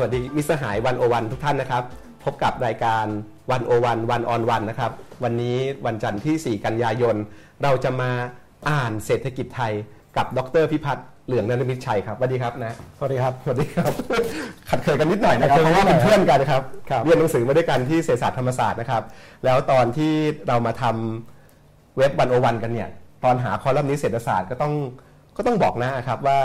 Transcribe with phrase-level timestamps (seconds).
[0.00, 1.84] สวัสดีมิตรสหายวันโอวันทุกท่านนะครับ
[2.24, 3.04] พบกับรายการ
[3.50, 4.92] วันโอวันวันออนวันนะครับ
[5.24, 5.56] วันนี้
[5.86, 7.16] วันจันทร์ที่ 4 กันยายน
[7.62, 8.10] เราจะมา
[8.68, 9.72] อ่านเศรษฐกิจไทย
[10.16, 13.92] กับดรพิพัฒน์เหลืองนรมิตรชัยครับสวัสดีครับนะสวัสดีครับสวัสดีครับ
[14.70, 19.02] ขัดเคินกันนิดหน่อยนะครับขัดเพเคินราะว่าเป็นเพื่อนกันนะครับครับเรียนหนังสือมาด้วยกันที่เศรษฐศาสตร์ธรรมศาสตร์นะครับ
[19.44, 20.12] แล้วตอนที่
[20.48, 22.88] เรามาทำเว็บวันโอวันกันเนี่ย
[23.24, 24.72] ตอนหาคอลัมน์นี้เศรษฐศาสตร์ก็ต้อง
[25.36, 26.38] ก็ต้องบอกนะครับว่า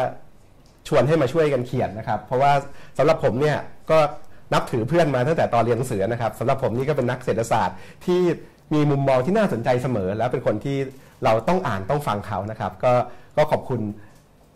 [0.88, 2.52] ชวนให้มาช่วยกันเขียนนะครับ เพราะว่า
[2.98, 3.58] สำหรับผมเนี่ย
[3.92, 4.00] ก็
[4.54, 8.22] นับถือเพื่อนมาตั้งแต่ตอนเรียนหนังสือนะครับสำหรับผมนี่ก็เป็นนักเศรษฐศาสตร์ที่
[8.74, 10.78] มีมุมมองที่น่าสนใจเสมอ แล้วเป็นคนที่
[11.24, 12.94] เราต้องอ่านต้องฟังเขานะครับ ก็
[13.38, 13.82] ก็ขอบคุณ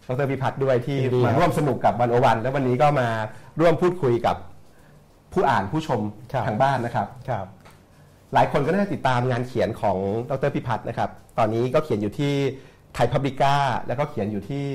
[0.08, 3.08] ดรพิพัฒน์ด้วยที่ยินดีมาครับร่วมสนุกกับวันโอวัน แล้ววันนี้ก็มา
[3.59, 4.36] ร่วมพูดคุยกับ
[5.34, 6.02] ผู้อ่านผู้ชม
[6.34, 7.45] ครับทางบ้านนะครับครับ
[8.34, 9.97] หลายคนก็น่าจะติดตามงานเขียนของ
[10.30, 12.34] ดรพิพัฒน์นะครับ ตอนนี้ก็เขียนอยู่ที่
[12.94, 13.56] ไทยพับลิก้า
[13.88, 14.66] แล้วก็เขียนอยู่ที่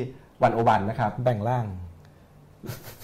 [0.43, 1.67] วันโอวันนะครับ แบ่งร่าง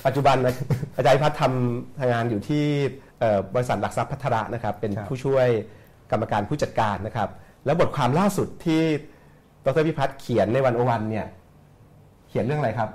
[0.07, 0.55] ปัจจุบันนะ
[0.97, 2.65] อาจารย์พิพัฒน์ทำทำงานอยู่ที่
[3.21, 5.47] เอ่อบริษัทหลักทรัพย์พัฒระนะครับ เป็นครับผู้ช่วย
[6.11, 7.29] กรรมการผู้จัดการนะครับ
[7.65, 8.83] แล้วบทความล่าสุดที่
[9.65, 11.27] ดรพิพัฒน์เขียนในวันโอวันเนี่ย
[12.29, 12.91] เขียนเรื่องอะไรครับ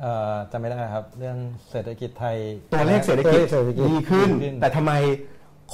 [0.00, 1.36] เอ่อจำไม่ได้ครับ เรื่อง
[1.70, 2.36] เศรษฐกิจไทย
[2.72, 4.92] ตัวเลขเศรษฐกิจตัวลขเศรษฐกิจดีขึ้นดีแต่ทำไม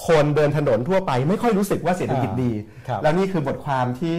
[0.07, 2.53] คนเดินถนนทั่วไป ไม่ค่อยรู้สึกว่าเศรษฐกิจดี
[2.89, 4.19] ครับแล้วนี่คือบทความที่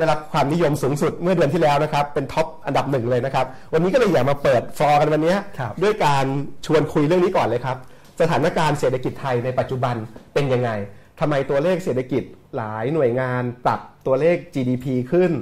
[0.00, 6.24] ได้รับความนิยมสูงสุดเมื่อเดือนที่แล้วนะครับ เป็นท็อปอันดับหนึ่งเลยนะครับ วันนี้ก็เลยอยากมาเปิดฟอร์กันวันนี้ครับด้วยการ
[6.66, 7.76] ชวนคุยเรื่องนี้ก่อนเลยครับ
[8.20, 9.94] สถานการณ์เศรษฐกิจไทยในปัจจุบัน
[10.34, 10.70] เป็นยังไง
[11.20, 12.22] ทำไมตัวเลขเศรษฐกิจ
[12.56, 15.32] หลายหน่วยงานปรับตัวเลข GDP ขึ้น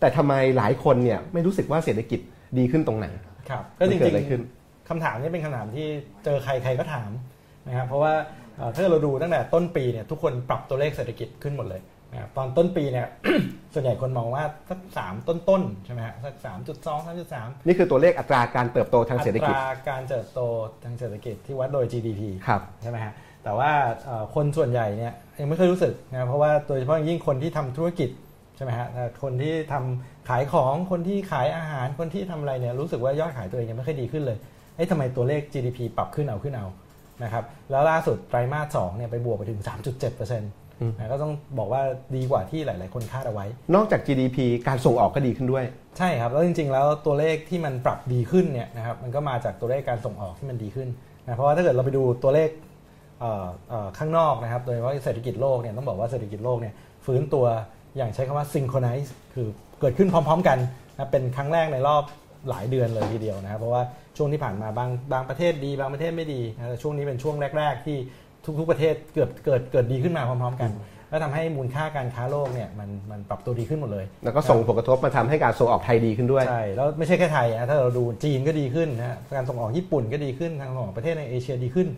[0.00, 2.20] แต่ทำไมหลายคนเนี่ยไม่รู้สึกว่าเศรษฐกิจ
[2.58, 3.06] ดีขึ้นตรงไหน
[3.50, 5.86] ครับก็จมันเกิริดงอะไรขึ้นๆคำถามนี้เป็นคำถามที่
[6.24, 7.10] เจอใครใครก็ถาม
[7.66, 8.12] นะครับเพราะว่า
[8.56, 11.95] เอ่อถ้าเราดูตั้งแต่ต้นปีเนี่ยทุกคนปรับตัวเลขเศรษฐกิจขึ้นหมดเลยนะครับ
[12.36, 13.06] ตอนต้นปีเนี่ย
[13.74, 20.40] ส่วนใหญ่คนมองว่าสักสามต้นๆใช่ไหมฮะสักสามจุดสองสามจุดสามนี่คือตัวเลขอัตราการเติบโตทางเศรษฐกิจอัตราการเติบโต
[20.84, 23.12] ทางเศรษฐกิจที่วัดโดย GDP ครับใช่ไหมฮะ
[23.44, 23.70] แต่ว่า
[24.04, 28.10] เอ่อคนส่วนใหญ่เนี่ยยังไม่เคยรู้สึกนะเพราะว่าโดยเฉพาะอย่างยิ่งคนที่ทำธุรกิจ
[28.56, 34.38] ใช่ไหมฮะแต่คนที่ทำขายของคนที่ขายอาหารคนที่ทำอะไรเนี่ยรู้สึกว่ายอดขายตัวเองยังไม่ค่อยดีขึ้นเลย
[34.76, 36.66] เอ้ยทำไมตัวเลข GDP ปรับขึ้นเอาขึ้นเอา
[37.22, 41.82] นะครับแล้วล่าสุดไตรมาสสองเนี่ยไปบวกไปถึง 3.7%นะก็ต้องบอกว่า
[42.16, 44.38] ดีกว่าที่หลาย ๆ คนคาดเอาไว้ นอกจาก GDP
[44.68, 45.64] การส่งออกก็ดีขึ้นด้วย
[45.98, 50.88] ใช่ครับ แล้วจริง ๆ แล้วตัวเลขที่มันปรับดีขึ้นเนี่ยนะครับมันก็มาจากตัวเลขการส่งออกที่มันดีขึ้น
[51.24, 52.50] นะเพราะว่าถ้าเกิดเราไปดูตัวเลข
[53.20, 56.74] เอ่อเอ่อข้างนอกนะครับ โดยเฉพาะเศรษฐกิจโลกเนี่ยต้องบอกว่าเศรษฐกิจโลกเนี่ย
[57.06, 57.46] ฟื้นตัว
[57.96, 59.46] อย่างใช้คำว่า synchronize คือ
[59.80, 60.58] เกิดขึ้นพร้อม ๆ กัน
[60.94, 62.02] นะเป็นครั้งแรกในรอบ
[62.50, 63.82] หลายเดือนเลยทีเดียวนะครับเพราะว่า
[64.16, 67.98] ช่วงที่ผ่านมาบางบางประเทศดีบางประเทศไม่ดีนะแต่ช่วงนี้เป็นช่วงแรก ๆ ที่
[68.58, 70.70] ทุกๆประเทศเกิดเกิดเกิดดีขึ้นมาพร้อม ๆ กัน
[71.10, 81.88] แล้วทำให้มูลค่าการค้าโลกเนี่ยมันมันปรับตัวดีขึ้นหมดเลย แล้วก็ส่งผลกระทบมาทำให้การส่งออกไทยดีขึ้นด้วย ใช่ แล้วไม่ใช่แค่ไทยนะถ้าเราดูจีนก็ดีขึ้นนะฮะการส่งออกญี่ปุ่นก็ดีขึ้นทางส่งออกประเทศในเอเชียดีขึ้น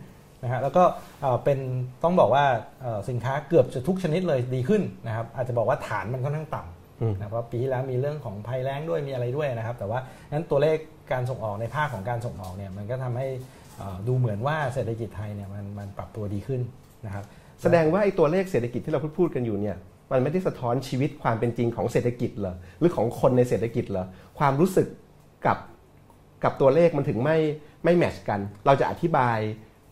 [0.43, 0.85] นะฮะแล้วก็
[1.23, 1.59] เอ่อเป็น
[2.05, 2.45] ต้องบอกว่า
[2.83, 6.61] เอ่อสินค้าเกือบจะทุกชนิดเลยดีขึ้นนะครับอาจจะบอกว่าฐานมันค่อนข้างต่
[7.01, 9.99] อืมำนะเพราะปีที่แล้วมีเรื่องของภัยแล้งด้วยมีอะไรด้วยนะครับ แต่ว่า
[10.31, 10.77] นั้นตัวเลข
[11.13, 13.58] การส่งออกในภาคของการส่งออกเนี่ยมันก็ทำให้เอ่อ
[14.07, 16.61] ดูเหมือนว่าเศรษฐกิจไทยเนี่ยมันมันปรับตัวดีขึ้น
[17.07, 17.25] นะครับ
[17.63, 19.77] แสดงว่าไอ้ตัวเลขเศรษฐกิจที่เราพูดพูดกันอยู่เนี่ย
[20.13, 24.05] มันไม่ได้สะท้อนชีวิตความเป็นจริงของเศรษฐกิจเหรอหรือของคนในเศรษฐกิจเหรอ
[24.39, 24.89] ความรู้สึก
[25.47, 25.59] กับ
[26.45, 27.39] กับตัวเลขมันถึงไม่
[27.85, 29.39] ไม่แมทชกัน เราจะอธิบาย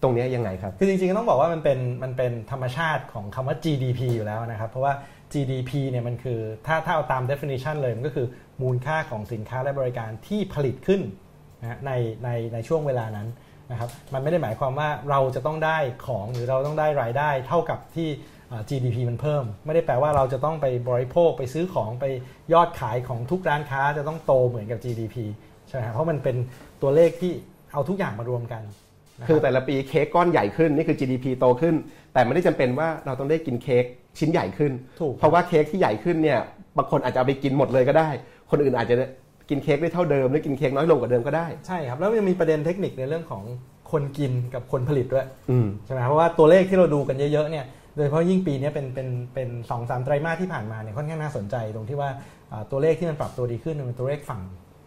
[0.02, 4.92] ตรงเนี้ยยังไงครับ คือจริงๆต้องบอกว่ามันเป็นมันเป็นธรรมชาติของคำว่า GDP อยู่แล้วนะครับ เพราะว่า
[5.32, 8.26] GDP เนี่ยมันคือถ้าถ้าเอาตาม definition เลย มันก็คือ
[8.62, 11.00] มูลค่าของสินค้าและบริการที่ผลิตขึ้น
[11.60, 11.92] นะฮะใน
[12.24, 13.28] ในในช่วงเวลานั้น
[13.70, 18.08] นะครับมันไม่ได้หมายความว่าเราจะต้องได้ของหรือเราต้องได้รายได้ เท่ากับที่
[18.50, 22.04] อ่า GDP มันเพิ่ม ไม่ได้แปลว่าเราจะต้องไปบริโภคไปซื้อของไป
[22.52, 25.16] ยอดขายของทุกร้านค้าจะต้องโตเหมือนกับ GDP
[25.68, 26.36] ใช่ไหมครับเพราะมันเป็น
[26.82, 27.32] ตัวเลขที่
[27.72, 28.62] เอาทุกอย่างมารวมกัน
[29.18, 31.74] นะครับคือแต่ละปีเค้กก้อนใหญ่ขึ้นนี่คือ GDP โตขึ้น
[32.12, 33.84] แต่ไม่ได้จำเป็นว่าเราต้องได้กินเค้ก
[34.18, 36.40] ชิ้นใหญ่ขึ้นถูกเพราะว่าเค้กที่ใหญ่ขึ้นเนี่ย
[36.76, 38.08] บางคนอาจจะเอาไปกินหมดเลยก็ได้
[38.50, 38.96] คนอื่นอาจจะ
[39.50, 43.42] กินเค้กได้เท่าเดิมหรือกินเค้กน้อยลงกว่าเดิมก็ได้ ใช่ครับ แล้วยังมีประเด็นเทคนิคในเรื่องของ
[43.92, 47.64] คนกินกับคนผลิตด้วยอืมใช่ไหมเพราะว่าตัวเลขที่เราดูกันเยอะๆเนี่ย
[47.96, 52.10] โดยเฉพาะยิ่งปีนี้เป็นเป็นเป็นสองสามไตรมาสที่ผ่านมาเนี่ยค่อนข้างน่าสนใจตรงที่ว่า
[52.52, 54.42] อ่าตัวเลขที่มันปรับตัวดีขึ้นมันเป็นตัวเลขฝั่ง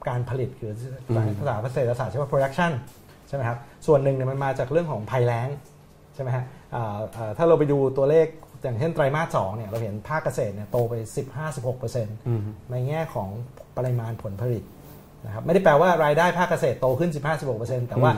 [0.07, 0.71] การผลิตคือ
[1.39, 2.71] ภาษาภาษาเศรษฐศาสตร์ใช่ไหม production
[3.27, 3.57] ใช่ไหมครับ
[3.87, 5.47] ส่วนหนึ่งเนี่ยมันมาจากเรื่องของภัยแล้ง
[6.15, 6.43] ใช่ไหมฮะ
[6.75, 8.27] อ่าอ่าถ้าเราไปดูตัวเลข
[8.63, 10.93] อย่างเช่นไตรมาสสองเนี่ยเราเห็นภาคเกษตรเนี่ยโตไป
[11.63, 13.29] 15-16%ในแง่ของ
[13.79, 14.63] ปริมาณผลผลิต
[15.25, 17.11] นะครับไม่ได้แปลว่ารายได้ภาคเกษตรโตขึ้น
[17.49, 18.11] 15-16%แต่ว่า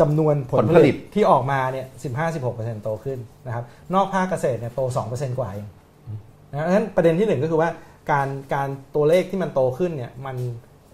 [0.00, 1.86] จำนวนผลผลิตที่ออกมาเนี่ย
[2.34, 3.64] 15-16%โตขึ้นนะครับ
[3.94, 5.66] นอกภาคเกษตรเนี่ยโต 2%กว่าเอง
[6.50, 7.70] นะเพราะฉะนั้นประเด็นที่หนึ่งก็คือว่า
[8.12, 10.36] การการตัวเลขที่มันโตขึ้นเนี่ยมัน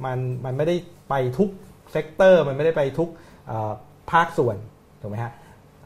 [0.04, 0.76] มันมันไม่ได้
[1.10, 1.50] ไปทุก
[1.92, 3.08] sector มันไม่ได้ไปทุก
[3.46, 3.72] เอ่อ
[4.12, 4.56] ภาคส่วน
[5.00, 5.32] ถูกไหมฮะ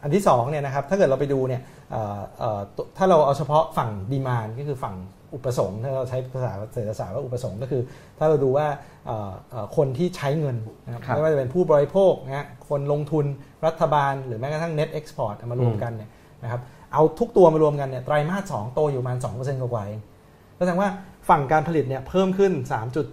[0.02, 4.94] อันที่สองเนี่ยนะครับถ้าเกิดเราไปดูเนี่ยเอ่อเอ่อตัวถ้าเราเอาเฉพาะฝั่ง demand ก็คือฝั่ง
[5.34, 7.82] อุปสงค์ถ้าเราใช้ภาษาเศรษฐศาสตร์ว่าอุปสงค์ก็คือ
[8.18, 8.66] ถ้าเราดูว่า
[9.06, 13.24] เอ่อเอ่อคนที่ใช้เงินนะครับครับไม่ว่าจะเป็นผู้บริโภคนะฮะคนลงทุน
[13.66, 16.10] รัฐบาล หรือแม้กระทั่ง net export เอามารวมกันเนี่ย
[16.42, 16.60] นะครับ
[16.92, 20.00] เอาทุกตัวมารวมกันเนี่ยไตรมาสสองโตอยู่ประมาณ2%กว่าๆเอง
[20.58, 20.90] ก็แสดงว่า
[21.28, 22.52] ฝั่งการผลิตเนี่ยเพิ่มขึ้น
[23.02, 23.12] 3.7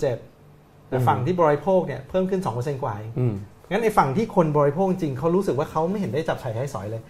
[0.89, 3.33] แต่ฝั่งที่บริโภคเนี่ยเพิ่มขึ้น 2%กว่าเองอืม
[3.71, 7.01] งั้นในฝั่งที่คนบริโภคจริงเขารู้สึกว่าเขาไม่เห็นได้จับใส่ใช้สอยเลย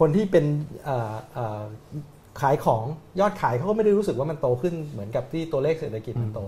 [0.00, 0.44] คนที่เป็น
[0.84, 1.62] เอ่อเอ่อ
[2.40, 2.84] ขายของ
[3.20, 6.40] ยอดขายเขาก็ไม่ได้รู้สึกว่ามันโตขึ้นเหมือนกับที่ตัวเลขเศรษฐกิจมันโต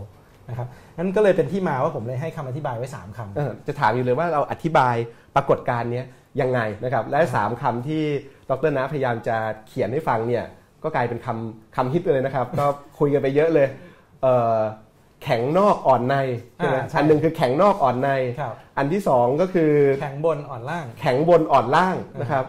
[0.49, 4.94] นะครับงั้นก็เลยเป็นที่มาว่าผมเลยให้คำอธิบายไว้ 3คำเออจะถามอยู่เลยว่าเราอธิบาย
[5.37, 6.06] ปรากฏการณ์เนี้ย
[6.41, 8.03] ยังไงนะครับ และสามคำที่
[8.50, 9.37] ดรนะพยายามจะ
[9.69, 10.44] เขียนให้ฟังเนี่ย
[10.83, 12.67] ก็กลายเป็นคำคำฮิตไปเลยนะครับ ก็
[12.99, 13.69] คุยกันไปเยอะเลย
[14.23, 14.59] เอ่อ
[15.25, 16.15] แข็งนอกอ่อนใน
[16.56, 18.11] ใช่ไหมอ่าใช่อันหนึ่งคือแข็งนอกอ่อนใน
[18.41, 19.73] ครับอันที่สองก็คือ
[20.03, 22.44] แข็งบนอ่อนล่าง แข็งบนอ่อนล่างนะครับ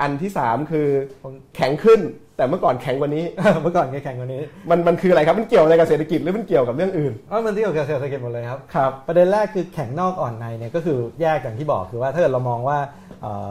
[0.00, 0.88] อันที่สามคือ
[1.22, 2.00] ผมแข็งขึ้น
[2.36, 3.24] แต่เมื่อก่อนแข็งกว่านี้
[3.62, 12.78] เมื่อก่อนแข็งกว่านี้ มันมันคืออะไรครับ มันเกี่ยวอะไรกับเศรษฐกิจหรือมันเกี่ยวกับเรื่องอื่นเออมันเกี่ยวกับเศรษฐกิจหมดเลยครับ ครับ ประเด็นแรกคือแข็งนอกอ่อนในเนี่ยก็คือแยกอย่างที่บอกคือว่าถ้าเกิดเรามองว่า
[13.22, 13.50] เอ่อ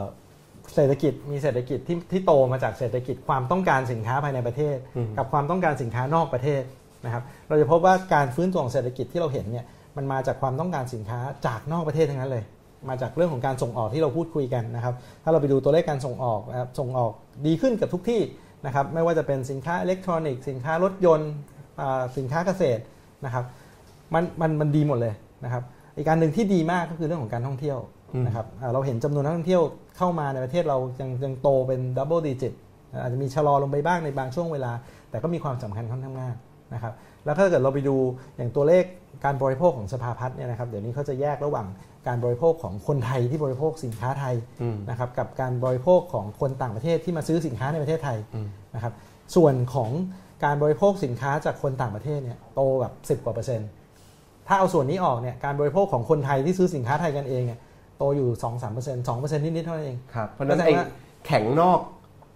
[0.74, 6.62] เศรษฐกิจมีเศรษฐกิจที่ที่โตมาจากเศรษฐกิจความต้องการสินค้าภายในประเทศอืมกับความต้องการสินค้านอกประเทศ
[7.04, 9.64] นะครับ เราจะพบว่าการฟื้นตัวของเศรษฐกิจที่เราเห็นเนี่ย
[9.96, 12.44] มันมาจากความต้องการสินค้าจากนอกประเทศทั้งนั้นเลย
[12.88, 14.94] มาจากเรื่องของการส่งออกที่เราพูดคุยกันนะครับ
[15.24, 17.12] ถ้าเราไปดูตัวเลขการส่งออกนะครับส่งออก
[17.46, 18.20] ดีขึ้นกับทุกที่
[18.66, 21.32] นะครับไม่ว่าจะเป็นสินค้าอิเล็กทรอนิกส์สินค้ารถยนต์
[21.80, 22.82] อ่าสินค้าเกษตร
[23.24, 23.44] นะครับ
[24.14, 25.14] มันมันมันดีหมดเลย
[25.44, 25.62] นะครับ
[25.96, 27.78] อีกการหนึ่งที่ดีมากก็คือเรื่องของการท่องเที่ยว
[28.12, 29.62] อืมนะครับอ่าเราเห็นจำนวนนักท่องเที่ยว
[29.96, 32.52] เข้ามาในประเทศเรายังยังโตเป็น double digit
[33.02, 34.72] อาจจะมีชะลอลงไปบ้างในบางช่วงเวลา
[35.10, 36.36] แต่ก็มีความสำคัญค่อนข้างมาก
[36.74, 36.92] นะครับ
[37.24, 37.96] แล้วถ้าเกิดเราไปดู
[38.36, 38.84] อย่างตัวเลข
[39.24, 41.66] การบริโภคของสภาพัฒน์เนี่ยนะครับเดี๋ยวนี้เขาจะแยกระหว่าง
[42.08, 48.92] การบริโภคของคนไทยที่บริโภคสินค้าไทยอืมนะครับกับการบริโภคของคนต่างประเทศที่มาซื้อสินค้าในประเทศไทยอืมนะครับ
[49.36, 49.90] ส่วนของ
[50.44, 53.68] การบริโภคสินค้าจากคนต่างประเทศเนี่ยโตแบบ10กว่าเปอร์เซ็นต์
[54.48, 57.58] ถ้าเอาส่วนนี้ออกเนี่ยการบริโภคของคนไทยที่ซื้อสินค้าไทยกันเองเนี่ย
[57.98, 60.86] โตอยู่ 2-3% 2%นิดๆเท่านั้นเองครับเพราะฉะนั้นก็แสดไอ้งว่า
[61.26, 61.80] แข็งนอก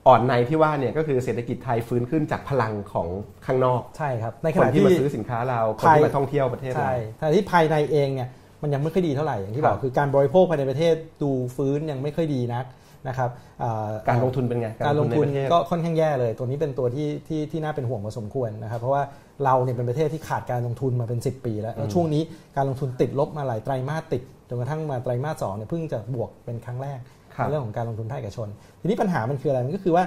[0.06, 3.08] อ่อนในที่ว่าเนี่ยก็คือเศรษฐกิจไทยฟื้นขึ้นจากพลังของ
[3.46, 8.28] ข้างนอกใช่ครับในขคนณะที่ที่มาซื้อสินค้าเราคนที่มาท่องเที่ยวประเทศเราใช่แต่ที่ภายในเองเนี่ย
[8.62, 12.64] มันยังไม่ค่อยดีเท่าไหร่อย่างที่ครับบอกคือการบริโภคภายในประเทศดูฟื้นยังไม่ค่อยดีนัก
[13.08, 13.30] นะครับ
[13.62, 19.02] อ่าการลงทุนเป็นไงการลงทุนในประเทศก็ค่อนข้างแย่เลย ตัวนี้เป็นตัวที่ที่ที่น่าเป็นห่วงพอสมควรนะครับ เพราะว่า
[19.44, 22.22] เราเนี่ยเป็นประเทศที่ขาดการลงทุนมาเป็น 10 ปี แล้วแล้วช่วงนี้
[22.56, 26.98] การลงทุนติดลบมาหลายไตรมาสติดจนกระทั่งมาไตรมาสสองเนี่ยเพิ่งจะบวกเป็นครั้งแรก
[27.34, 28.48] ครับในเรื่องของการลงทุนภาคเอกชน
[28.80, 30.04] ทีนี้ปัญหามันคืออะไรมันก็คือว่า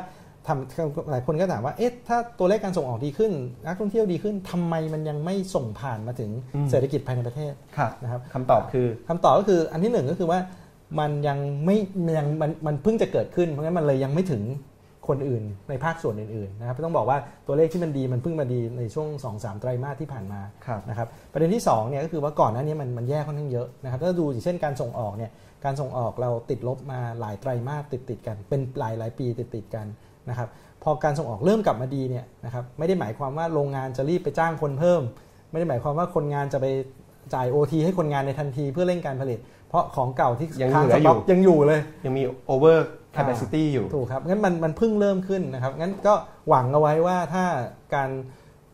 [0.47, 3.31] ทำหลายคนก็ถามว่า เอ๊ะ ถ้าตัวเลขการส่งออกดีขึ้น
[3.65, 6.31] นักท่องเที่ยวดีขึ้นทำไมมันยังไม่ส่งผ่านมาถึง
[6.69, 10.39] เศรษฐกิจภายในประเทศครับนะครับคำตอบคือคำตอบก็คืออันที่หนึ่งก็คือว่า
[10.99, 11.77] มันยังไม่
[12.17, 14.43] ยังมันมันเพิ่งจะเกิดขึ้น เพราะงั้นมันเลยยังไม่ถึง
[15.07, 17.17] คนอื่นในภาคส่วนอื่นๆนะครับต้องบอกว่า
[17.47, 25.31] ตัวเลขที่มันดีมันเพิ่งมาดีในช่วง 2-3 ไตรมาสที่ผ่านมาครับนะครับประเด็นที่2เนี่ยก็คือว่าก่อนหน้านี้มันมันแย่ค่อนข้างเยอะนะครับถ้าดูอย่างเช่นการส่งออกเนี่ย
[25.65, 29.87] การส่งออกเราติดลบมาหลายไตรมาสติดติดๆกันเป็นหลายหลายปีติดติดๆกัน
[30.29, 30.49] นะครับ
[30.83, 35.01] พอการส่งออกเริ่มกลับมาดีเนี่ยนะครับไม่ได้หมายความว่าโรงงานจะรีบไปจ้างคนเพิ่ม
[35.51, 36.65] ไม่ได้หมายความว่าคนงานจะไป
[37.33, 42.21] จ่าย OT ให้คนงานในทันทีเพื่อเร่งการผลิต เพราะของเก่าที่ยังค้างเหลืสออยู่ต็อกยังอยู่เลย ยังมี
[42.53, 42.77] over
[43.15, 46.13] capacity อยู่ถูกครับงั้นมันมันเพิ่งเริ่มขึ้นนะครับงั้นก็
[46.49, 47.43] หวังเอาไว้ว่าถ้า
[47.95, 48.09] การ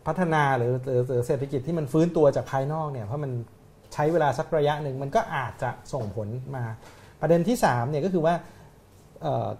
[0.06, 3.30] พัฒนาหรือหรือหรือเศรษฐกิจที่มันฟื้นตัวจากภายนอกเนี่ยเพราะมัน
[3.92, 6.64] ใช้เวลาสักระยะหนึ่งมันก็อาจจะส่งผลมา
[7.20, 8.57] ประเด็นที่3เนี่ยก็คือว่าเอ่อ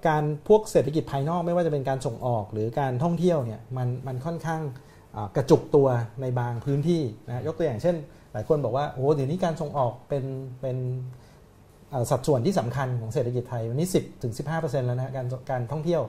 [0.08, 4.62] การพวกเศรษฐกิจภายนอกไม่ว่าจะเป็นการส่งออกหรือการท่องเที่ยวเนี่ยมันมันค่อนข้าง
[5.36, 5.88] กระจุกตัว
[6.20, 7.96] ในบางพื้นที่นะยกตัวอย่างเช่น
[8.32, 10.24] หลายคนบอกว่าโอ้เดี๋ยวนี้การส่งออกเป็น
[10.60, 10.76] เป็น
[12.10, 16.02] สัดส่วนที่สำคัญของเศรษฐกิจไทยวันนี้ 10ถึง15แล้วนะการการท่องเที่ยว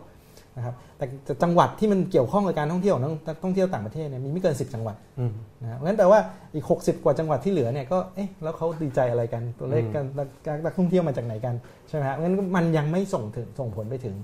[0.60, 6.20] นะครับแต่แต่จังหวัดที่มันเกี่ยวข้องกับการท่องเที่ยวของนักท่องเที่ยวต่างประเทศเนี่ยมีไม่เกิน 10 จังหวัดอืมนะฮะเพราะฉะนั้นแปลว่า
[6.56, 10.06] อีก 60 กว่าจังหวัดที่เหลือเนี่ยก็เอ๊ะแล้วเขาดีใจอะไรกันตัวเลขการ
[10.46, 11.56] การนักท่องเที่ยวมาจากไหนกัน
[11.90, 14.16] ใช่ไหมฮะงั้นมันยังไม่ส่งถึงส่งผลไปถึง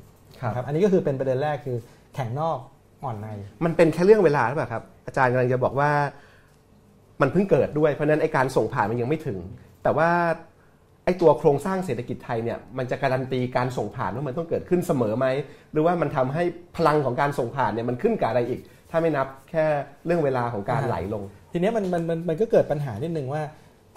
[0.41, 1.77] ครับนะครับอันนี้ก็คือเป็นประเด็นแรกคือ
[2.15, 2.57] แข่งนอก
[3.03, 3.27] อ่อนใน
[3.65, 5.91] มันเป็นแค่เรื่องเวลาหรือเปล่าครับอาจารย์กำลังจะบอกว่า
[7.21, 9.37] มันเพิ่งเกิดด้วยเพราะฉะนั้นไอการส่งผ่านมันยังไม่ถึง
[9.83, 10.09] แต่ว่า
[11.05, 15.25] ไอตัวโครงสร้างเศรษฐกิจไทยเนี่ยมันจะการันตีการส่งผ่านว่ามันต้องเกิดขึ้นเสมอไหม
[15.71, 16.43] หรือว่ามันทำให้
[16.77, 19.65] พลังของการส่งผ่านเนี่ยมันขึ้นกับอะไรอีก ถ้าไม่นับแค่
[20.05, 23.41] เรื่องเวลาของการอ่าไหลลง ทีเนี้ยมันมันมันมันก็เกิดปัญหานิดนึงว่า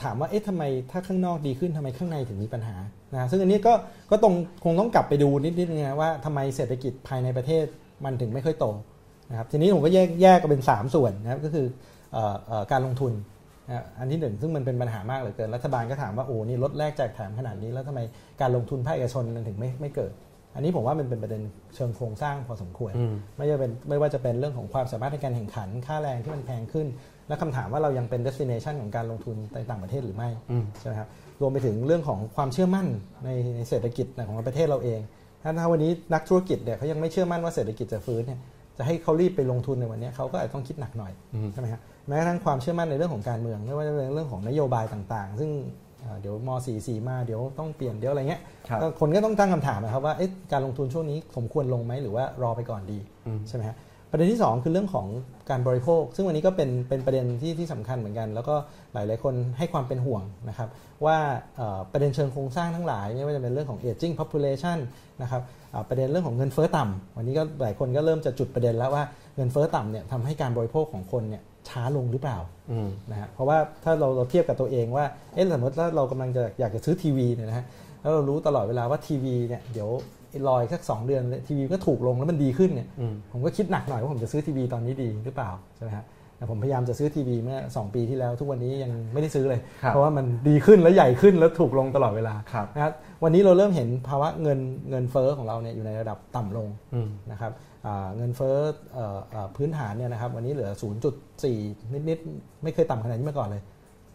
[0.03, 2.77] ถามว่าเอ๊ะทำไมถ้าข้างนอกดีขึ้นทำไมข้างในถึงมีปัญหา
[3.15, 3.73] นะซึ่งอันนี้ก็
[4.11, 4.35] ก็ตรง
[4.65, 7.65] คงต้องกลับไปดูนิดนิดนึงนะว่าทำไมเศรษฐกิจภายในประเทศ
[8.05, 8.67] มันถึงไม่ค่อยโต
[9.31, 11.67] นะครับทีนี้ผมก็แยกแยกกันเป็น 3 ส่วนนะครับก็คือ
[12.13, 13.38] เอ่อเอ่อการลงทุนนะ
[13.99, 18.01] อันที่หนึ่งซึ่งมันเป็นปัญหามากเหลือเกินรัฐบาลก็ถามว่าโอ้นี่ลดแลกแจกแถมขนาดนี้ แล้วทำไม
[18.41, 20.13] การลงทุนภาคเอกชนมันถึงไม่ไม่เกิด
[20.55, 21.43] อันนี้ผมว่ามันเป็นประเด็น
[21.75, 26.87] เชิงโครงสร้างพอสมควรอืมไม่ว่าเป็นไม่ว่าจะเป็นเรื่องของความสามารถในการแข่งขัน ค่าแรงที่มันแพงขึ้น
[27.29, 31.09] และคำถามว่าเรายังเป็น destination ของการลงทุนในต่างประเทศหรือไม่อืมใช่ไหมครับ
[31.41, 32.87] รวมไปถึงเรื่องของความเชื่อมั่น
[33.25, 35.01] ในในเศรษฐกิจของประเทศเราเอง
[35.43, 38.41] ถ้าถ้าวันนี้นักธุรกิจเนี่ยเขายังไม่เชื่อมั่นว่าเศรษฐกิจจะฟื้นเนี่ย
[38.79, 45.51] จะให้เขารีบไปลงทุนในวันนี้เขาก็อาจจะต้องคิดหนักหน่อยอืมใช่ไหมครับ แม้กระทั่งความเชื่อมั่นในเรื่องของการเมืองไม่ว่าจะเป็นเรื่องของนโยบายต่างๆ ซึ่ง
[46.01, 53.77] เอ่อเดี๋ยวม .44 มาเดี๋ยวต้องเปลี่ยนเดี๋ยวอะไรเงี้ยครับก็คนก็ต้องตั้งคำถามนะครับว่าเอ๊ะการลงทุนช่วงนี้สมควรลงไหมหรือว่ารอไปก่อนดีอืมใช่ไหมฮะ
[54.11, 55.07] ประเด็นที่ 2 คือเรื่องของ
[55.51, 58.55] การบริโภค ซึ่งวันนี้ก็เป็นเป็นประเด็นที่ที่สำคัญเหมือนกัน แล้วก็
[58.95, 60.69] หลายๆคนให้ความเป็นห่วงนะครับ
[61.07, 61.17] ว่า
[61.57, 64.79] เอ่อประเด็นเชิงโครงสร้างทั้งหลายไม่ว่าจะเป็นเรื่องของ aging population
[65.23, 65.43] นะครับ
[65.75, 69.05] อ่าประเด็นเรื่องของเงินเฟ้อต่ำวันนี้ก็หลายคนก็เริ่มจะจุดประเด็นแล้วว่า
[69.37, 72.39] เงินเฟ้อต่ำเนี่ยทำให้การบริโภคของคนเนี่ย ช้าลงหรือเปล่า
[72.71, 77.65] อืมนะฮะเพราะว่าถ้าเราเราเทียบกับตัวเองว่าเอ๊ะสมมติถ้าเรากำลังจะอยากจะซื้อทีวีเนี่ยนะฮะ
[78.01, 79.89] แล้วเรารู้ตลอดเวลาว่าทีวีเนี่ยเดี๋ยว
[80.49, 86.07] รอยสักสองเดือนทีวีก็ถูกลงแล้วมันดีขึ้นเนี่ยอืมผมก็คิดหนักหน่อยว่าผมจะซื้อทีวีตอนนี้ดีหรือเปล่าใช่ไหมฮะ
[86.37, 92.93] แต่ผมพยายามจะซื้อทีวีเมื่อ 2 ปีที่แล้ว ทุกวันนี้ยังไม่ได้ซื้อเลยครับเพราะว่ามันดีขึ้นแล้วใหญ่ขึ้นแล้วถูกลงตลอดเวลาครับนะครับ
[93.25, 94.59] วันนี้เราเริ่มเห็นภาวะเงิน
[94.91, 97.78] เงินเฟ้อของเราเนี่ยอยู่ในระดับต่ำลงอืมนะครับอ่า
[98.17, 98.57] เงินเฟ้อ
[98.95, 100.71] เอ่อเอ่อพื้นฐานเนี่ยนะครับวันนี้เหลือ
[101.33, 103.63] 0.4 นิดๆ ไม่เคยต่ำขนาดนี้มาก่อนเลย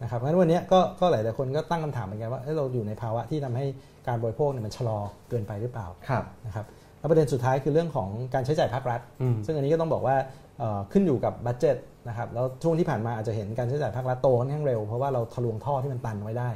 [0.02, 3.66] นะครับงั้นวันเนี้ยก็ก็หลายๆคนก็ตั้งคำถามเหมือนกันว่าเอ้ยเราอยู่ในภาวะที่ทำให้
[4.08, 4.98] การบริโภคเนี่ยมันชะลอ
[5.30, 6.66] เกินไปหรือเปล่าครับนะครับ
[6.98, 10.16] แล้วประเด็นสุดท้ายคือเรื่องของการใช้จ่ายภาครัฐอืมซึ่งอันนี้ก็ต้องบอกว่า
[10.58, 11.76] เอ่อขึ้นอยู่กับบัตเจ็ต
[12.08, 16.50] นะครับแล้วช่วงที่ผ่านมาอาจจะเห็นการใช้จ่ายภาครัฐโตค่อนข้างเร็วเพราะว่าเราทะลวงท่อที่มันตันไว้ได้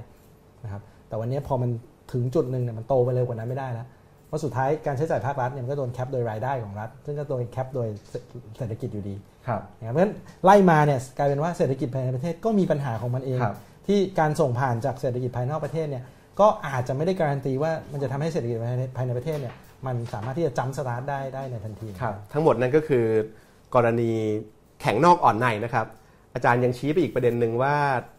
[0.64, 1.70] นะครับแต่วันนี้พอมัน
[2.12, 3.86] ถึงจุดหนึ่งเนี่ยมันโตไปเร็วกว่านั้นไม่ได้แล้ว
[4.28, 7.88] เพราะสุดท้ายการใช้จ่ายภาครัฐเนี่ยมันก็โดน cap โดยรายได้ของรัฐ ซึ่งก็โดน cap โดย
[8.58, 9.14] เศรษฐกิจอยู่ดี
[9.46, 13.56] ครับนะครับเพราะฉะนั้นไล่มาเนี่ยกลายเป็นว่าเศรษฐกิจภายในประเทศก็มีปัญหาของมันเองครับ
[13.86, 16.04] ที่การส่งผ่านจากเศรษฐกิจภายนอกประเทศเนี่ย
[16.40, 19.54] ก็อาจจะไม่ได้การันตีว่ามันจะทำให้เศรษฐกิจภายในภายในประเทศเนี่ย
[19.86, 23.04] มันสามารถที่จะ jump start ได้ได้ในทันทีครับทั้งหมดนั้นก็คือ
[23.74, 24.10] กรณี
[24.80, 25.86] แข็งนอกอ่อนในนะครับ
[26.34, 27.74] อาจารย์ยังชี้ไปอีกประเด็นหนึ่งว่า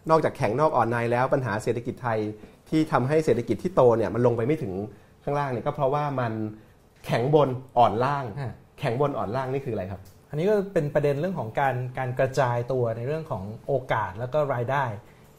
[0.10, 2.20] นอกจากแข็งนอกอ่อนในแล้วปัญหาเศรษฐกิจไทย
[2.70, 4.74] ที่ทำให้เศรษฐกิจที่โตเนี่ยมันลงไปไม่ถึง
[5.24, 6.34] ข้างล่างเนี่ยก็เพราะว่ามัน
[7.06, 14.86] แข็งบนอ่อนล่างอ่าแข็งบนอ่อนล่างนี่คืออะไรครับ อันนี้ก็เป็นประเด็นเรื่องของการการกระจายตัวในเรื่องของโอกาสแล้วก็รายได้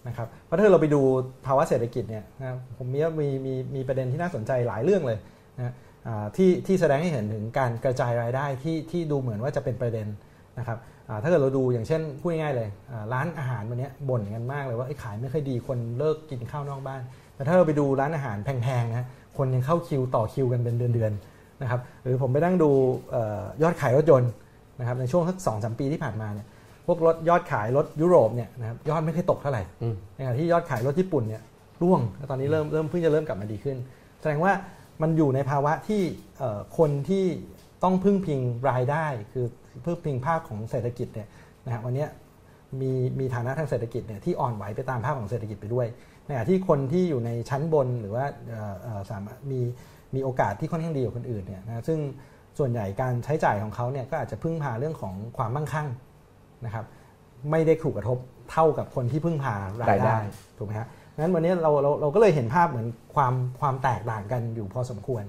[0.09, 1.01] นะครับเพราะถ้าเราไปดู
[1.47, 5.19] ภาวะเศรษฐกิจเนี่ยนะครับผมมีมีมีมีประเด็นที่น่าสนใจหลายเรื่องเลย
[5.59, 5.75] นะ
[6.07, 10.07] อ่าที่ที่แสดงให้เห็นถึงการกระจายรายได้ที่ที่ดูเหมือนว่าจะเป็นประเด็น
[10.59, 17.01] นะครับอ่าถ้าเกิดเราดูอย่างเช่นพูดง่ายๆเลยอ่าร้านอาหารวันเนี้ยบ่นกันมากเลยว่าไอ้ขายไม่ค่อยดีคนเลิกกินข้าวนอกบ้าน
[17.35, 19.07] แต่ถ้าเราไปดูร้านอาหารแพงๆนะ
[19.41, 22.71] คนยังเข้าคิวต่อคิวกันเป็นเดือนๆนะครับหรือผมไปนั่งดู
[23.11, 24.31] เอ่อยอดขายรถยนต์
[24.81, 26.47] นะครับในช่วงสักสองสามปีที่ผ่านมาเนี่ย
[26.87, 31.43] พวกรถยอดขายรถยุโรปเนี่ยนะครับยอดไม่เคยตกเท่าไหร่อืมในขณะที่ยอดขายรถญี่ปุ่นเนี่ย
[31.83, 33.77] ร่วงแล้วตอนนี้เริ่มเริ่มเพิ่งจะเริ่มกลับมาดีขึ้น
[34.21, 34.53] แสดงว่า
[35.03, 36.03] มันอยู่ในภาวะที่
[36.39, 37.25] เอ่อคนที่
[37.83, 39.45] ต้องพึ่งพิงรายได้ คือ
[39.85, 41.29] พึ่งพิงภาคของเศรษฐกิจเนี่ย
[41.65, 42.09] นะฮะวันเนี้ย
[42.81, 45.87] มีมีฐานะทางเศรษฐกิจเนี่ยที่อ่อนไหวไปตามภาพของเศรษฐกิจไปด้วย
[46.31, 49.61] ในขณะที่คนที่อยู่ในชั้นบนหรือว่าเอ่อเอ่อสามารถมี
[50.15, 51.99] มีโอกาสที่ค่อนข้างดีกว่าคนอื่นเนี่ยนะซึ่ง
[52.59, 55.89] ส่วนใหญ่การใช้จ่ายของเขาเนี่ยก็อาจจะพึ่งพาเรื่องของความมั่งคั่ง
[56.65, 56.85] นะครับ
[57.51, 58.19] ไม่ได้ถูกกระทบ
[58.53, 60.19] เท่ากับคนที่พึ่งพารายรายได้ได้
[60.59, 60.87] ถูกไหมฮะ
[61.19, 65.25] งั้นวันนี้เราเราเราก็เลยเห็นภาพเหมือนความความแตกต่างกันอยู่พอสมควร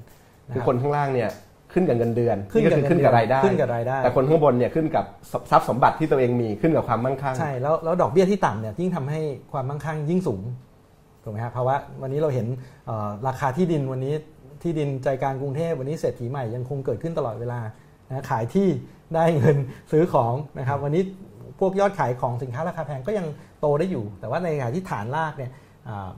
[0.48, 1.30] นะคือรับคนข้างล่างเนี่ย
[1.74, 5.06] ขึ้นกับเงินเดือนขึ้นกับก็คือขึ้นกับรายได้ขึ้นกับรายได้ แต่คนข้างบนเนี่ยขึ้นกับ
[5.52, 9.20] ทรัพย์สมบัติที่ตัวเองมีขึ้นกับความมั่งคั่งใช่แล้วแล้วดอกเบี้ยที่ต่ำเนี่ยยิ่งทำให้
[9.52, 10.42] ความมั่งคั่งยิ่งสูง
[11.24, 12.48] ถูกไหมฮะเพราะว่าวันนี้เราเห็น
[13.28, 14.14] ราคาที่ดินวันนี้
[14.64, 17.60] ที่ดินใจกลางกรุงเทพวันนี้เศรษฐีใหม่ยังคงเกิดขึ้นตลอดเวลา
[18.08, 18.68] นะขายที่
[19.16, 19.58] ได้เงิน
[19.92, 21.04] ซื้อของนะครับ วันนี้
[21.60, 23.26] พวกยอดขายของสินค้าราคาแพงก็ยัง
[23.60, 25.52] โตได้อยู่ แต่ว่าในขณะที่ฐานรากเนี่ย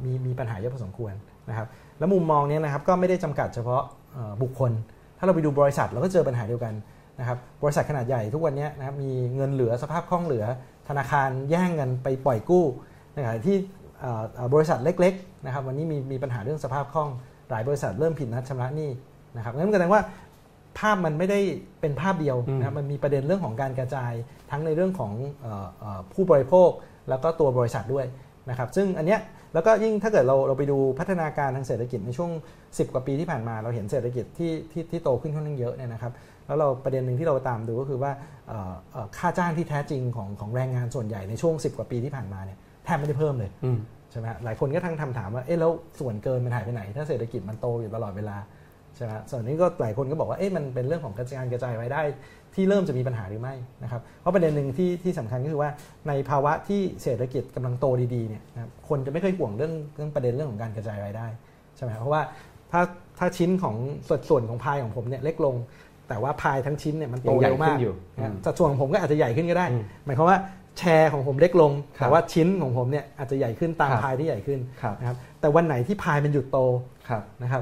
[0.04, 1.14] มีมีปัญหาเยอะพอสมควร
[1.50, 1.68] นะครับ
[2.00, 3.82] แล้วมุมมองเนี้นะครับก็ไม่ได้จำกัดเฉพาะ
[4.42, 4.72] บุคคล
[5.18, 6.74] ถ้าเราไปดูบริษัทเราก็เจอปัญหาเดียวกัน
[7.20, 10.46] นะครับบริษัทขนาดใหญ่ทุกวันนี้นะครับมีเงินเหลือสภาพคล่องเหลือ
[10.88, 12.66] ธนาคารแย่งกันไปปล่อยกู้
[13.14, 13.83] ในขณะที่เอ่อเอ่
[14.54, 17.10] บริษัทเล็กๆนะครับวันนี้มีมีปัญหาเรื่องสภาพคล่อง
[17.52, 18.90] หลายบริษัทเริ่มผิดนัดชำระหนี้
[19.38, 20.02] นะครับงั้นก็แสดงว่า
[20.78, 21.40] ภาพมันไม่ได้
[21.82, 24.12] เป็นภาพเดียวนะครับมันมีประเด็นเรื่องของการกระจาย
[24.52, 26.70] ทั้งในเรื่องของเอ่อเอ่อผู้บริโภค
[27.10, 28.06] แล้วก็ตัวบริษัทด้วย
[28.50, 29.20] นะครับซึ่งอันเนี้ย
[29.54, 32.32] แล้วก็ยิ่งถ้าเกิดเราเราไปดูพัฒนาการทางเศรษฐกิจในช่วง
[32.64, 36.12] 10 กว่าปีที่ผ่านมา เราเห็นเศรษฐกิจที่ที่ที่โตขึ้นค่อนข้างเยอะเนี่ยนะครับ
[36.48, 38.12] แล้วเราประเด็นหนึ่งที่เราตามดูก็คือว่า
[38.48, 43.78] เอ่อเอ่อค่าจ้างที่แท้จริงของของแรงงานส่วนใหญ่ในช่วง 10 กว่าปีที่ผ่านมาเนี่ย แทบไม่ได้เพิ่มเลยอืม
[44.12, 48.38] ใช่ไหมฮะหลายคนก็ทั้งทำถามว่าเอ๊ะแล้วส่วนเกินมันหายไปไหน ถ้าเศรษฐกิจมันโตอยู่ตลอดเวลา
[48.96, 52.02] ใช่ไหมส่วนนี้ก็หลายคนก็บอกว่าเอ๊ะมันเป็นเรื่องของการกระจายรายได้
[52.56, 55.72] ที่เริ่มจะมีปัญหาหรือไม่นะครับเพราะประเด็นหนึ่งที่ที่สำคัญก็คือว่า
[56.08, 57.86] ในภาวะที่เศรษฐกิจกำลังโต
[58.16, 61.28] ดีๆเนี่ยนะครับคนจะไม่ค่อยห่วงเรื่องเรื่องประเด็นเรื่องของการกระจายรายได้
[61.76, 62.22] ใช่ไหมเพราะว่า
[62.72, 62.82] ถ้า
[63.20, 63.76] ถ้าชิ้นของ
[64.08, 65.56] ส่วนส่วนของพายของผมเนี่ยเล็กลง
[66.10, 70.38] แต่ว่าพายทั้งชิ้นเนี่ยมันโตยังใหญ่เร็วมากขึ้นอยู่นะอืมสัดส่วนของผมก็อาจจะใหญ่ขึ้นก็ได้อืมหมายความว่า
[70.80, 76.60] แชร์ของผมเล็กลงครับแต่ว่าชิ้นของผมเนี่ยอาจจะใหญ่ขึ้นตามครับพายที่ใหญ่ขึ้นครับนะครับแต่วันไหนที่พายมันหยุดโต
[77.10, 77.62] ครับนะครับ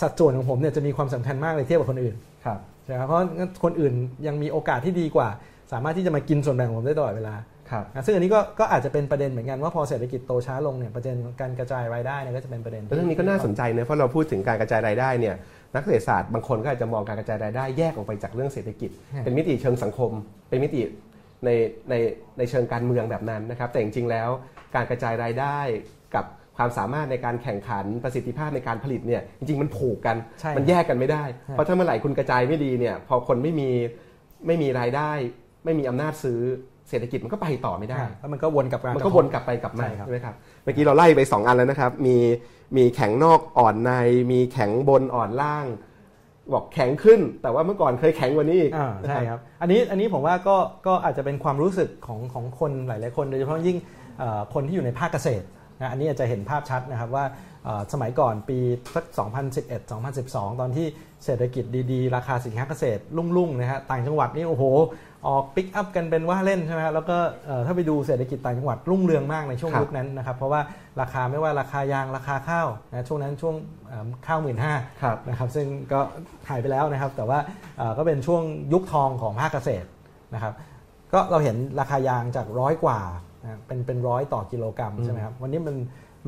[0.00, 3.92] สัดส่วนของผมเนี่ยจะมีความสำคัญมากเลยเทียบกับคนอื่นครับใช่ไหมเพราะงั้นคนอื่น
[4.26, 5.28] ยังมีโอกาสที่ดีกว่า
[5.72, 7.34] สามารถที่จะมากินส่วนแบ่งของผมได้ตลอดเวลา
[7.70, 15.34] ครับนะซึ่งอันนี้ก็ก็อาจจะเป็นประเด็นเหมือนกันว่าพอเศรษฐกิจโตช้าลงเนี่ยประเด็นของการกระจายรายได้เนี่ยก็จะเป็นประเด็นแล้วเรื่องนี้ก็น่าสนใจนะเพราะเราพูดถึงการกระจายรายได้เนี่ย
[15.74, 18.90] นักเศรษฐศาสตร์บางคนก็อาจจะมองการกระจายรายได้แยกออกไปจากเรื่องเศรษฐกิจ
[19.24, 20.10] เป็นมิติเชิงสังคม
[20.48, 20.80] เป็นมิติ
[21.44, 21.50] ใน
[21.90, 21.94] ใน
[22.38, 24.28] ในเชิงการเมืองแบบนั้นนะครับ แต่จริงๆแล้ว
[24.74, 25.58] การกระจายรายได้
[26.14, 26.24] กับ
[26.56, 33.68] ความสามารถในการแข่งขันประสิทธิภาพในการผลิตเนี่ยจริงๆมันผูกกันใช่มันแยกกันไม่ได้ใช่เพราะถ้าเมื่อไหร่คุณกระจายไม่ดีเนี่ยพอคนไม่มี
[34.46, 35.10] ไม่มีรายได้
[35.64, 36.40] ไม่มีอำนาจซื้อ
[36.88, 42.16] เศรษฐกิจมันก็ไปต่อไม่ได้ แล้วมันก็วนกลับมามันก็วนกลับไปกลับมาใช่ครับใช่ไหมครับเมื่อกี้เราไล่ไป 2 อันแล้วนะครับ มี
[42.76, 43.92] มีแข็งนอกอ่อนใน
[44.32, 45.66] มีแข็งบนอ่อนล่าง
[46.52, 53.78] บอกแข็งขึ้น แต่ว่าเมื่อก่อนเคยแข็งกว่านี้อ่าใช่ครับอันนี้อันนี้ผมว่าก็ก็อาจจะเป็นความรู้สึกของของคนหลาย ๆ คน โดยเฉพาะยิ่ง
[54.54, 55.46] คนที่อยู่ในภาคเกษตร
[55.80, 57.24] นะอันนี้อาจจะเห็นภาพชัดนะครับว่า
[57.92, 58.58] สมัยก่อนปี
[58.94, 59.04] สัก
[59.48, 59.90] 2011
[60.20, 60.86] 2012 ตอนที่
[61.24, 64.64] เศรษฐกิจดี ๆ ราคาสินค้าเกษตรลุ่งๆนะฮะต่างจังหวัดนี่โอ้โห
[65.26, 70.60] ออกปิกอัพกันเป็นว่าเล่นใช่ไหมครับแล้วก็เอ่อถ้าไปดูเศรษฐกิจต่างจังหวัดรุ่งเรืองมากในช่วงครับยุคนั้นนะครับ เพราะว่า
[71.00, 73.54] ราคาไม่ว่าราคายางราคาข้าวนะช่วงนั้นช่วง
[73.88, 76.00] เอ่อข้าวหมื่นห้าครับนะครับซึ่งก็
[76.48, 77.38] หายไปแล้วนะครับ แต่ว่า
[77.78, 79.88] เอ่อก็เป็นช่วงยุคทองของภาคเกษตร
[80.34, 80.52] นะครับ
[81.12, 83.00] ก็เราเห็นราคายางจากร้อยกว่า
[83.42, 85.76] นะเป็นเป็นร้อยต่อกิโลกรัมใช่ไหมครับวันนี้มัน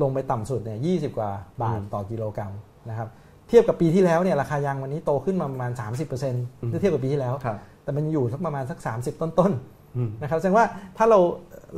[0.01, 1.29] ลงไปต่ำสุดเนี่ยยีกว่า
[1.61, 2.51] บาทอืมต่อกิโลกรัม
[2.89, 3.07] นะครับ
[3.49, 9.53] เทียบกับปีที่แล้วเนี่ยราคายางวันนี้โตขึ้นมาประมาณ 30%เมื่อเทียบกับปีที่แล้วครับ แต่มันอยู่สักประมาณสัก 30 ต้น
[9.97, 10.65] อืมๆนะครับแสดงว่า
[10.97, 11.19] ถ้าเรา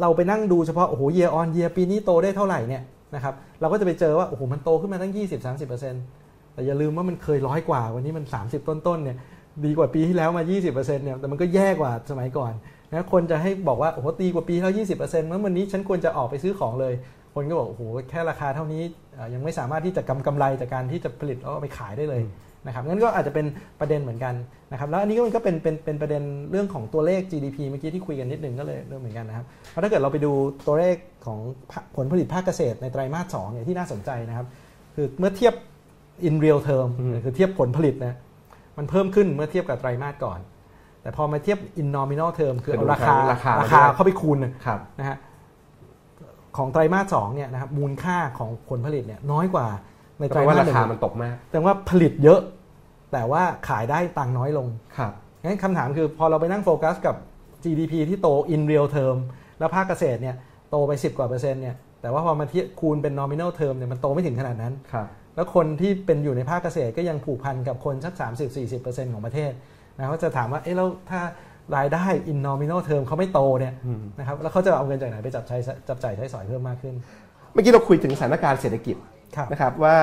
[0.02, 2.84] เราไปนั่งดูเฉพาะโอ้โห year on year ปีนี้โตได้เท่าไหร่เนี่ย
[3.16, 5.14] นะครับเราก็จะไปเจอว่าโอ้โหมันโตขึ้นมาตั้ง
[5.84, 9.18] 20-30%แต่อย่าลืมว่ามันเคยร้อยกว่า วันนี้มัน 30 ต้นๆเนี่ย
[9.66, 12.54] ดีกว่าปีที่แล้วมา 20%เนี่ยแต่มันก็แย่กว่าสมัยก่อน
[12.92, 16.94] นะคนจะให้บอกว่าโอ้โหตีกว่าปีที่แล้ว 20%งั้นวันนี้ฉันควรจะออกไปซื้อของเลย
[17.36, 18.82] คนก็บอกโอ้โหแค่ราคาเท่านี้
[19.16, 22.22] เอ่อยังไม่สามารถที่จะกำกำไรจากการที่จะผลิตแล้วเอาไปขายได้เลย
[22.66, 23.46] นะครับงั้นก็อาจจะเป็น
[23.80, 24.34] ประเด็นเหมือนกัน
[24.72, 30.32] นะครับแล้วอันนี้ก็มันก็เป็นเป็นเป็นประเด็นเรื่องของตัวเลข GDP เมื่อกี้ที่คุยกันนิดนึงก็เลยเรื่องเหมือนกันนะครับเพราะถ้าเกิดเราไปดู
[30.68, 30.96] ตัวเลข
[31.26, 31.40] ของ
[31.72, 34.48] ภาผลผลิตภาคเกษตรในไตรมาสสองเนี่ยที่น่าสนใจนะครับ
[34.96, 35.54] คือเมื่อเทียบ
[36.28, 38.16] in real term อืมคือเทียบผลผลิตนะ
[38.78, 40.40] มันเพิ่มขึ้นเมื่อเทียบกับไตรมาสก่อน
[41.02, 45.18] แต่พอมาเทียบ in nominal term คือเอาราคาราคาราคาเข้าไปคูณน่ะครับนะฮะ
[46.58, 49.68] ของไตรมาสสองเนี่ยนะครับมูลค่าของผลผลิตเนี่ยน้อยกว่า
[50.20, 52.40] ในก็ไตรแปลว่ามาสราหนึ่คางมันตกมากแต่ว่าผลิตเยอะ
[53.14, 55.12] แต่ว่าขายได้ตังค์น้อยลงครับ
[55.44, 57.16] งั้นคำถามคือพอเราไปนั่งโฟกัสกับ
[57.64, 59.18] GDP ที่โต in real term
[59.60, 60.36] แล้วภาคเกษตรเนี่ย
[60.70, 68.14] โตไป 10 กว่าเปอร์เซ็นต์เนี่ยแต่ว่าพอมาเทียบคูณเป็น nominal term เนี่ยมันโตไม่ถึงขนาดนั้นครับแล้วคนที่เป็นอยู่ในภาคเกษตรก็ยังผูกพันกับคนสัก
[68.64, 69.52] 30-40%ของประเทศ
[69.96, 71.22] นะเขาจะถามว่าเอ๊ะแล้วถ้า
[71.76, 75.58] รายได้ in nominal term เขาไม่โตเนี่ยอืมนะครับแล้วเขาจะเอาเงินจากไหนไปจับใช้
[75.90, 76.96] จับจ่ายใช้สอยเพิ่มมากขึ้น
[77.54, 79.13] เมื่อกี้เราคุยถึงสถานการณ์เศรษฐกิจครับ
[79.52, 79.96] นะครับว่า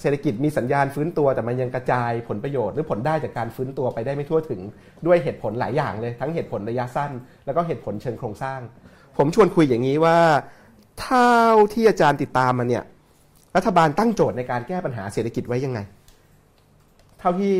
[0.00, 4.60] เศรษฐกิจมีสัญญาณฟื้นตัวแต่มันยังกระจายผลประโยชน์หรือผลได้จากการฟื้นตัวไปได้ไม่ทั่วถึง
[5.06, 7.10] ด้วยเหตุผลหลายอย่างเลย ทั้งเหตุผลระยะสั้น
[7.46, 8.60] แล้วก็เหตุผลเชิงโครงสร้าง
[9.16, 10.18] ผมชวนคุยอย่างนี้ว่า
[11.00, 11.34] เท่า
[11.72, 12.84] ที่อาจารย์ติดตามมาเนี่ย
[13.56, 15.78] รัฐบาลตั้งโจทย์ในการแก้ปัญหาเศรษฐกิจไว้ยังไง
[17.20, 17.54] เท่าที่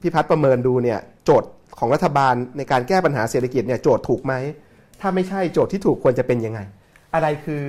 [0.00, 4.34] พี่พัฒน์ประเมินดูเนี่ยโจทย์ของรัฐบาลในการแก้ปัญหาเศรษฐกิจเนี่ยโจทย์ถูกไหม
[5.00, 6.60] ถ้าไม่ใช่โจทย์ที่ถูกควรจะเป็นยังไง
[7.14, 7.64] อะไรคือ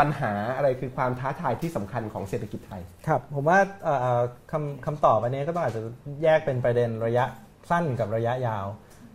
[0.00, 5.82] ปัญหาอะไรคือความท้าทายที่สำคัญของเศรษฐกิจไทย ครับ ผมว่าเอ่อคำคำตอบอันนี้ก็ต้องอาจจะ
[6.22, 7.24] แยกเป็นประเด็นระยะ
[7.70, 8.66] สั้นกับระยะยาว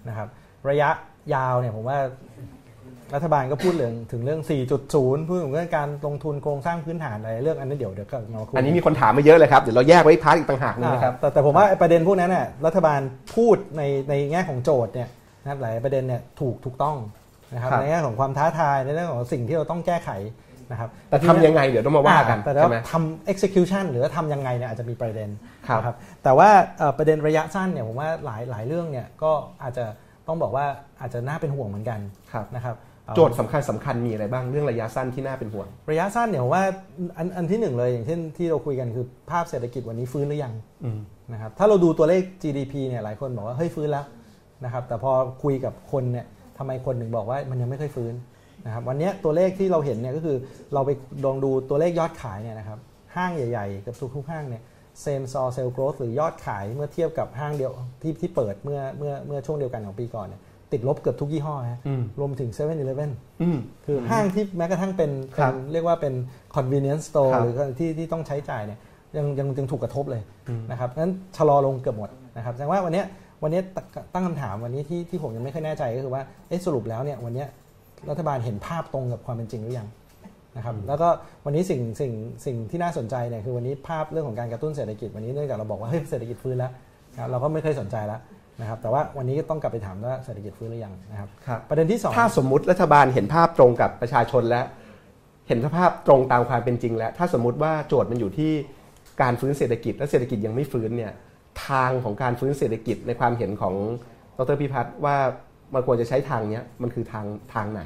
[0.08, 0.28] นะครับ
[0.70, 0.90] ระยะ
[1.36, 2.00] ยาวเนี่ยผมว่า
[3.16, 4.42] รัฐบาลก็พูดเรื่องถึงเรื่อง
[4.86, 13.00] 4.0 พูดถึงเรื่องการลงทุนโครงสร้างพื้นฐานอะไรเรื่องอันนี้เดี๋ยวเดี๋ยวก็มาคุยอันนี้มีคนถามมาเยอะเลยครับ เดี๋ยวเราแยกไว้พาร์ทอีกต่างหากหนึงนะครับอ่าแต่แต่ผมว่าไอ้ประเด็นพวกนั้นน่ะรัฐบาล
[13.36, 15.10] พูดในในแง่ของโจทย์เนี่ย
[15.42, 16.98] นะครับหลายประเด็นเนี่ยถูกถูกต้อง
[17.54, 20.10] นะครับครับในแง่ของความท้าทายในเรื่องของสิ่งที่เราต้องแก้ไข
[20.72, 25.30] นะครับแต่ทำยังไงเดี๋ยวต้องมาว่ากันอ่แต่ใช่ไหมว่าทำ execution หรือว่าทำยังไงเนี่ยอาจจะมีประเด็น
[25.68, 29.32] ครับนะครับแต่ว่าเอ่อประเด็นระยะสั้นเนี่ยผมว่าหลายหลายเรื่องเนี่ยก็
[29.64, 29.86] อาจจะ
[30.28, 30.66] ต้องบอกว่า
[31.02, 32.00] อาจจะน่าเป็นห่วงเหมือนกัน
[32.34, 32.76] ครับนะครับ
[33.06, 36.64] เอ่อโจทย์สำคัญสำคัญมีอะไรบ้างเรื่องระยะสั้นที่น่าเป็นห่วง ระยะสั้นเนี่ยผมว่า
[37.18, 41.00] อันอันที่หนึ่งเลยอย่างเช่นที่เราคุยกันคือภาพเศรษฐกิจวันนี้ฟื้นหรือยังอืม
[41.34, 44.06] นะครับถ้าเราดูตัวเลข GDP เนี่ยหลายคนบอกว่าเฮ้ยฟื้นแล้ว
[44.64, 45.12] นะครับแต่พอ
[45.44, 46.26] คุยกับคนเนี่ย
[46.58, 48.14] ทำไมคนถึงบอกว่ามันยังไม่ค่อยฟื้น
[48.66, 50.38] นะครับวันเนี้ยตัวเลขที่เราเห็นเนี่ยก็คือ
[50.74, 50.92] เราไป
[51.26, 52.80] ลองดูตัวเลขยอดขายเนี่ยนะครับ
[53.16, 54.64] ห้างใหญ่ๆกับทุกๆห้างเนี่ย
[55.04, 66.14] same store sale growth หรือยอดขายเมื่อเทียบกับห้างเดียวที่ที่เปิดเมื่อเมื่อเมื่อช่วงเดียวกันของปีก่อนเนี่ยติดลบเกือบทุกยี่ห้อฮะอืมรวมถึง7 e เ e ่ e ออืมคือห้างที่แม้กระทั่งเป็นครัเป็บนเรียกว่าเป็น
[66.56, 68.80] convenience store ครับหรือที่ที่ต้องใช้จ่ายเนี่ย
[69.18, 73.06] ยังยังยังถูกกระทบเลยอืมนะครับงั้นชะลอลงเกือบหมดนะครับแสดงว่าวันเนี้ย
[73.44, 73.78] วันเนี้ยต
[74.14, 77.48] ตั้งคำถามวันนี้ที่ที่ผมยังไม่ค่อยแน่ใจก็คือว่าเอ๊ะสรุปแล้วเนี่ยวันเนี้ย
[78.10, 79.88] รัฐบาลเห็นภาพตรงกับความเป็นจริงหรือยัง
[80.58, 81.10] นะครับแล้วก็
[81.46, 82.12] วันนี้สิ่งสิ่ง
[82.46, 86.72] สิ่งที่น่าสนใจเนี่ยคือวันนี้ภาพเรื่องของการกระตุ้นเศรษฐกิจวันนี้เนื่องจากเราบอกว่าเฮ้ยเศรษฐกิจฟื้นแล้ว
[87.14, 88.20] นะครับเราก็ไม่เคยสนใจแล้ว
[88.62, 94.62] นะครับแต่ว่าวันนี้ก็ต้องกลับไปถามว่าเศรษฐกิจฟื้นหรือยังนะครับครับประเด็นที่สองถ้าสมมุติรัฐบาลเห็นภาพตรงกับประชาชนและ
[95.48, 98.52] เห็นสภาพตรงตามความเป็นจริงแล้ว ถ้าสมมุติว่าโจทย์มันอยู่ที่
[99.22, 101.14] การฟื้นเศรษฐกิจและเศรษฐกิจยังไม่ฟื้นเนี่ย
[101.68, 103.76] ทางของการฟื้นเศรษฐกิจในความเห็นของ
[104.38, 105.18] ดรพิพัฒน์ว่า
[105.76, 107.82] มันควรจะใช้ทางเนี้ยมันคือทางทางไหน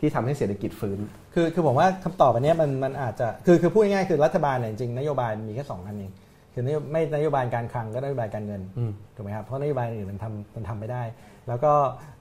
[0.00, 0.98] ที่ทำให้เศรษฐกิจฟื้น
[1.34, 6.12] คือคือผมว่าคำตอบอันเนี้ยมันมันอาจจะคือคือพูดง่ายๆคือรัฐบาลเนี่ยจริงๆนโยบายมีแค่สองอันเอง
[6.52, 11.02] คือนโยไม่นโยบายการคลังก็นโยบายการเงินอืมถูกไหมครับเพราะนโยบายอื่นมันทำมันทำไม่ได้
[11.48, 11.72] แล้วก็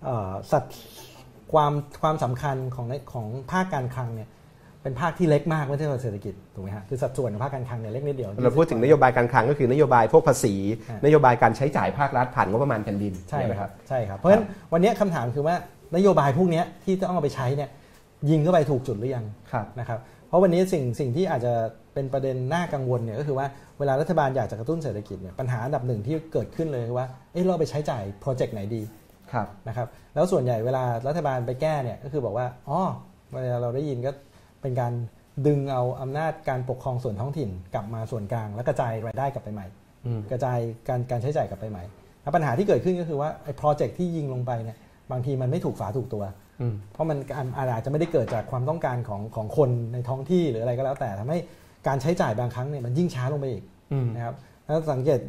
[0.06, 0.64] เอ่อสัด
[1.54, 4.30] ความความสำคัญของในของภาคการคลังเนี่ย
[4.84, 10.54] เป็นภาคที่เล็กมากเมื่อเทียบกับเศรษฐกิจถูกไหมฮะคือสัดส่วนของภาคการคลังเนี่ยเล็กนิดเดียวเราพูดถึงนโยบายการคลังก็คือนโยบายพวกภาษี
[10.90, 15.56] อะนโยบายการใช้จ่ายภาครัฐผ่านงบประมาณแผ่นดินใช่ไหมคครัรับบใช่ครับเพราะฉะนั้นวันเนี้ยคำถามคือว่า
[15.96, 17.70] นโยบายพวกเนี้ยที่ต้องเอาไปใช้เนี่ย
[18.30, 21.54] ยิงเข้าไปถูกจุดหรือยังครับนะครับเพราะวันนี้สิ่งสิ่งที่อาจจะ
[21.94, 23.48] เป็นประเด็นน่ากังวลเนี่ยก็คือว่า
[23.80, 28.82] เวลารัฐบาลอยากจะกระตุ้นเศรษฐกิจเนี่ยปัญหาอันดับหนึ่งที่เกิดขึ้นเลยคือว่าเอ๊ะเราไปใช้จ่ายโปรเจกต์ไหนดี
[29.32, 32.80] ครับนะครับแล้วส่วนใหญ่เวลารัฐบาลไปแก้เนี่ยก็คือบอกว่าอ๋อ
[33.34, 34.12] เวลาเราได้ยินก็
[34.64, 34.94] เป็นการ
[35.48, 39.68] ดึงเอาอำนาจการปกครองส่วนท้องถิ่นกลับมาส่วนกลาง แล้วกระจายรายได้กลับไปใหม่
[40.06, 41.84] อืมกระจายการการใช้จ่ายกลับไปใหม่
[42.22, 44.78] แล้วปัญหาที่เกิดขึ้นก็คือว่าไอ้โปรเจกต์ที่ยิงลงไปเนี่ย
[45.12, 46.24] บางทีมันไม่ถูกฝาถูกตัว
[46.62, 47.18] อืมเพราะมัน
[47.74, 51.40] อาจจะไม่ได้เกิดจากความต้องการของของคนในท้องที่หรืออะไรก็แล้วแต่ทำให้
[51.88, 55.20] การใช้จ่ายบางครั้งเนี่ยมันยิ่งช้าลงไปอีกอืมนะครับแล้วสังเกต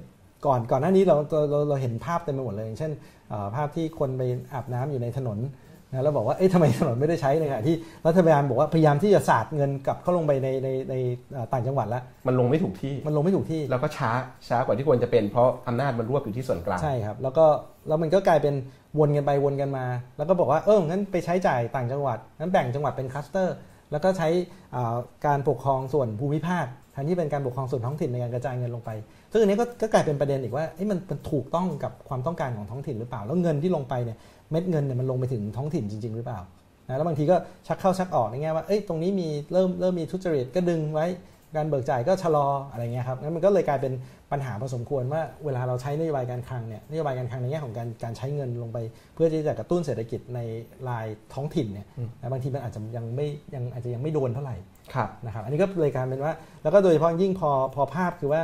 [0.46, 2.92] ก่อนก่อนหน้านี้เราเราเราเราเห็นภาพเต็มไปหมดเลยอย่างเช่น
[3.28, 5.38] เอ่อภาพที่คนไปอาบน้ำอยู่ในถนน
[5.94, 7.76] นะแล้วบอกว่าเอ๊ะทำไมถนนไม่ได้ใช้ในขณะที่
[8.06, 10.94] รัฐบาลบอกว่าพยายามที่จะสาดเงินกลับเข้าลงไปในในใน
[11.32, 14.10] เอ่อต่างจังหวัดแล้วมันลงไม่ถูกที่มันลงไม่ถูกที่ แล้วก็ช้า
[14.48, 17.44] ช้ากว่าที่ควรจะเป็นเพราะอำนาจมันรวบอยู่ที่ส่วนกลางใช่ครับ แล้วก็
[17.88, 18.54] แล้วมันก็กลายเป็น
[18.98, 23.54] วนกันไปวนกันมา แล้วก็บอกว่าเอองั้นไปใช้จ่ายต่างจังหวัดงั้นแบ่งจังหวัดเป็นคลัสเตอร์
[23.92, 24.28] แล้วก็ใช้
[24.74, 28.90] อ่าการปกครองส่วนภูมิภาคแทนที่เป็นการปกครองส่วนท้องถิ่นในการกระจายเงินลงไป
[29.32, 34.18] ซึ่งอันนี้ก็ก็กลายเป็นประเด็นอีกว่าเอ๊ะมันมันถูกต้องกับความต้องการของท้องถิ่นหรือเปล่า แล้วเงินที่ลงไปเนี่ย
[34.54, 36.40] เม็ดเงินเนี่ยมันลงไปถึงท้องถิ่นจริง ๆ หรือเปล่า
[36.88, 37.36] นะแล้วบางทีก็
[37.66, 41.06] ชักเข้าชักออกในแง่ว่าเอ้ยตรงนี้มีเริ่มเริ่มมีทุจริตก็ดึงไว้
[41.56, 43.92] การเบิกจ่ายก็ชะลออะไรเงี้ยครับงั้นมันก็เลยกลายเป็น
[44.32, 48.78] ปัญหาพอสมควรว่าเวลาเราใช้นโยบายการคลังเนี่ยนโยบายการคลังในแง่ของการการใช้เงินลงไป
[49.14, 50.40] เพื่อที่จะกระตุ้นเศรษฐกิจใน
[50.88, 54.56] รายท้องถิ่นเนี่ยอืมนะบางทีมันอาจจะยังไม่ยังอาจจะยังไม่โดนเท่าไหร่
[54.94, 58.42] ครับนะครับอันนี้ก็เลยกลารเป็นว่า แล้วก็โดยเฉพาะยิ่งพอพอภาพคือว่า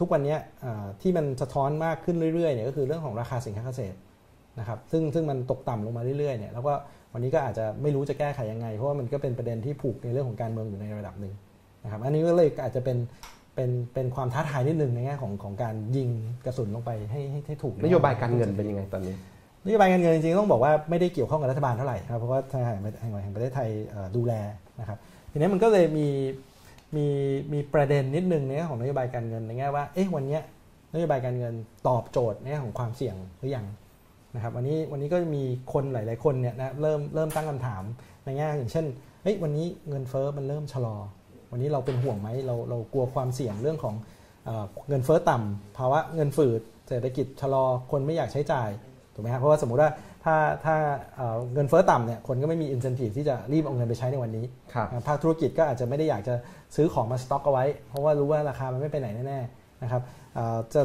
[0.00, 3.96] ทุกวันเนี้ยอ่าที่มันสะท้อนมากขึ้นเรื่อยๆเนี่ยก็คือเรื่องของราคาสินค้าเกษตร
[4.58, 6.72] นะครับซึ่งซึ่งมันตกต่ำลงมาเรื่อยๆเนี่ยแล้วก็
[7.12, 11.34] วันนี้ก็อาจจะไม่รู้จะแก้ไขยังไง เพราะว่ามันก็เป็นประเด็นที่ผูกในเรื่องของการเมืองอยู่ในระดับหนึ่ง
[11.84, 12.96] นะครับอันนี้ก็เลยอาจจะเป็น
[13.54, 16.08] เป็นเป็นความท้าทายนิดนึงในแง่ของของการยิง
[16.46, 19.14] กระสุนลงไปให้ให้ให้ถูกนโยบายการเงินเป็นยังไงตอนนี้
[19.66, 24.32] นโยบายการเงินจริงๆต้องบอกว่าไม่ได้เกี่ยวข้องกับรัฐบาลเท่าไหร่ครับเพราะว่าธนาคารแห่งประเทศไทยเอ่อดูแล
[24.80, 24.98] นะครับ
[25.30, 26.08] ทีนี้มันก็เลยมี
[26.96, 27.06] มี
[27.52, 30.42] มีประเด็นนิดนึงในแง่ของนโยบายการเงินในแง่ว่าเอ๊ะวันเนี้ย
[30.94, 31.54] นโยบายการเงิน
[31.88, 33.66] ตอบโจทย์ในแง่ของความเสี่ยงหรือยัง
[34.35, 37.83] นะครับวันนี้วันนี้ก็มีคนหลาย ๆ คนเนี่ยนะเริ่มเริ่มตั้งคำถาม
[38.25, 38.85] ในแง่อย่างเช่น
[39.23, 40.95] เอ้ยวันนี้เงินเฟ้อมันเริ่มชะลอ
[41.51, 43.95] วันนี้เราเป็นห่วงไหมเราเรากลัวความเสี่ยงเรื่องของ
[44.45, 48.69] เออเงินเฟ้อต่ำภาวะเงินฝืดเศรษฐกิจชะลอคนไม่อยากใช้จ่าย
[49.13, 49.89] ถูกไหมครับเพราะว่าสมมุติว่า
[50.23, 50.35] ถ้า
[50.65, 50.75] ถ้า
[51.15, 56.33] เอ่อเงินเฟ้อต่ำเนี่ยคนก็ไม่มีอินเซนティブที่จะรีบเอาเงินไปใช้ในวันนี้ ครับ อ่าภาคธุรกิจก็อาจจะไม่ได้อยากจะ
[56.75, 60.01] ซื้อของมาสต็อกเอาไว้ เพราะว่ารู้ว่าราคามันไม่ไปไหนแน่ๆนะครับ
[60.35, 60.81] เอ่อจะ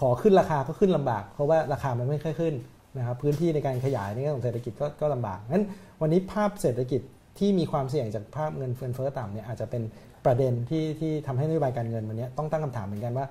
[0.00, 2.54] ขอขึ้นราคาก็ขึ้นลำบาก เพราะว่าราคามันไม่ค่อยขึ้น
[2.97, 5.65] นะครับพื้นที่ในการขยายในแง่ของเศรษฐกิจก็ก็ลำบากงั้น
[6.01, 7.01] วันนี้ภาพเศรษฐกิจ
[7.39, 9.81] ที่มีความเสี่ยงจากภาพเงินเฟ้อต่ำเนี่ยอาจจะเป็น
[10.25, 13.27] ประเด็นที่ที่ทำให้นโยบายการเงินวันนี้ต้องตั้งคำถามเหมือนกันว่า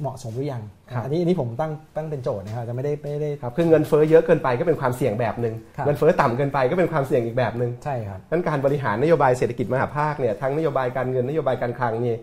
[0.00, 12.14] เหมาะสมหรือยังครับอันนี้อันนี้ผมตั้งตั้งเป็นโจทย์นะครับจะไม่ได้ไม่ได้ครับคือเงินเฟ้อเยอะเกินไปก็เป็นความเสี่ยงแบบหนึ่งครับเงินเฟ้อต่ำเกินไปก็เป็นความเสี่ยงอีกแบบหนึ่งใช่ครับนั้นการบริหารนโยบายเศรษฐกิจมหภาคเนี่ยทั้งนโยบายการเงินนโยบายการคลังนี่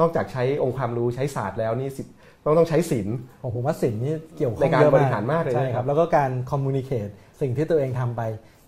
[0.00, 2.02] นอกจากใช้องค์ความรู้ใช้ศาสตร์แล้วนี่สิ
[2.44, 7.08] ต้องต้องใช้ศิลป์ผมผมว่าสิ่งนี้เกี่ยวข้องในการเยอะบริหารมากเลยใช่นะคครัรับบแล้วก็การ communicate
[7.40, 8.22] สิ่งที่ตัวเองทำไป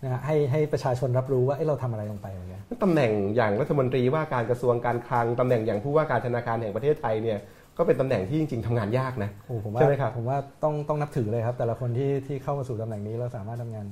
[0.05, 7.39] นะฮะให้ให้ประชาชนรับรู้ว่าเอ้เราทำอะไรลงไปเหมือนกันตำแหน่งอย่างรัฐมนตรีว่าการกระทรวงการคลังตำแหน่งอย่างผู้ว่าการธนาคารแห่งประเทศไทยเนี่ย
[7.79, 13.87] ก็เป็นตำแหน่งที่จริงๆทำงานยากนะโอ้ผมว่าใช่ไหมครับผมว่าต้องต้องนับถือเลยครับ แต่ละคนที่ที่เข้ามาสู่ตำแหน่งนี้เราสามารถทำงาน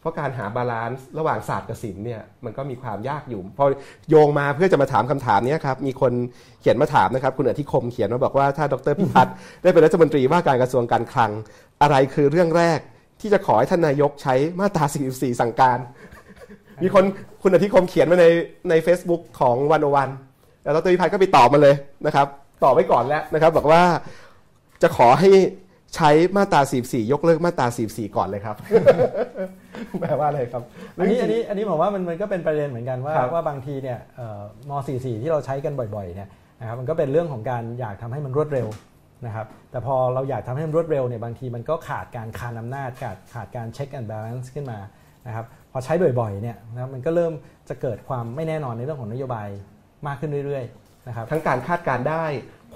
[0.00, 3.64] เพราะการหาบาลานซ์ระหว่างศาสตร์กับศิลป์เนี่ยมันก็มีความยากอยู่พอ
[4.08, 6.12] โยงมาเพื่อจะมาถามคำถามนี้ครับมีคน
[6.60, 11.30] เขียนมาถามนะครับ คุณอธิคมเขียนมาบอกว่าถ้าดรพิพัฒน์ได้เป็นรัฐมนตรีว่าการกระทรวงการคลัง
[11.82, 12.78] อะไรคือเรื่องแรก
[13.20, 15.78] ที่จะขอให้ท่านนายกใช้มาตรา 44 สั่งการ
[16.82, 17.04] มีคน
[17.42, 18.26] คุณอธิคมเขียนมาใน
[18.70, 20.08] ใน Facebook ของวันโอวัน
[20.62, 21.74] แล้วดรพิพัฒน์ก็ไปตอบมาเลย
[22.06, 22.26] นะครับ
[22.64, 23.82] ตอบไว้ก่อนแล้วนะครับ บอกว่า
[24.82, 25.30] จะขอให้
[25.96, 28.56] ใช้มาตรา44 ยกเลิกมาตรา44 ก่อนเลยครับ
[30.00, 30.62] แปลว่าอะไรครับ
[30.98, 36.28] อันนี้อันนี้อันนี้ผมว่ามันมันก็เป็นประเด็นเหมือนกันว่าครับว่าบางทีเนี่ยเอ่อม .44 ที่เราใช้กันบ่อยๆเนี่ย
[36.60, 38.68] นะครับมันก็เป็นเรื่องของการอยากทำให้มันรวดเร็ว
[39.26, 44.78] นะครับแต่พอเราอยากทำให้มันรวดเร็วเนี่ยบางทีมันก็ขาดการคานอำนาจขาดขาดการ check and balance ขึ้นมา
[45.26, 47.32] นะครับพอใช้บ่อยๆเนี่ยนะครับมันก็เริ่ม
[47.68, 49.48] จะเกิดความไม่แน่นอนในเรื่องของนโยบาย
[50.06, 52.24] มากขึ้นเรื่อยๆนะครับทั้งการคาดการณ์ได้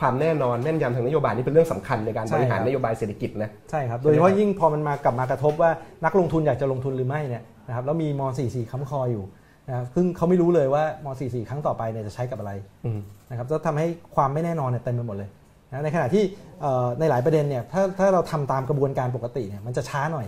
[0.00, 5.70] ความแน่นอนแม่นยำทางนโยบายนี่เป็นเรื่องสำคัญในการใช่บริหารครับนโยบายเศรษฐกิจนะใช่ครับโดยเฉพาะยิ่งพอมันมากลับมากระทบว่า
[6.04, 9.24] นักลงทุนอยากจะลงทุนหรือไม่เนี่ยนะครับแล้วมีม .44 ค้ำคออยู่
[9.68, 12.52] นะครับซึ่งเขาไม่รู้เลยว่าม .44 ครั้งต่อไปเนี่ยจะใช้กับอะไร
[12.85, 15.28] อืมนะครับจะทำให้ความไม่แน่นอนเนี่ยเต็มไปหมดเลย
[15.70, 16.24] นะในขณะที่
[16.61, 20.26] เอ่อในหลายประเด็นเนี่ยถ้าถ้าเราทำตามกระบวนการปกติเนี่ยมันจะช้าหน่อย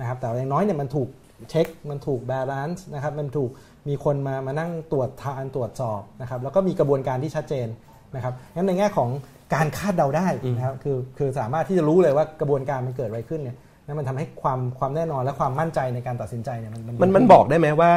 [0.00, 1.08] นะครับแต่อย่างน้อยเนี่ยมันถูก
[1.50, 3.50] เช็คมันถูก balance นะครับมันถูก
[3.88, 7.66] มีคนมามานั่งตรวจทานตรวจสอบนะครับแล้วก็มีกระบวนการที่ชัดเจน
[8.14, 9.08] นะครับงั้นในแง่ของ
[9.54, 17.92] การคาดเดาได้นะครับคือคือสามารถที่จะรู้เลยว่ากระบวนการมันเกิดอะไรขึ้นเนี่ยนั่นมันทำให้ความความแน่นอนและความมั่นใจในการตัดสินใจเนี่ยมันมันมันบอกได้ไหมว่า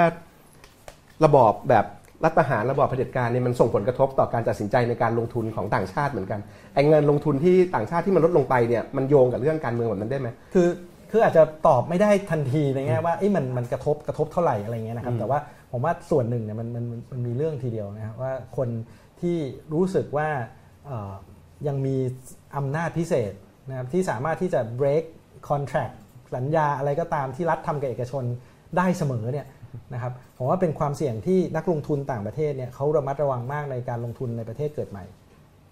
[1.26, 1.86] ระบอบแบบ
[2.24, 6.40] รัฐประหารระบอบเผด็จการเนี่ยมันส่งผลกระทบต่อการตัดสินใจในการลงทุนของต่างชาติเหมือนกัน
[6.74, 10.68] ไอ้เงินลงทุนที่ต่างชาติที่มันลดลงไปเนี่ยมันโยงกับเรื่องการเมืองแบบนั้นได้ไหมคือ
[11.12, 15.40] คืออาจจะตอบไม่ได้ทันทีในแง่ว่าเอ้ยมันมันกระทบกระทบเท่าไหร่อะไรเงี้ยนะครับอืมแต่ว่า
[15.72, 18.70] ผมว่าส่วนหนึ่งเนี่ยมันมันมันมันมีเรื่องทีเดียวนะครับว่าคน
[19.22, 19.38] ที่
[19.74, 20.30] รู้สึกว่า
[20.86, 21.14] เอ่อ
[21.68, 21.96] ยังมี
[22.58, 23.34] อำนาจพิเศษ
[23.70, 25.04] นะครับที่สามารถที่จะ break
[25.50, 25.96] contract
[26.36, 28.24] สัญญาอะไรก็ตามที่รัฐทำกับเอกชน
[28.78, 29.48] ได้เสมอเนี่ย
[29.94, 35.06] นะครับผมว่าเป็นความเสี่ยงที่นักลงทุนต่างประเทศเนี่ยเขาระมัดระวังมากในการลงทุนในประเทศเกิดใหม่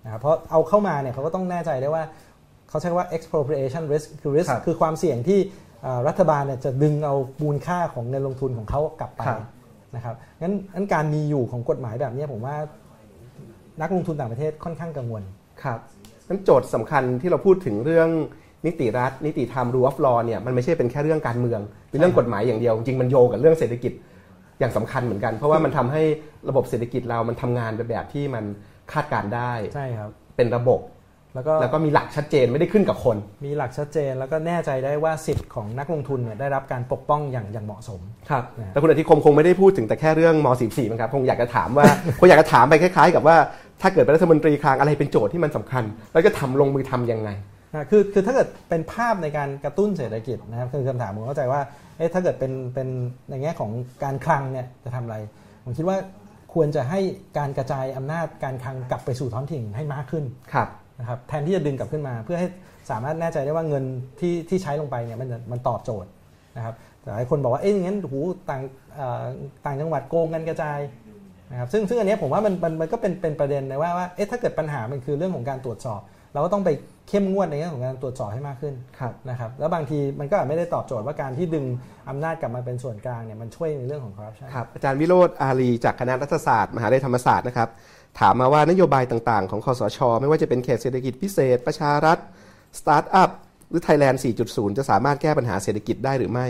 [0.03, 2.03] นะครับเพราะเอาเข้ามาเนี่ยเขาก็ต้องแน่ใจได้ว่า
[2.69, 5.39] เขาใช้คำว่า expropriation risk คือ risk ครับคือความเสี่ยงที่
[5.83, 9.39] เอ่อรัฐบาลเนี่ยจะดึงเอามูลค่าของเงินลงทุนของเขากลับไปครับ
[9.95, 12.55] นะครับงั้นงั้นการมีอยู่ของกฎหมายแบบนี้ผมว่า
[13.81, 15.23] นักลงทุนต่างประเทศค่อนข้างกังวล
[15.63, 15.79] ครับ
[16.29, 18.09] นั้นโจทย์สำคัญที่เราพูดถึงเรื่อง
[18.65, 21.59] นิติรัฐ นิติธรรม rule of law เนี่ยมันไม่ใช่เป็นแค่เรื่องการเมือง
[21.89, 23.93] เป็นเรื่องกฎหมายอย่างเดียว จริงๆมันโยงกับเรื่องเศรษฐกิจ
[24.59, 26.03] อย่างสำคัญเหมือนกัน เพราะว่ามันทำให้
[26.49, 28.43] ระบบเศรษฐกิจเรามันทำงานไปแบบที่มัน
[28.91, 30.81] คาดการณ์ได้ใช่ครับเป็นระบบ
[31.35, 41.85] แล้วก็แล้วก็มีหลักชัดเจนไม่ได้ขึ้นกับคน มีหลักชัดเจนแล้วก็แน่ใจได้ว่าสิทธิ์ของนักลงทุนเนี่ยได้รับการปกป้องอย่างอย่างเหมาะสมครับนะฮะแต่คุณอธิคมคงไม่ได้พูดถึงแต่แค่เรื่องม .44 มั้งครับคงอยากจะถามว่า
[42.19, 43.37] คงอยากจะถามไปคล้าย ๆ กับว่า
[43.81, 47.29] ถ้าเกิดเป็นรัฐมนตรีคลังอะไรเป็นโจทย์ที่มันสำคัญ แล้วจะทำลงมือทำยังไง
[47.71, 51.61] นะคือคือถ้าเกิดเป็นภาพในการกระตุ้นเศรษฐกิจนะครับคือคำถามผมเข้าใจว่า
[51.97, 52.87] เอ๊ะถ้าเกิดเป็นเป็น
[53.29, 53.71] ในแง่ของ
[54.03, 55.17] การคลังเนี่ยจะทำอะไร
[55.63, 55.97] ผมคิดว่า
[56.53, 56.99] ควรจะให้
[57.37, 60.67] การกระจายอำนาจการคลังกลับไปสู่ท้องถิ่นให้มากขึ้นครับ
[60.99, 62.47] นะครับแทนที่จะดึงกลับขึ้นมา เพื่อให้
[62.91, 63.83] สามารถแน่ใจได้ว่าเงิน
[64.19, 66.09] ที่ที่ใช้ลงไปเนี่ยมันมันตอบโจทย์
[66.57, 68.61] นะครับแต่หลายคนบอกว่าเอ๊ะอย่างนั้นหูต่าง
[68.95, 69.25] เอ่อ
[69.65, 70.79] ต่างจังหวัดโกงกันกระจาย
[71.51, 76.01] นะครับซึ่งซึ่งอันเนี้ยผมว่ามันมันมันก็เป็นเป็นประเด็นนะว่าว่าเอ๊ะถ้าเกิดปัญหามันคือเรื่องของการตรวจสอบ
[76.33, 76.69] เราก็ต้องไป
[77.09, 81.65] เข้มงวดในเรื่องของการตรวจสอบให้มากขึ้นครับนะครับแล้วบางทีมันก็อาจไม่ได้ตอบโจทย์ว่าการที่ดึง
[82.09, 87.69] อำนาจกลับมาเป็นส่วนกลางเนี่ยมันช่วยในเรื่องของคอร์รัปชันครับอาจารย์วิโรธอารีจากคณะรัฐศาสตร์ มหาวิทยาลัยธรรมศาสตร์นะครับ
[88.19, 92.17] ถามมาว่านโยบายต่างๆ ของคสช ไม่ว่าจะเป็นเขตเศรษฐกิจพิเศษ ประชารัฐ
[92.79, 93.29] สตาร์ทอัพ
[93.69, 96.47] หรือไทยแลนด์ 4.0 จะสามารถแก้ปัญหาเศรษฐกิจได้หรือไม่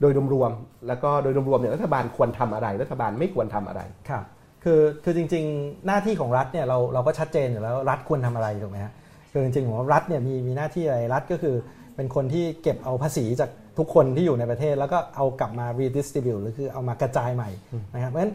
[0.00, 4.24] โดยรวมๆแล้วก็โดยรวมๆเนี่ยรัฐบาลควรทำอะไร รัฐบาลไม่ควรทำอะไรครับ
[4.64, 8.92] คือคือจริง ๆ หน้าที่ของรัฐเนี่ยเราเราก็ชัดเจนอยู่แล้วรัฐควรทำอะไรถูกไหมฮะ
[9.32, 11.56] คือจริงๆผมว่ารัฐเนี่ยมีมีหน้าที่อะไรรัฐก็คือ
[11.96, 17.50] เป็นคนที่เก็บเอาภาษีจากทุกคนที่อยู่ในประเทศ แล้วก็เอากลับมา redistribute หรือคือเอามากระจายใหม่
[17.94, 18.34] นะครับเพราะฉะนั้น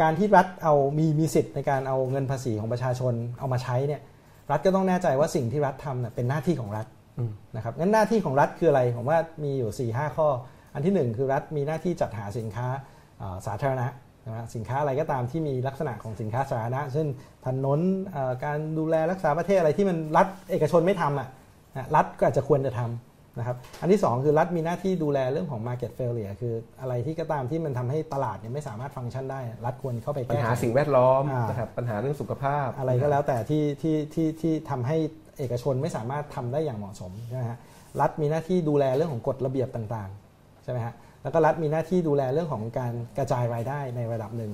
[0.00, 4.00] การที่รัฐเอามีมีสิทธิ์ในการเอาเงินภาษีของประชาชนเอามาใช้เนี่ย
[4.50, 6.86] รัฐก็ต้องแน่ใจว่าสิ่งที่รัฐทำเนี่ยเป็นหน้าที่ของรัฐ
[7.18, 10.28] อืมนะครับงั้นหน้าที่ของรัฐคืออะไรผมว่ามีอยู่4ีหข้อ
[10.74, 12.66] อันที่หนึ่งคือรัฐมีหน้าที่จัดหาสินค้า
[13.18, 13.86] เอ่อสาธารณะ
[14.26, 17.08] นะฮะสินค้าอะไรก็ตามที่มีลักษณะของสินค้าสาธารณะ เช่น
[17.46, 17.80] ถนน
[18.12, 21.28] เอ่อการดูแลรักษาประเทศอะไรที่มันรัฐเอกชนไม่ทำอะ
[21.76, 34.96] นะรัฐก็อาจจะควรจะทำนะครับอันที่สองคือรัฐมีหน้าที่ดูแลเรื่องของ market failure คืออะไรที่ก็ตามที่มันทำให้ตลาดเนี่ยไม่สามารถฟังก์ชันได้ รัฐควรเข้าไปปัญแก้หาไขสิ่งแวดล้อมอ่านนะครับปัญหาเรื่องสุขภาพ อะไรก็แล้วแต่ที่ที่ที่ที่ทำให้
[35.38, 37.58] เอกชนไม่สามารถทำได้อย่างเหมาะสมใช่ไหมฮะ
[38.00, 40.23] รัฐมีหน้าที่ดูแลเรื่องของกฎระเบียบต่างๆ
[40.64, 44.52] ใช่ไหมฮะแล้วก็รัฐมีหน้าที่ดูแลเรื่องของการกระจายรายได้ในระดับหนึ่ง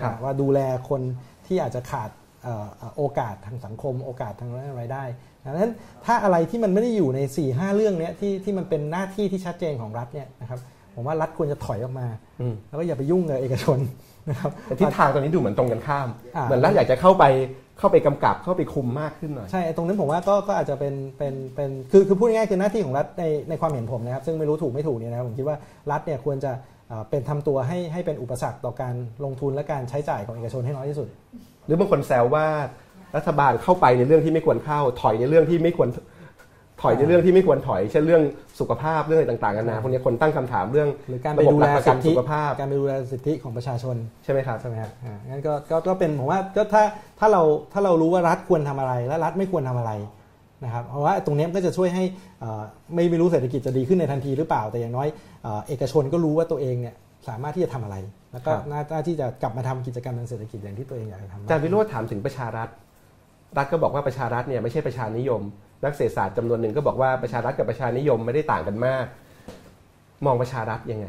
[0.00, 1.02] ครับว่าดูแลคน
[1.46, 2.10] ที่อาจจะขาด
[2.42, 5.04] เอ่อเอ่อโอกาสทางสังคม โอกาสทางรายได้
[5.44, 5.70] ดังนั้น
[6.04, 10.58] ถ้าอะไรที่มันไม่ได้อยู่ใน4ี่ห้าเรื่องเนี้ยที่ที่มันเป็นหน้าที่ที่ชัดเจนของรัฐเนี่ยนะครับ
[10.94, 12.06] ผมผมว่ารัฐควรจะถอยออกมา
[12.40, 13.78] อืมแล้วก็อย่าไปยุ่งกับเอกชน
[14.28, 17.24] นะครับแต่ทิศทางตอนนี้ดูเหมือนตรงกันข้ามอ่าเหมือนรัฐอยากจะเข้าไป
[17.80, 25.56] เข้าไปกำกับเข้าไปคุมมากขึ้นหน่อยใช่ไอ้ตรงนั้นผมว่าก็ก็อาจจะเป็นเป็นเป็นคือคือพูดง่ายๆคือหน้าที่ของรัฐในในความเห็นผมนะครับ ซึ่งไม่รู้ถูกไม่ถูกเนี่ยนะครับผมคิดว่า
[25.90, 26.52] รัฐเนี่ยควรจะ
[26.88, 31.08] เอ่อเป็นทำตัวให้ให้เป็นอุปสรรคต่อการลงทุนและการใช้จ่ายของเอกชนให้น้อยที่สุด
[31.66, 32.46] หรือบางคนแซวว่า
[33.16, 35.88] รัฐบาลเข้าไปในเรื่องที่ไม่ควรเข้าถอยในเรื่องที่ไม่ควร
[36.82, 38.22] ถอยในเรื่องที่ไม่ควรถอย เช่นเรื่อง
[38.60, 46.82] สุขภาพเรื่องอะไรต่างๆกันานาพวกนี้คนตั้งคำถามเรื่องหรือการไประบบดูหแลลักประสิกันทธิสุขภาพ การไปดูแลสิทธิของประชาชนใช่ไหมครับใช่ไหมฮะอ่างั้นก็ก็ก็เป็นผมว่าก็ถ้า
[47.20, 49.92] ถ้าเราถ้าเรารู้ว่ารัฐควรทำอะไร และรัฐไม่ควรทำอะไร
[50.64, 52.04] นะครับเพราะว่าตรงเนี้ยมันก็จะช่วยให้
[52.40, 52.62] เอ่อ
[52.94, 55.08] ไม่ไม่รู้เศรษฐกิจจะดีขึ้นในทันทีหรือเปล่า แต่อย่างน้อย
[55.42, 56.94] เอ่อเอกชนก็รู้ว่าตัวเองเนี่ย
[57.28, 57.96] สามารถที่จะทำอะไร
[58.32, 62.68] แล้วก็ครับหน้าหน้าที่จะกลับมาทำกิจกรรมทางเศรษฐกิจอย่างที่ตัวเองอยากจะทำอาจารย์วิโรธถามถึงประชารัฐ
[63.58, 65.42] รัฐก็บอกว่าประชารัฐเนี่ยไม่ใช่ประชานิยม
[65.84, 69.04] นักเศรษฐศาสตร์จำนวนหนึ่งก็บอกว่าประชารัฐกับประชานิยมไม่ได้ต่างกันมาก
[70.26, 71.06] มองประชารัฐยังไง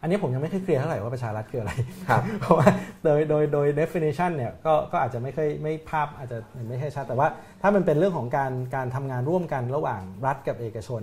[0.00, 1.72] อันนี้ผมยังไม่ค่อยเคลียร์เท่าไหร่ว่าประชารัฐคืออะไร
[2.08, 2.66] ครับเพราะว่า
[3.04, 7.28] โดยโดยโดย definition เนี่ยก็ก็อาจจะไม่ค่อยไม่ภาพอาจจะไม่ใช่ชัดแต่ว่า
[7.62, 11.02] ถ้ามันเป็นเรื่องของการการทำงานร่วมกันระหว่างรัฐกับเอกชน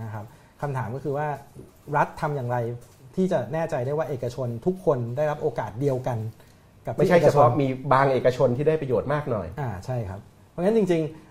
[0.00, 0.24] นะครับ
[0.60, 1.26] คำถามก็คือว่า
[1.96, 2.56] รัฐทำอย่างไร
[3.16, 6.18] ที่จะแน่ใจได้ว่าเอกชนทุกคนได้รับโอกาสเดียวกัน
[6.86, 10.20] กับไม่ใช่ที่เฉอกชนพาะมีบางเอกชนที่ได้ประโยชน์มากหน่อยอ่าใช่ครับ
[10.50, 11.21] เพราะงั้นจริงๆ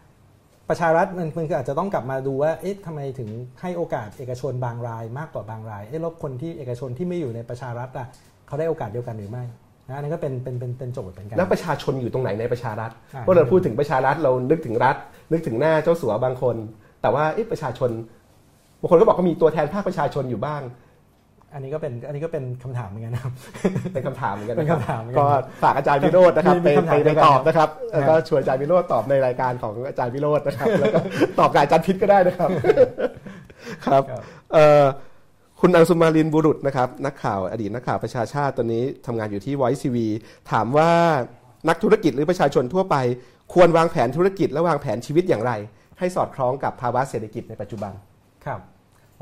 [0.71, 3.29] ประชารัฐมันมันก็อาจจะต้องกลับมาดูว่าเอ๊ะทำไมถึง
[3.61, 8.07] ให้โอกาสเอกชนบางรายมากกว่าบางรายเอ๊ะแล้วคนที่เอกชนที่ไม่อยู่ในประชารัฐอะ
[8.47, 9.43] เขาได้โอกาสเดียวกันหรือไม่
[9.87, 14.95] นะอันนี้ก็เป็นเป็นเป็นเป็นโจทย์เหมือนกันแล้วประชาชนอยู่ตรงไหนในประชารัฐอ่าเพราะเราพูดถึงประชารัฐเรานึกถึงรัฐ
[15.31, 16.55] นึกถึงหน้าเจ้าสัวบางคน
[17.01, 17.89] แต่ว่าเอ๊ะประชาชน
[18.79, 20.61] บางคนก็บอกเขามีตัวแทนภาคประชาชนอยู่บ้าง
[21.53, 23.33] อันนี้ก็เป็นอันนี้ก็เป็นคำถามเหมือนกันนะครับ
[23.93, 25.25] เป็นคำถามเหมือนกันเป็นนะครับคำถามเหมือนกันก็
[25.63, 30.99] ฝากอาจารย์วิโรจน์นะครับมีไปมีคำถามไปเดียวกันตอบนะครับครับแล้วก็ชวนอาจารย์วิโรจน์ตอบในรายการของอาจารย์วิโรจน์นะครับ แล้วก็
[31.39, 32.49] ตอบกับอาจารย์พิษก็ได้นะครับ
[33.85, 34.21] ครับครับ
[34.53, 34.83] เอ่อ
[35.61, 39.97] คุณอังสุมารินบุรุษนะครับ นักข่าวอดีตนักข่าวประชาชาติตอนนี้ทำงานอยู่ที่ Voice TV
[40.51, 40.91] ถามว่า
[41.69, 42.95] นักธุรกิจหรือประชาชนทั่วไป
[43.53, 45.51] ควรวางแผนธุรกิจและวางแผนชีวิตอย่างไร
[45.99, 47.93] ให้สอดคล้องกับภาวะเศรษฐกิจในปัจจุบัน
[48.45, 48.59] ครับ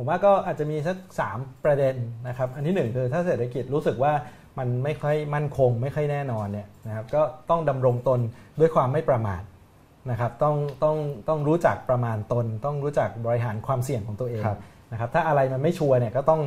[0.01, 1.95] ผมว่าก็อาจจะมีสักสามประเด็น
[2.27, 4.13] นะครับ อันที่หนึ่งคือถ้าเศรษฐกิจรู้สึกว่า
[4.59, 8.19] มันไม่ค่อยมั่นคง ไม่ค่อยแน่นอนเนี่ยนะครับก็ต้องดำรงตน
[8.59, 9.41] ด้วยความไม่ประมาท
[10.11, 10.97] นะครับต้องต้อง
[11.29, 14.59] ต้องรู้จักประมาณตน ต้องรู้จักบริหารความเสี่ยงของตัวเองครับ
[14.91, 16.41] นะครับถ้าอะไรมันไม่ชัวร์เนี่ยก็ต้อง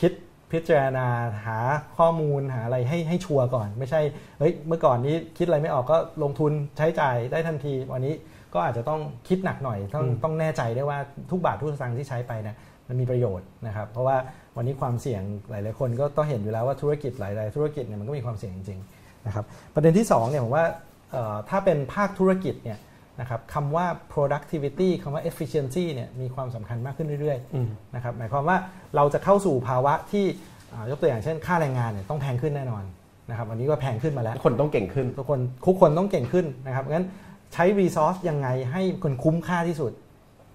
[0.00, 0.12] คิด
[0.52, 1.06] พิจารณา
[1.46, 1.58] หา
[1.98, 4.00] ข้อมูลหาอะไรให้ให้ชัวร์ก่อน ไม่ใช่
[4.38, 8.14] เฮ้ยเมื่อก่อนนี้คิดอะไรไม่ออกก็ลงทุนใช้จ่ายได้ทันที วันนี้
[8.54, 10.98] ก็อาจจะต้องคิดหนักหน่อยต้องอืมต้องแน่ใจได้ว่า
[11.30, 12.56] ทุกบาททุกสตางค์ที่ใช้ไปเนี่ย
[12.88, 14.16] มันมีประโยชน์นะครับ เพราะว่า
[14.56, 20.64] วันนี้ความเสี่ยงหลายๆคนก็ต้องเห็นอยู่แล้วว่าธุรกิจหลาย ๆ ธุรกิจเนี่ยมันก็มีความเสี่ยงจริงๆนะครับประเด็นที่2เนี่ยผมว่า
[21.12, 22.78] เอ่อถ้าเป็นภาคธุรกิจเนี่ย
[23.20, 28.56] นะครับคำว่า productivity คำว่า efficiency เนี่ยมีความสำคัญมากขึ้นเรื่อยอืมๆนะครับหมายความว่า
[28.96, 30.24] เราจะเข้าสู่ภาวะที่
[30.72, 32.84] อ่ายกตัวอย่างเช่น ค่าแรงงานเนี่ยต้องแพงขึ้นแน่นอน
[33.30, 37.06] นะครับวันนี้ก็แพงขึ้นมาแล้ว คนต้องเก่งขึ้น ทุกคนทุกคนต้องเก่งขึ้นนะครับงั้น
[37.52, 39.92] ใช้รีซอสยังไงให้คนคุ้มค่าที่สุด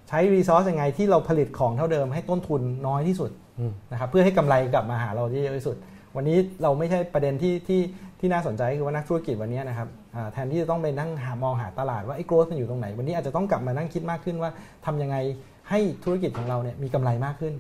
[0.10, 5.76] ใช้รีซอสยังไงที่เราผลิตของเท่าเดิมให้ต้นทุนน้อยที่สุดอืมนะครับเพื่อให้กำไรกลับมาหาเราที่เยอะที่สุด
[6.15, 7.82] วันนี้เราไม่ใช่ประเด็นที่ที่
[8.20, 14.52] ที่น่าสนใจคือว่านักธุรกิจวันนี้นะครับอ่าแทนที่จะต้องไปนั่งหามองหาตลาดว่าไอ้โกรธมันอยู่ตรงไหน วันนี้อาจจะต้องกลับมานั่งคิดมากขึ้นว่า
[14.86, 15.17] ทำยังไง
[15.70, 17.54] ให้ธุรกิจของเราเนี่ยมีกำไรมากขึ้น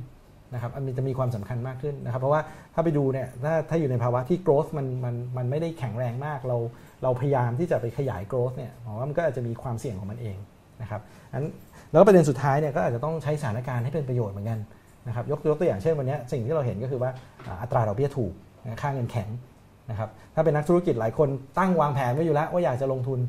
[0.53, 2.41] นะครับมันจะมีความสำคัญมากขึ้นนะครับ เพราะว่า
[2.73, 6.57] ถ้าไปดูเนี่ยถ้าถ้าอยู่ในภาวะที่ growth มันมันมันไม่ได้แข็งแรงมากเรา
[7.03, 10.37] เราพยายามที่จะไปขยาย growth เนี่ยผมว่ามันก็อาจจะมีความเสี่ยงของมันเอง
[10.81, 11.01] นะครับ
[11.33, 11.43] อัน
[11.91, 14.59] แล้วก็ประเด็นสุดท้ายเนี่ยก็อาจจะต้องใช้สถานการณ์ให้เป็นประโยชน์เหมือนกัน
[15.07, 17.11] นะครับยกยกตัวอย่างเช่นวันนี้สิ่งที่เราเห็นก็คือว่า
[17.47, 19.29] อ่าอัตราดอกเบี้ยถูกนะค่าเงินแข็ง
[19.89, 23.19] นะครับถ้าเป็นนักธุรกิจหลายคนตั้งวางแผนไว้อยู่แล้วว่าอยากจะลงทุน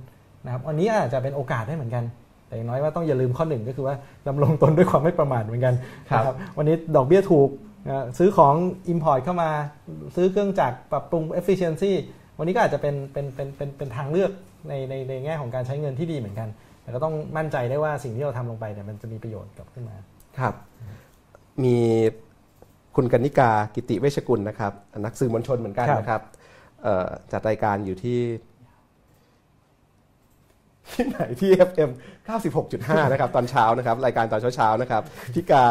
[0.46, 2.04] นะครับวันนี้อาจจะเป็นโอกาสได้เหมือนกัน
[2.48, 3.94] แต่อย่างน้อยว่าต้องอย่าลืมข้อหนึ่งก็คือว่า
[4.28, 5.74] ดำรงตนด้วยความไม่ประมาทเหมือนกัน
[6.10, 7.48] ครับนะวันนี้ดอกเบี้ยถูก
[7.86, 8.54] เอ่อซื้อของ
[8.92, 9.50] Import เข้ามา
[10.16, 11.92] ซื้อเครื่องจักรปรับปรุง efficiency
[12.38, 14.30] วันนี้ก็อาจจะเป็นเป็นเป็นเป็นเป็นทางเลือก
[14.68, 16.48] ในในในแง่ของการใช้เงินที่ดีเหมือนกัน
[16.88, 19.96] แต่ก็ต้องมั่นใจได้ว่าสิ่งที่เราทำลงไปเนี่ยมันจะมีประโยชน์กลับขึ้นมา
[20.38, 20.54] ครับ
[21.64, 21.76] มี
[22.96, 24.72] คุณกนิกากิติเวชกุลนะครับ
[25.04, 26.22] นักสื่อมวลชนเหมือนกันครับนะครับ
[26.82, 28.20] เอ่อจัดรายการอยู่ที่
[30.92, 31.90] ที่ไหนที่ FM
[32.50, 35.02] 96.5 นะครับ ตอนเช้านะครับ รายการตอนเช้าๆนะครับ
[35.34, 35.64] พี่กา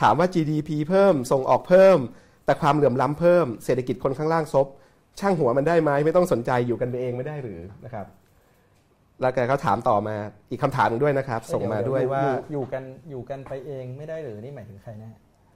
[0.00, 1.98] ถามว่า GDP เพิ่มส่งออกเพิ่ม
[2.44, 4.66] แต่ความเหลื่อมล้ำเพิ่มเศรษฐกิจคนข้างล่างซบ
[5.20, 8.06] ช่างหัวมันได้ไหมไม่ต้องสนใจอยู่กันไปเองไม่ได้หรือนะครับ
[9.20, 10.16] แล้วแกก็ถามต่อมา
[10.50, 15.10] อีกคำถามหนึ่งด้วยนะครับ ส่งมาด้วยว่าอยู่อยู่กันอยู่กันไปเองไม่ได้หรือนี่หมายถึงใครแน่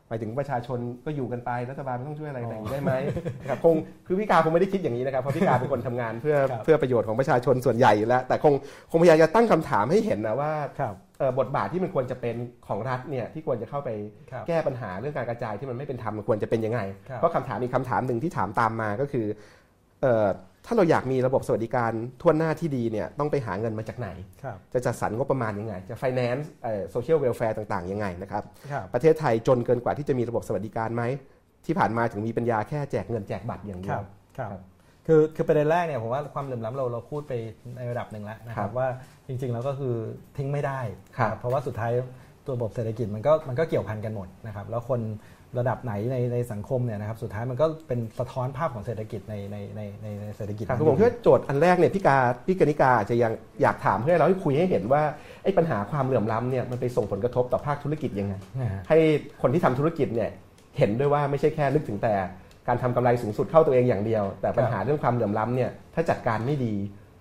[0.09, 2.93] หมายถึงประชาชนก็อยู่กันไปรัฐบาลไม่ต้องช่วยอะไรอย่างนี้ได้ไหม
[3.41, 3.75] นะครับคง
[4.07, 8.55] คือพี่กาคงไม่ได้คิดอย่างนี้นะครับเพราะพี่กาเป็นคนทำงานเพื่อครับเพื่อประโยชน์ของประชาชนส่วนใหญ่อยู่แล้ว แต่คง
[8.91, 12.37] คงพยายามจะตั้งคำถามให้เห็นนะว่าครับเอ่อบทบาทที่มันควรจะเป็น
[12.69, 13.91] ของรัฐเนี่ยที่ควรจะเข้าไป
[14.31, 19.27] ครับแก้ปัญหาเรื่องการกระจายที่มันไม่เป็นธรรมมันควรจะเป็นยังไงครับเพราะคำถามอีกคำถามหนึ่งที่ถามตามมาก็คือ
[20.03, 20.27] เอ่อ
[20.71, 24.09] ถ้าเราอยากมีระบบสวัสดิการทั่วหน้าที่ดีเนี่ยต้องไปหาเงินมาจากไหน
[24.43, 28.43] ครับจะจัดสรรงบประมาณยังไง จะ finance เอ่อ social welfare ต่างๆยังไงนะครับ
[28.73, 31.03] ครับ ประเทศไทยจนเกินกว่าที่จะมีระบบสวัสดิการไหม
[31.67, 34.07] ที่ผ่านมาถึงมีปัญญาแค่แจกเงินแจกบัตรอย่างเดีคยรัวบ
[34.39, 34.61] ครับครับ
[35.07, 37.33] คือคือประเด็นแรกเนี่ยผมว่าความเหลื่อมล้ำเราเราพูดไป
[37.77, 38.89] ในระดับหนึ่งแล้วนะคครัรับบว่า
[39.29, 39.95] จริงๆแล้วก็คือ
[40.37, 40.81] ทิ้งไม่ได้
[41.17, 41.93] ครับนะเพราะว่าสุดท้าย
[42.45, 45.01] ตัวระบบเศรษฐกิจมันก็มันก็เกี่ยวพันกันหมดนะครับแล้วคน
[45.59, 53.33] ระดับไหนในในสังคมเนี่ยนะครับสุดท้ายมันก็เป็นสะท้อนภาพของเศรษฐกิจในในในในในเศรษฐกิจครับนั้นคือผมคิดว่าโจทย์อันแรกเนี่ยพี่กาพี่กนิกาอาจจะยัง
[53.63, 55.03] อยากถามเพื่อให้เราให้คุยให้เห็นว่า
[55.43, 58.99] ไอ้ปัญหาความเหลื่อมล้ำเนี่ยมันไปส่งผลกระทบต่อภาคธุรกิจยังไงนะฮะให้
[59.43, 60.31] คนที่ทำธุรกิจเนี่ย
[60.79, 62.15] เห็นด้วยว่าไม่ใช่แค่นึกถึงแต่
[62.69, 66.75] การทำกำไรสูงสุดเข้าตัวเองอย่างเดียว แต่ปัญหาเรื่องความเหลื่อมล้ำเนี่ยถ้าจัดการไม่ดี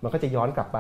[0.04, 0.80] มันก็จะย้อนกลับไป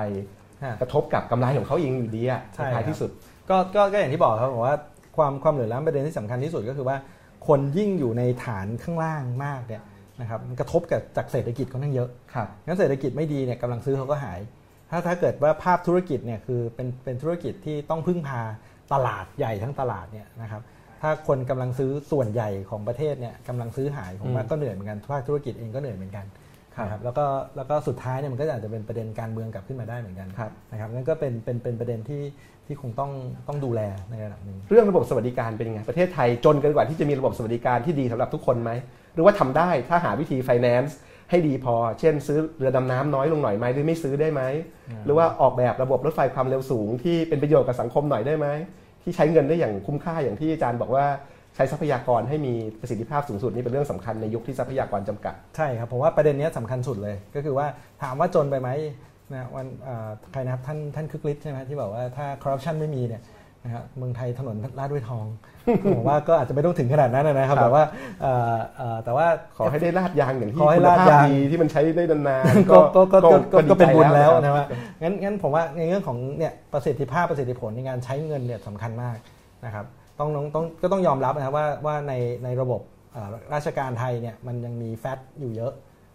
[0.64, 3.10] ฮะกระทบกับกำไรของเขาเองอยู่ดีอะใช่ในท้ายครับที่สุด
[3.50, 4.78] ก็ก็ก็อย่างที่บอกครับผมว่า
[5.18, 6.98] ความความเหลื่อมล้ำประเด็นที่สำคัญที่สุดก็คือว่า
[7.48, 9.84] คนยิ่งอยู่ในฐานข้างล่างมากเนี่ย
[10.22, 14.39] นะครับมันกระทบกับจากเศรษฐกิจค่อนข้างเยอะครับงั้นเศรษฐกิจไม่ดีเนี่ยกำลังซื้อเขาก็หาย
[14.89, 18.41] ถ้าถ้าเกิดว่าภาพธุรกิจเนี่ยคือเป็นเป็นธุรกิจที่ต้องพึ่งพา
[18.93, 20.62] ตลาดใหญ่ทั้งตลาดเนี่ยนะครับ
[21.02, 26.26] ถ้าคนกำลังซื้อส่วนใหญ่ของประเทศเนี่ยกำลังซื้อหายผมว่าอืมก็เหนื่อยเหมือนกันภาคธุรกิจเองก็เหนื่อยเหมือนกัน
[26.76, 27.26] ครับนะครับแล้วก็
[27.56, 32.22] แล้วก็สุดท้ายเนี่ยมันก็อาจจะเป็นประเด็นการเมืองกลับขึ้นมาได้เหมือนกันครับนะครับนั่นก็เป็นเป็นเป็นประเด็นที่
[32.68, 33.11] ที่คงต้อง
[33.47, 38.72] ต้องดูแลในระดับหนึ่งเรื่องระบบสวัสดิการเป็นยังไง ประเทศไทยจนเกินกว่าที่จะมีระบบสวัสดิการที่ดีสำหรับทุกคนไหม
[39.13, 40.91] หรือว่าทำได้ถ้าหาวิธี finance
[41.30, 44.41] ให้ดีพอ เช่น ซื้อเรือดำน้ำน้อยลงหน่อยไหมหรือไม่ซื้อได้ไหม
[44.88, 48.47] อืมหรือว่าออกแบบระบบรถไฟความเร็วสูง ที่เป็นประโยชน์กับสังคมหน่อยได้ไหม
[49.03, 51.05] ที่ใช้เงินได้อย่างคุ้มค่าอย่างที่อาจารย์บอกว่า
[51.55, 57.68] ใช้ทรัพยากรให้มีประสิทธิภาพสูงสุดนี่เป็นเรื่องสำคัญในยุคที่ทรัพยากรจำกัด ใช่ครับผมว่าประเด็นเนี้ยสำคัญสุดเลย ก็คือว่า
[58.03, 58.70] ถามว่าจนไปไหม
[59.34, 63.21] นะวันเอ่อใครนะครับท่านท่านคึกฤทธิ์ใช่ไหมที่บอกว่าถ้าคอร์รัปชันไม่มีเนี่ย
[63.63, 65.25] นะครับเมืองไทยถนนลาดด้วยทอง
[65.95, 67.84] ผมว่าก็อาจจะไม่ต้องถึงขนาดนั้นนะครับครับแต่ว่า
[68.21, 74.65] เอ่อเอ่อแต่ว่าขอให้ได้ลาดยางอย่างที่ขอให้คุณลาดภาพยางดีที่มันใช้ได้นานๆก็ก็ก็ก็ก็ก็เป็นบุญแล้วดีใจนะว่า
[75.01, 79.17] งั้นงั้นผมว่าในเรื่องของเนี่ยประสิทธิภาพประสิทธิผลในการใช้เงินเนี่ยสำคัญมาก
[79.65, 79.86] นะครับ
[80.19, 82.13] ต้องต้องต้องก็ต้องยอมรับนะครับว่าว่าใน
[82.43, 82.82] ในระบบ
[83.13, 85.73] เอ่อราชการไทยเนี่ยมันยังมีแฟตอยู่เยอะ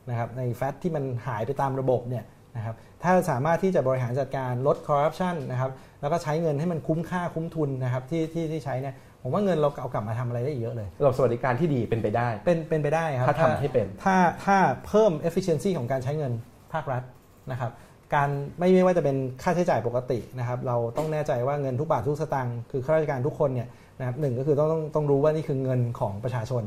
[0.09, 2.25] นะครับในแฟตที่มันหายไปตามระบบเนี่ย
[2.57, 16.33] นะครับถ้าสามารถที่จะบริหารจัดการลดคอร์รัปชันนะครับแล้วก็ใช้เงินให้มันคุ้มค่าคุ้มทุนนะครับที่ที่ที่ใช้เนี่ยผมว่าเงินเราเอากลับมาทำอะไรได้อีกเยอะเลยระบบสวัสดิการที่ดีเป็นไปได้ เป็นเป็นไปได้ครับถ้าทำให้เป็นถ้าถ้าเพิ่ม efficiency ของการใช้เงิน
[16.73, 17.03] ภาครัฐ
[17.51, 17.73] นะครับ
[18.15, 18.29] การ
[18.59, 26.65] ไม่ไม่ว่าจะเป็นค่าใช้จ่ายปกตินะครับเราต้องแน่ใจว่าเงินทุกบาททุกสตางค์คือข้าราชการทุกคนเนี่ยนะครับหนึ่งก็คือต้องต้องต้องรู้ว่านี่คือเงินของประชาชน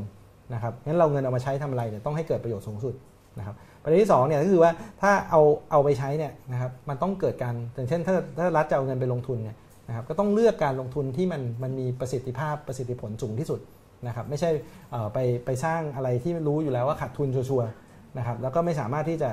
[0.54, 2.94] นะครับงั้นเราเงินเอามาใช้ทำอะไรเนี่ยต้องให้เกิดประโยชน์สูงสุด
[3.38, 3.54] นะครับ
[3.86, 4.72] ประเด็นที่สองเนี่ยก็คือว่า
[5.02, 9.56] ถ้าเอาเอาไปใช้เนี่ยนะครับมันต้องเกิดการอย่างเช่น ถ้าถ้ารัฐจะเอาเงินไปลงทุนเนี่ย
[9.88, 13.60] นะครับก็ต้องเลือกการลงทุนที่มันมันมีประสิทธิภาพประสิทธิผลสูงที่สุด
[14.06, 14.50] นะครับไม่ใช่
[15.14, 17.70] ไปไปสร้างอะไรที่รู้อยู่แล้วว่าขาดทุนชัวร์
[18.18, 19.30] นะครับแล้วก็ไม่สามารถที่จะ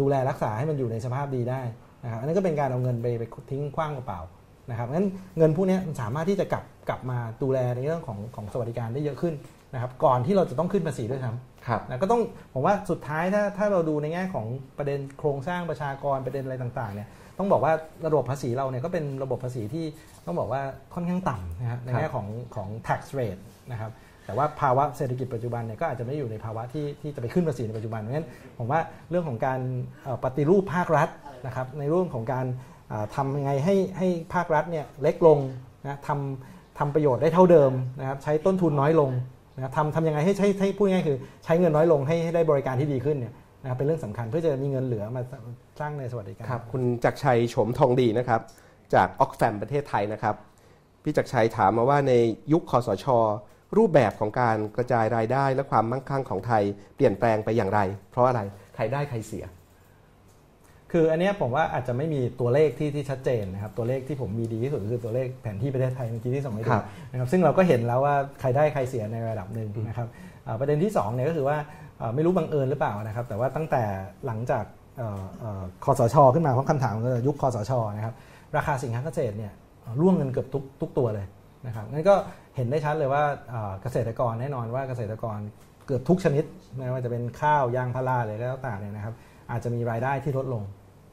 [0.00, 1.60] ดูแลรักษาให้มันอยู่ในสภาพดีได้
[2.04, 4.20] นะครับอันนั้นก็เป็นการเอาเงินไปไปทิ้งขว้างเปล่า
[4.70, 5.06] นะครับงั้น
[5.38, 9.34] เงินพวกนี้มันสามารถที่จะกลับกลับมาดูแลในเรื่องของของสวัสดิการได้เยอะขึ้น
[9.74, 14.46] นะครับก่อนที่เราจะต้องขึ้นภาษีด้วยซ้ำ ครับนะก็ต้องผมว่าสุดท้ายถ้าถ้าเราดูในแง่ของ
[14.78, 17.08] ประเด็นโครงสร้างประชากรประเด็นอะไรต่างๆเนี่ย
[17.38, 17.72] ต้องบอกว่า
[18.06, 19.84] ระบบภาษีเราเนี่ยก็เป็นระบบภาษีที่
[20.26, 20.62] ต้องบอกว่า
[20.94, 23.42] ค่อนข้างต่ำนะครับในแง่ของของ tax rate
[23.72, 23.90] นะครับ
[24.26, 29.60] แต่ว่าภาวะเศรษฐกิจปัจจุบันเนี่ยก็อาจจะไม่ได้อยู่ในภาวะที่ที่จะไปขึ้นภาษีในปัจจุบันเพราะฉะนั้นผมว่าเรื่องของการ
[30.04, 31.08] เอ่อปฏิรูปภาครัฐ
[31.46, 32.46] นะครับในเรื่องของการ
[32.88, 35.38] เอ่อทำยังไงให้ให้ภาครัฐเนี่ยเล็กลง
[35.84, 39.10] นะทำทำประโยชน์ได้เท่าเดิมนะครับใช้ต้นทุนน้อยลง
[39.56, 45.22] นะทำทำยังไงให้ใช้ให้พูดง่ายคือใช้เงินน้อยลงให้ให้ได้บริการที่ดีขึ้นเนี่ยนะครับเป็นเรื่องสำคัญเพื่อจะมีเงินเหลือมา
[45.80, 48.40] สร้างในสวัสดิการครับคุณจักรชัยโฉมทองดีนะครับ
[48.94, 50.34] จากออกแฟมประเทศไทยนะครับ
[51.02, 52.12] พี่จักรชัยถามมาว่าใน
[52.52, 53.06] ยุคคอสช
[53.76, 56.62] รูปแบบของการกระจายรายได้และความมั่งคั่งของไทย
[56.96, 57.80] เปลี่ยนแปลงไปอย่างไร
[58.10, 58.40] เพราะอะไร
[58.74, 59.44] ใครได้ใครเสีย
[60.92, 70.08] คืออันเนี้ยผมว่าอาจจะไม่มีตัวเลขที่ที่ชัดเจนนะครับตัวเลขที่ผมมีดีที่สุดคือตัวเลขแผนที่ประเทศไทยเมื่อกี้ที่ส่งให้ดูครับนะครับซึ่งเราก็เห็นแล้วว่าใครได้ใครเสียในระดับหนึ่งนะครับ
[70.46, 71.56] อ่าประเด็นที่สองเนี่ยก็คือว่า
[72.00, 73.82] อ่าไม่รู้บังเอิญหรือเปล่านะครับแต่ว่าตั้งแต่
[74.26, 74.64] หลังจาก
[74.98, 78.14] เอ่อเอ่อคอสช ขึ้นมาเพราะคำถามก็ยุคคอสชนะครับ
[78.56, 79.52] ราคาสินค้าเกษตรเนี่ย
[80.00, 81.26] ร่วงเงินเกือบทุกทุกตัวเลย
[81.66, 82.14] นะครับงั้นก็
[82.56, 83.22] เห็นได้ชัดเลยว่า
[83.52, 85.38] อ่าเกษตรกรแน่นอนว่าเกษตรกร
[85.86, 86.44] เกือบทุกชนิด
[86.76, 89.14] ไม่ว่าจะเป็นข้าวยางพาราอะไรก็แล้วแต่เนี่ยนะครับ
[89.50, 90.62] อาจจะมีรายได้ที่ลดลง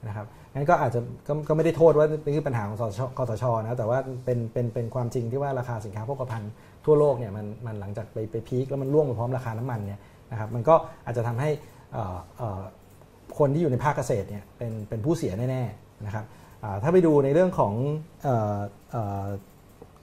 [0.08, 6.52] นะครับงั้นก็อาจจะก็ก็ไม่ได้โทษว่านี่คือปัญหาของสชคสชนะแต่ว่าเป็นเป็นเป็นความจริงที่ว่าราคาสินค้าโภคภัณฑ์
[6.86, 10.02] ทั่วโลกเนี่ยมันมันหลังจากไปไปพีคแล้วมันร่วงไปพร้อมราคาน้ำมันเนี่ย
[10.32, 10.76] นะครับมันก็
[11.06, 11.50] อาจจะทำให้
[11.94, 12.62] เอ่อเอ่อ
[13.38, 16.26] คนที่อยู่ในภาคเกษตรเนี่ยเป็นเป็นผู้เสียแน่ๆนะครับ
[16.64, 17.74] อ่าถ้าไปดูในเรื่องของ
[18.24, 18.58] เอ่อ
[18.92, 19.26] เอ่อ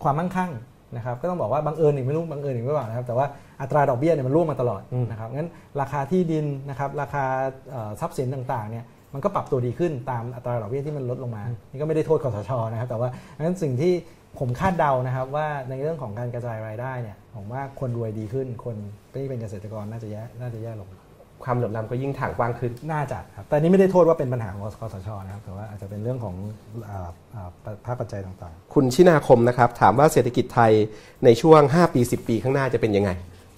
[0.02, 0.52] ความมั่งคั่ง
[0.96, 3.26] นะครับก็ต้องบอกว่าบังเอิญอีกไม่รู้บังเอิญอีกไม่ว่านะครับแต่ว่า
[3.60, 7.24] อัตราดอกเบี้ยเนี่ยมันร่วงมาตลอดอืมนะครับงั้นราคาที่ดินนะครับราคา
[7.70, 8.84] เอ่อทรัพย์สินต่างๆเนี่ย
[9.14, 13.08] มันก็ปรับตัวดีขึ้นตามอัตราดอกเบี้ยที่มันลดลงมา นี่ก็ไม่ได้โทษคอสชนะครับ แต่ว่า
[13.40, 13.92] งั้นสิ่งที่
[14.38, 18.76] ผมคาดเดานะครับ ว่าในเรื่องของการกระจายรายได้เนี่ยผมว่าคนรวยดีขึ้น คน
[19.12, 20.88] ที่เป็นเกษตรกรน่าจะแย่น่าจะแย่ลง
[21.44, 26.34] ความเหลื่อมล้ำก็ยิ่งถ่างกว้างขึ้นน่าจะครับแต่อันนี้ไม่ได้โทษว่าเป็นปัญหาของคอสชนะครับแต่ว่าอาจจะเป็นเรื่องของ
[26.90, 27.48] อ่าอ่า
[27.86, 30.72] ภาคปัจจัยต่างคุณชินาคมนะครับถามว่าเศรษฐกิจไทย
[31.24, 33.10] ในช่วง 5 ปี 10 ปีข้างหน้าจะเป็นยังไง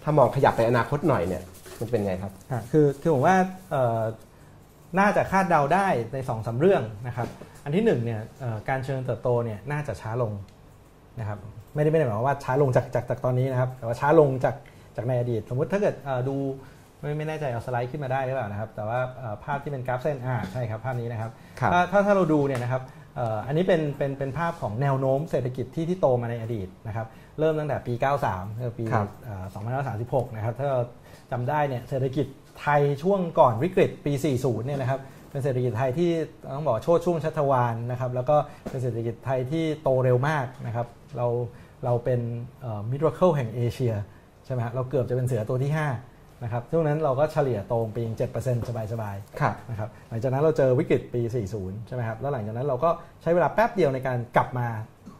[0.02, 1.42] ถ้ามองขยับไปอนาคตหน่อยเนี่ย
[1.80, 3.36] มันเป็นไงครับๆอะคือคือผมว่า
[3.70, 4.00] เอ่อ
[4.98, 7.28] น่าจะคาดเดาได้ใน2อสาเรื่องนะครับ
[7.64, 10.32] อันที่หนึ่งเนี่ยเอ่อการเจริญเติบโตเนี่ยน่าจะช้าลง
[11.20, 11.38] นะครับ
[11.74, 14.56] ไม่ได้ไม่ได้หมายความว่าช้าลงจากจากจากตอนนี้นะครับ แต่ว่าช้าลงจาก
[14.96, 16.36] จากในอดีต สมมุติถ้าเกิดเอ่อดู
[17.00, 21.30] ไม่ไม่แน่ใจเอาสไลด์ขึ้นมาได้หรือเปล่านะครับ แต่ว่าเอ่อภาพที่เป็นกราฟเส้นอ่าใช่ครับภาพนี้นะครับ
[21.60, 22.82] ครับถ้าถ้าถ้าเราดูเนี่ยนะครับ
[23.16, 27.06] เอ่ออันนี้เป็นเป็นเป็นภาพของแนวโน้มเศรษฐกิจที่ที่โตมาในอดีตนะครับ
[27.38, 27.94] เริ่มตั้งแต่ปี
[28.26, 29.44] 93คือปีครับเอ่อ
[29.86, 30.80] 2536 นะครับถ้าเรา
[31.32, 32.26] จำได้เนี่ยเศรษฐกิจ
[32.60, 35.00] ไทยช่วงก่อนวิกฤตปี 40 เนี่ยนะครับ
[35.30, 36.10] เป็นเศรษฐกิจไทยที่
[36.54, 38.36] ต้องบอกว่าโชดช่วงชัชวานนะครับแล้วก็
[38.68, 40.86] เป็นเศรษฐกิจไทยที่โตเร็วมากนะครับ
[41.16, 41.26] เรา
[41.84, 42.20] เราเป็น
[42.90, 43.94] มิดเคิลแห่งเอเชีย
[44.44, 45.72] ใช่ไหมฮะเราเกือบจะเป็นเสือตัวที่
[46.06, 48.02] 5 นะครับช่วงนั้นเราก็เฉลี่ยโตปี
[48.36, 51.20] 7%สบายๆครับนะครับหลังจากนั้นเราเจอวิกฤตปี
[51.54, 52.90] 40 ใช่ไหมครับแล้วหลังจากนั้นเราก็
[53.22, 54.66] ใช้เวลาแป๊บเดียวในการกลับมา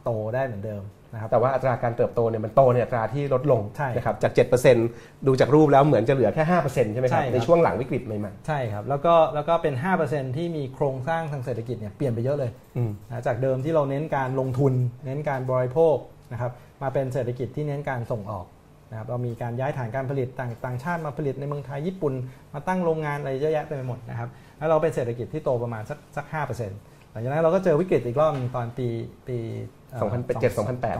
[0.03, 0.81] โตได้เหมือนเดิม
[1.13, 4.31] นะครับแต่ว่าอัตราการเติบโตเนี่ยมันโตในอัตราที่ลดลงใช่นะครับจาก
[4.79, 9.73] 7%ดูจากรูปแล้วเหมือนจะเหลือแค่ 5%ใช่ไหมครับใช่ครับในช่วงหลังวิกฤตใหม่ใช่ครับแล้วก็แล้วก็เป็น
[10.05, 14.73] 5%ที่มีโครงสร้างทางเศรษฐกิจเนี่ยเปลี่ยนไปเยอะเลยๆอืมนะจากเดิมที่เราเน้นการลงทุน
[15.05, 15.95] เน้นการบริโภค
[16.31, 16.51] นะครับ
[16.81, 18.45] มาเป็นเศรษฐกิจที่เน้นการส่งออก
[18.91, 22.13] นะครับเรามีการย้ายฐานการผลิตต่างต่างชาติมาผลิตในเมืองไทยญี่ปุ่น
[22.53, 26.79] มาตั้งโรงงานอะไรเยอะแยะเต็มไปหมดนะครับแล้วเราเป็นเศรษฐกิจที่โตประมาณสักสักห้าเปอร์เซ็นต์
[27.11, 28.87] หลังจากนั้นเราก็เจอวิกฤตอีกรอบหนึ่งตอนปี
[29.27, 30.95] ปีเอ่อ 2007 2008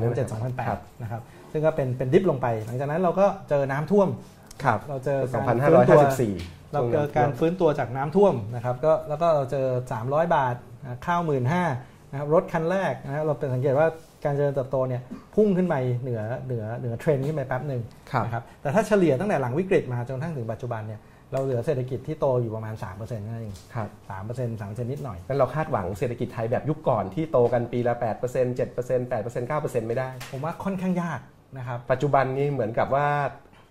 [0.59, 1.21] 2007ครับ2008นะครับ
[1.51, 4.09] ซึ่งก็เป็นเป็นดิฟลงไป หลังจากนั้นเราก็เจอน้ำท่วม
[4.63, 9.67] ครับเราเจอการฟื้นตัว2554เราเจอการฟื้นตัวจากน้ำท่วมนะครับก็แล้วก็เราเจอ
[10.01, 11.63] 300 บาทนะข้าวหมื่นห้า
[12.11, 13.87] นะครับรถคันแรกนะครับเราเป็นสังเกตว่า
[14.25, 15.01] การเจริญเติบโตเนี่ย
[15.35, 17.81] พุ่งขึ้นไปเหนือเหนือเหนือเทรนด์ขึ้นไปแป๊บหนึ่ง
[18.11, 20.99] ครับนะครับแต่ถ้าเฉลี่ยตั้งแต่หลังวิกฤตมาจนกระทั่งถึงปัจจุบันเนี่ย
[21.33, 31.19] เราเหลือเศรษฐกิจที่โตอยู่ประมาณ3%นั่นเองครับ3% 3%นิดหน่อย งั้นเราคาดหวังเศรษฐกิจไทยแบบยุคก่อนที่โตกันปีละ8% 7% 8% 9%ไม่ได้ ผมว่าค่อนข้างยาก
[31.57, 33.07] นะครับ ปัจจุบันนี้เหมือนกับว่า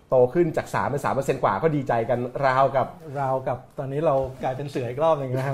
[0.09, 2.87] โตขึ้นจาก3เป็น3%กว่าก็ดีใจกันราวกับ
[3.17, 5.53] เรากับตอนนี้เรากลายเป็นเสืออีกรอบหนึ่งนะครั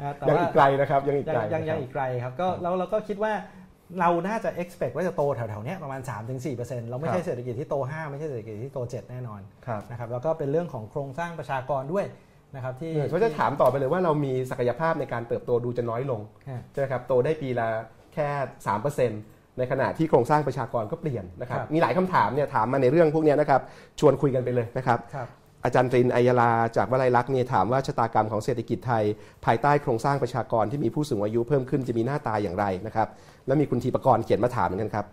[0.00, 3.32] นะแต่ยังว่าอีกไกลนะครับ ยังอีกยังไกลยังยังนะครับอีกไกลครับก็แล้วเราก็คิดว่า
[4.00, 6.00] เราน่าจะ expect ว่าจะโตแถวๆเนี้ยประมาณ
[6.44, 12.06] 3-4%เราไม่ใช่เศรษฐกิจที่โต 5 ไม่ใช่เศรษฐกิจที่โต 7 แน่นอนครับนะครับแล้วก็เป็นเรื่องของโครงสร้างประชากรด้วย
[12.54, 17.68] นะครับที่เขาจะถามต่อไปเลยว่าเรามีศักยภาพในการเติบโตดูจะน้อยลงฮะใช่ไหมครับโตได้ปีละ
[18.14, 18.28] แค่
[18.94, 23.60] 3%ในขณะที่โครงสร้างประชากรก็เปลี่ยนนะครับครับมีหลายคำถามเนี่ยถามมาในเรื่องพวกเนี้ยนะครับ
[24.00, 25.28] ชวนคุยกันไปเลยนะครับครับ
[25.64, 29.04] อาจารย์ตรินอัยยาลาจากวลัยลักษณ์เนี่ยถามว่าชะตากรรมของเศรษฐกิจไทย
[29.44, 33.08] ภายใต้โครงสร้างประชากรที่มีผู้สูงอายุเพิ่มขึ้นจะมีหน้าตาอย่างไรนะครับ
[33.46, 35.06] แล้วมีคุณทีปกรณ์เขียนมาถามเหมือนกันครับ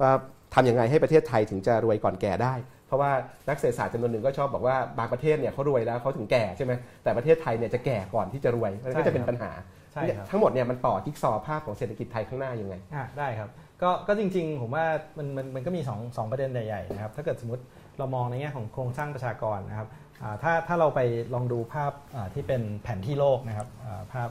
[0.00, 0.10] ว่า
[0.54, 2.54] ทำยังไงให้ประเทศไทยถึงจะรวยก่อนแก่ได้
[2.86, 3.10] เพราะว่า
[3.48, 6.72] นักเศรษฐศาสตร์จำนวนหนึ่งก็ชอบบอกว่าบางประเทศเนี่ยเขารวยแล้วเขาถึงแก่ใช่ไหม
[7.02, 9.50] แต่ประเทศไทยเนี่ยจะแก่ก่อนที่จะรวยมันก็จะเป็นปัญหา
[9.92, 13.50] ใช่ครับ ทั้งหมดเนี่ยมันต่อจิ๊กซอว์ภาพของเศรษฐกิจไทยข้างหน้ายังไง อะได้ครับ
[13.82, 14.84] ก็ก็จริงๆ ผมว่า
[15.18, 17.62] มันมันมันก็มี2งสองประเด็นใหญ่ๆนะครับถ้าเกิดสมมติ
[17.98, 19.88] เรามองในแง่ของโครงสร้างประชากรนะครับ
[20.22, 21.00] อ่าถ้าถ้าเราไป
[21.34, 24.30] ลองดูภาพอ่าที่เป็นแผนที่โลกนะครับอ่าภาพ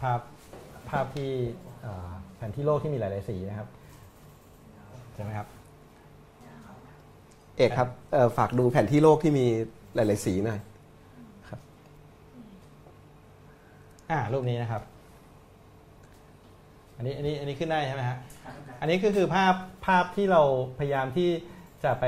[0.00, 0.20] ภาพ
[0.90, 1.30] ภาพที่
[1.86, 2.13] อ่าแผ
[2.46, 3.68] นที่โลกที่มีหลาย ๆ สีนะครับ
[5.14, 5.48] ใช่ไหมครับ
[7.56, 9.46] เอกครับเอ่อฝากดูแผนที่โลกที่มี
[9.94, 10.60] หลาย ๆ สีหน่อย
[14.10, 14.82] อ่ารูปนี้นะครับ
[16.96, 18.18] อันนี้อันนี้อันนี้ขึ้นได้ใช่ไหมฮะ
[18.80, 19.54] อันนี้ก็คือภาพ
[19.86, 20.42] ภาพที่เรา
[20.78, 21.30] พยายามที่
[21.84, 22.04] จะไป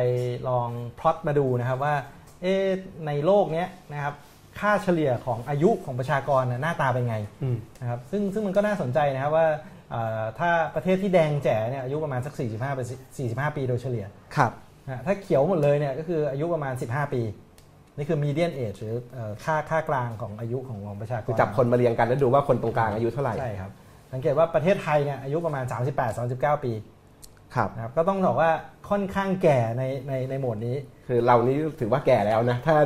[0.49, 0.69] ลอง
[0.99, 1.95] พลอตมาดูนะครับว่า
[2.43, 2.67] เอ๊ะ
[3.07, 4.15] ในโลกเนี้ยนะครับ
[4.61, 9.61] ค่าเฉลี่ยของอายุของประชากรน่ะหน้าตาเป็นไงอืมนะครับซึ่งซึ่งมันก็น่าสนใจนะครับว่าเอ่อ
[10.39, 12.87] ถ้าประเทศที่แดงแจ๋เนี่ยอายุประมาณสัก 45เป็น
[13.21, 14.07] 45 ปีโดยเฉลี่ย
[14.37, 14.53] ครับ
[14.87, 17.23] นะฮะถ้าเขียวหมดเลยเนี่ยก็คืออายุประมาณ 15 ปี
[17.97, 23.71] นี่คือ median age หรือเอ่อค่าค่ากลางของอายุของของประชากรคือจับคนมาเรียงกันแล้วดูว่าคนตรงกลางอายุเท่าไหร่ใช่ครับ
[24.13, 25.65] สังเกตว่าประเทศไทยเนี่ยอายุประมาณ
[26.15, 26.73] 38-39 ปี
[27.55, 28.51] ครับนะครับก็ต้องบอกว่า
[28.91, 30.77] ค่อนข้างแก่ในในในโหมดนี้
[31.09, 32.77] คือเรานี้ถือว่าแก่แล้วนะ ถ้า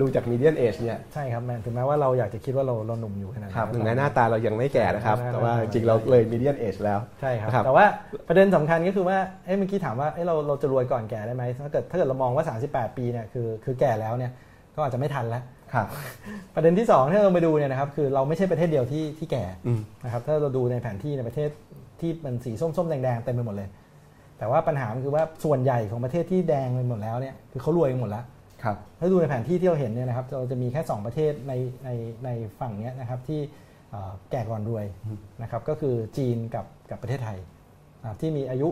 [0.00, 7.84] ดูจาก median age เนี่ยใช่ครับแม้ถึงแม้ว่าเราอยากจะคิดว่าเราเราหนุ่มอยู่ขนาดครับนั้นถึงแม้หน้าตาเรายังไม่แก่นะครับหน้าแต่ว่าหน้าจริงๆเราเลย median age แล้วใช่ครับครับ แต่ว่า
[8.28, 14.32] ประเด็นสำคัญก็คือว่าเอ้เมื่อกี้ถามว่าเอ้เราเราจะรวยก่อนแก่ได้ไหมถ้าเกิดถ้าเกิดเรามองว่า 38 ปีเนี่ยคือคือแก่แล้วเนี่ย
[14.74, 15.42] ก็อาจจะไม่ทันแล้ว
[15.74, 15.86] ครับ
[16.54, 21.50] ประเด็นที่สองที่เราไปดูเนี่ยนะครับคือเราไม่ใช่ประเทศเดียวที่ที่แก่อืมนะครับถ้าเราดูในแผนที่ในประเทศ
[22.00, 23.68] ที่มันสีส้มๆแดงๆเต็มไปหมดเลย
[24.38, 28.41] แต่ว่าปัญหามันคือว่าส่วนใหญ่ของประเทศที่แดงไปหมดแล้วเนี่ยคือเขารวยกันหมดแล้วครับ
[28.98, 31.52] ถ้าดูในแผนที่ที่เราเห็นเนี่ยนะครับเราจะมีแค่ 2 ประเทศใน
[31.84, 31.90] ใน
[32.24, 32.28] ใน
[32.60, 33.40] ฝั่งเนี้ยนะครับที่
[33.90, 34.84] เอ่อแก่ก่อนรวย
[35.42, 37.38] นะครับก็คือจีนกับกับประเทศไทย
[38.00, 38.68] นะครับที่มีอายุ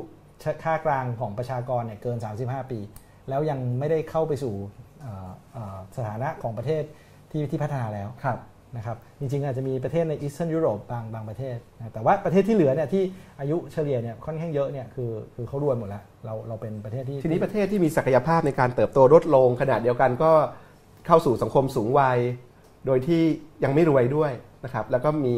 [0.64, 2.78] ค่ากลางของประชากรเนี่ยเกิน 35 ปี
[3.28, 4.55] แล้วยังไม่ได้เข้าไปสู่
[5.01, 6.82] เอ่อเอ่อสถานะของประเทศ
[7.30, 8.38] ที่ที่พัฒนาแล้วครับ
[8.77, 13.03] นะครับจริงๆอาจจะมีประเทศในอีสเทิร์นยุโรปบางบางประเทศนะแต่ว่าประเทศที่เหลือเนี่ยที่
[13.41, 20.31] อายุเฉลี่ยเนี่ยค่อนข้างเยอะเนี่ยคือคือเขารวยหมดแล้วเราเราเป็นประเทศที่ทีนี้ประเทศที่มีศักยภาพในการเติบโตลดลงขณะเดียวกันก็
[21.07, 22.18] เข้าสู่สังคมสูงวัย
[22.87, 23.23] โดยที่
[23.64, 24.33] ยังไม่รวยด้วย
[24.64, 25.37] นะครับแล้วก็มี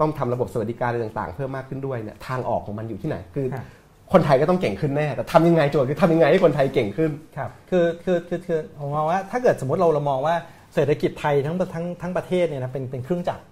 [0.00, 3.66] ต้องทำระบบสวัสดิการอะไรต่างๆ เพิ่มมากขึ้นด้วยเนี่ยทางออกของมันอยู่ที่ไหนคือครับ
[4.12, 10.34] คนไทยก็ต้องเก่งขึ้นแน่ แต่ทำยังไงโจทย์คือทำยังไงให้คนไทยเก่งขึ้น ครับ คือ คือ คือ คือ ผมมองว่าถ้าเกิดสมมติเราเรามองว่า
[10.76, 13.44] เศรษฐกิจไทยทั้งทั้งทั้งประเทศเนี่ยนะเป็นเป็นเครื่องจักร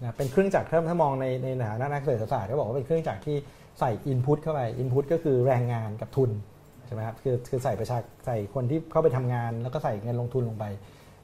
[0.00, 3.36] นะเป็นเครื่องจักรถ้าถ้ามองในในฐานะนักเศรษฐศาสตร์ก็บอกว่าเป็นเครื่องจักรที่
[3.80, 6.30] ใส่อินพุตเข้าไปอินพุตก็คือแรงงานกับทุน
[6.86, 10.64] ใช่ไหมครับคือคือใส่ประชาใส่คนที่เข้าไปทำงาน แล้วก็ใส่เงินลงทุนลงไป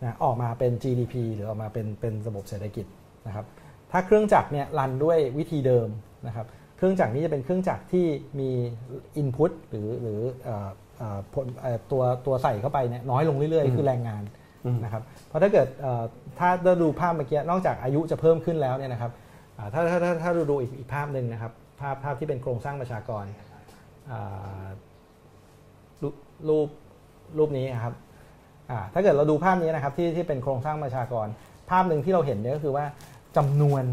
[0.02, 2.86] นะออกมาเป็น GDP หรือออกมาเป็นเป็นระบบเศรษฐกิจ
[3.26, 3.46] นะครับ
[3.90, 5.88] ถ้าเครื่องจักรเนี่ยรันด้วยวิธีเดิม
[6.26, 8.06] นะครับเครื่องจักรนี้จะเป็นเครื่องจักรที่
[8.40, 8.50] มี
[9.16, 10.68] อินพุตหรือหรือเอ่อ
[10.98, 14.22] เอ่อผลเอ่อตัวตัวใส่เข้าไปเนี่ยน้อยลงเรื่อยๆ คือแรงงาน
[14.84, 15.66] นะครับเพราะถ้าเกิด
[16.38, 19.10] ถ้าเราดูภาพเมื่อกี้นอกจากอายุจะเพิ่มขึ้นแล้วเนี่ยนะครับ
[19.72, 23.24] ถ้าถ้าถ้าถ้าดูอีกอีกภาพหนึ่งนะครับภาพภาพที่เป็นโครงสร้างประชากร
[26.48, 26.68] รูป
[27.38, 27.94] รูปนี้ครับ
[28.94, 31.26] ถ้าเกิดเราดูภาพนี้นะครับที่ที่เป็นโครงสร้างประชากร
[31.70, 32.84] ภาพหนึ่งที่เราเห็นเนี่ยก็คือว่า
[33.36, 33.84] จำนวน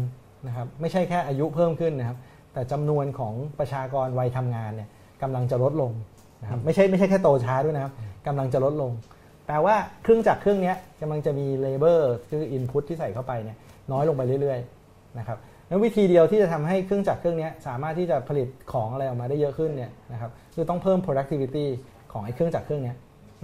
[0.46, 2.18] นะครับไม่ใช่แค่อายุเพิ่มขึ้นนะครับ
[2.52, 4.88] แต่จำนวนของประชากรวัยทำงานเนี่ย
[5.22, 5.92] กำลังจะลดลง
[6.42, 7.92] นะครับไม่ใช่ไม่ใช่แค่โตช้าด้วยนะครับ
[8.26, 8.92] กำลังจะลดลง
[9.58, 13.56] ลว่าเครื่องจักรเครื่องนี้กำลังจะมีเลเบอร์คืออินพุตที่ใส่เข้าไปเนี่ย
[13.92, 15.38] น้อยลงไปเรื่อยๆนะครับ
[15.68, 21.66] แล้ววิธีเดียวที่จะทำให้เครื่องจักรเครื่องนี้สามารถที่จะผลิตของอะไรออกมาได้เยอะขึ้นเนี่ยนะครับคือต้องเพิ่ม productivity
[22.12, 22.94] ของไอ้เครื่องจักรเครื่องนี้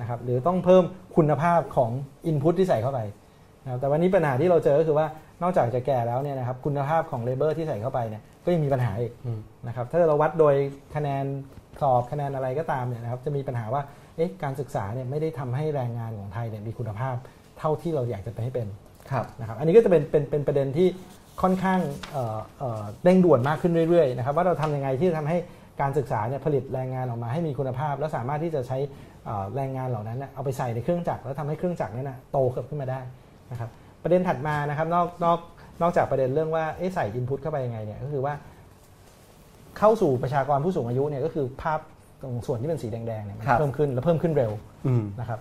[0.01, 0.85] นะครับหรือต้องเพิ่ม
[1.17, 1.91] คุณภาพของ
[2.31, 3.01] input ที่ใส่เข้าไป
[3.65, 5.07] นะครับแต่วันนี้ปัญหาที่เราเจอก็คือว่า
[5.43, 9.13] นอกจากจะแก่แล้วเนี่ยนะครับคุณภาพของเลเบอร์ที่ใส่เข้าไปเนี่ยก็ยังมีปัญหาอีก
[9.69, 10.55] นะครับถ้าเราวัดโดย
[10.95, 11.25] คะแนน
[11.81, 13.83] สอบคะแนนอะไรก็ตามเนี่ยนะครับจะมีปัญหาว่า
[14.19, 17.15] เอ๊ะการศึกษาเนี่ยไม่ได้ทำให้แรงงานของไทยเนี่ยมีคุณภาพ
[17.59, 18.67] เท่าที่เราอยากจะไปให้เป็น
[19.11, 20.89] ครับนะครับอันนี้ก็จะเป็นเป็นเป็นประเด็นที่
[21.43, 21.81] ค่อนข้าง
[22.13, 25.39] เอ่อเอ่อเร่งด่วนมากขึ้นเรื่อยๆนะครับว่าเราทำยังไงที่จะทำให้
[25.81, 28.79] การศึกษาเนี่ยผลิตแรงงานออกมาให้มีคุณภาพ และสามารถที่จะใช้
[29.25, 32.39] เอ่อแรงงานเหล่านั้นเนยเอาไปใส่ในเครื่องจักรแล้วทำให้เครื่องจักรนั้นนะโต
[32.69, 33.01] ขึ้นมาได้
[33.51, 33.71] นะครับ
[34.03, 35.39] ประเด็นถัดมานะครับนอกนอก
[35.83, 38.35] นอกจากประเด็นเรื่องว่าเอ๊ะใส่อินพุตเข้าไปยังไงเนี่ยก็คือว่า
[39.79, 41.81] เข้าสู่ประชากรผู้สูงอายุเนี่ยก็คือภาพ
[42.23, 44.53] ตรงส่วนที่เป็นสีแดงๆเนี่ยมันครับเพิ่มขึ้นและเพิ่มขึ้นเร็ว
[44.87, 45.41] อืมนะครับ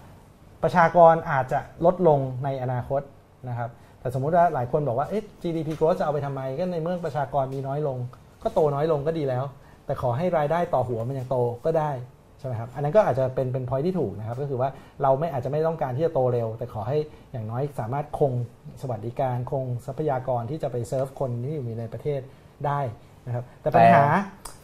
[0.63, 3.01] ประชากรอาจจะลดลงในอนาคต
[3.49, 3.69] นะครับ
[3.99, 7.97] แต่สมมุติว่าหลายคนบอกว่าเอ๊ะ GDP growth จะเอาไปทำไม ก็ในเมื่อประชากรมีน้อยลง
[8.43, 9.43] ก็โตน้อยลงก็ดีแล้ว
[9.85, 11.91] แต่ขอให้รายได้ต่อหัวมันยังโตก็ได้
[12.39, 14.69] ใช่ไหมครับ อันนั้นก็อาจจะเป็นเป็น point ที่ถูกนะครับ ก็คือว่า
[15.01, 16.97] เราไม่อาจจะไม่ต้องการที่จะโตเร็ว แต่ขอให้
[17.31, 18.33] อย่างน้อยสามารถคง
[18.81, 22.19] สวัสดิการ คงทรัพยากรที่จะไปเซิร์ฟคนที่อยู่ในประเทศ
[22.65, 22.79] ได้
[23.27, 24.03] นะครับแต่ปัญหา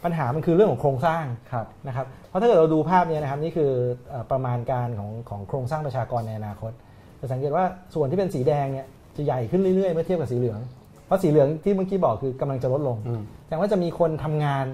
[0.04, 3.72] ปัญหามันคือเรื่องของโครงสร้างครับนะครับเพราะถ้าเกิดเราดูภาพเนี้นะครับนี่คือ
[4.10, 6.72] เอ่อประมาณการของของโครงสร้างประชากรในอนาคต
[7.20, 8.88] จะสังเกตว่าส่วนที่เป็นสีแดงเนี่ย
[9.18, 10.60] จะใหญ่ขึ้นเรื่อยๆเมื่อเทียบกับสีเหลือง
[11.06, 14.66] เพราะสีเหลืองที่เมื่อกี้บอกคือกำลังจะลดลงอืมแสดงว่าจะมีคนทำงาน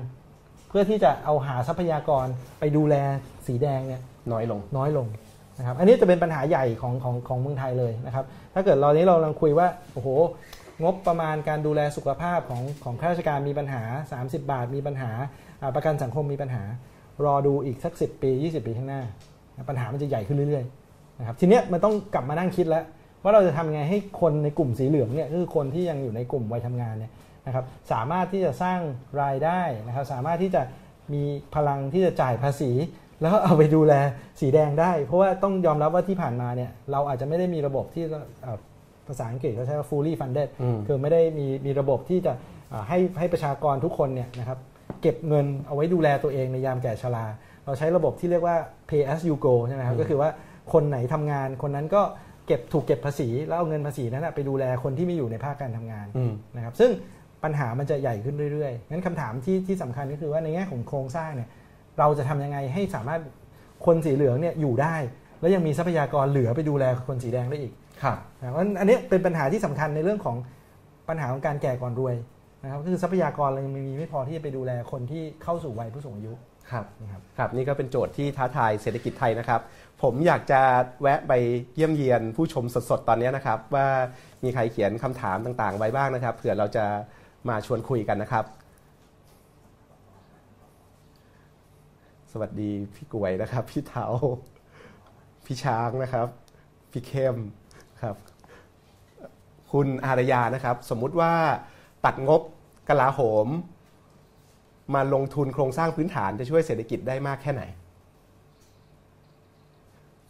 [0.69, 2.25] เพื่อที่จะเอาหาทรัพยากร
[2.59, 2.95] ไปดูแล
[3.47, 5.07] สีแดงเนี่ยน้อยลงน้อยลง
[5.57, 10.09] นะครับอันนี้จะเป็นปัญหาใหญ่ของของของเมืองไทยเลยนะครับถ้าเกิดเรานี้เรากำลังคุยว่าโอ้โห
[10.83, 13.81] งบประมาณการดูแลสุขภาพของของข้าราชการมีปัญหา
[14.15, 15.11] 30 บาทมีปัญหา
[15.75, 16.63] ประกันสังคมมีปัญหา
[17.25, 19.01] รอดูอีกสัก 10 ปี 20 ปีข้างหน้า
[19.69, 22.83] ปัญหามันจะใหญ่ขึ้นเรื่อยๆนะครับทีเนี้ยมันต้องกลับมานั่งคิดแล้ว
[23.23, 27.11] ว่าเราจะทำยังไงให้คนในกลุ่มสีเหลืองเนี่ยคือคนที่ยังอยู่ในกลุ่มวัยทำงานเนี่ย
[27.47, 28.79] นะครับสามารถที่จะสร้าง
[29.21, 30.61] รายได้นะครับสามารถที่จะ
[31.13, 31.23] มี
[31.55, 32.71] พลังที่จะจ่ายภาษี
[33.21, 33.93] แล้วเอาไปดูแล
[34.41, 38.03] สีแดงได้ เพราะว่าต้องยอมรับว่าที่ผ่านมาเนี่ยเราอาจจะไม่ได้มีระบบที่
[39.09, 42.33] ภาษาอังกฤษเขาใช้ว่า fully funded อืมคือไม่ได้มีมีระบบที่จะ
[42.69, 44.57] เอ่อให้ให้ประชากรทุกคนเนี่ยนะครับ
[45.01, 47.25] เก็บเงินเอาไว้ดูแลตัวเองในยามแก่ชรา
[47.65, 48.55] เราใช้ระบบที่เรียกว่า
[48.89, 50.29] pay as you go ใช่ไหมครับก็คือว่า
[50.73, 52.01] คนไหนทำงานคนนั้นก็
[52.47, 56.91] เก็บถูกเก็บภาษี แล้วเอาเงินภาษีนั้นนะไปดูแลคนที่ไม่อยู่ในภาคการทำงานอืมนะครับซึ่ง
[57.43, 61.49] ปัญหามันจะใหญ่ขึ้นเรื่อยๆ งั้นคำถามที่ที่สำคัญก็คือว่าในแง่ของโครงสร้างเนี่ย
[61.99, 63.21] เราจะทำยังไงให้สามารถ
[63.85, 64.95] คนสีเหลืองเนี่ยอยู่ได้
[65.39, 67.73] แล้วยังมีทรัพยากรเหลือไปดูแลคนสีแดงได้อีก
[68.03, 70.37] ครับนะเพราะฉะนั้นอันนี้เป็นปัญหาที่สำคัญในเรื่องของ
[71.09, 72.15] ปัญหาของการแก่ก่อนรวย
[72.63, 76.33] นะครับคือทรัพยากรเรายังมีไม่พอที่จะไปดูแลคนที่เข้าสู่วัยผู้สูงอายุ
[76.71, 79.61] ครับนะครับครับนี่ก็เป็นโจทย์ที่ท้าทายเศรษฐกิจไทยนะครับ
[80.01, 80.61] ผมอยากจะ
[81.01, 81.33] แวะไป
[81.75, 83.87] เยี่ยมเยียนผู้ชมสดๆตอนนี้นะครับ ว่า
[84.43, 86.85] มีใครเขียนคำถามต่างๆ ไว้บ้างนะครับเผื่อเราจะ
[87.49, 88.45] มาชวนคุยกันนะครับ
[92.31, 94.05] สวัสดีพี่กวยนะครับ พี่เทา
[95.45, 96.27] พี่ช้างนะครับ
[96.91, 97.35] พี่เข้ม
[98.01, 98.15] ครับ
[99.71, 101.33] คุณอารยานะครับ สมมุติว่า
[102.05, 102.41] ตัดงบ
[102.89, 103.47] กลาโหม
[104.93, 107.63] มาลงทุนโครงสร้างพื้นฐานจะช่วยเศรษฐกิจได้มากแค่ไหน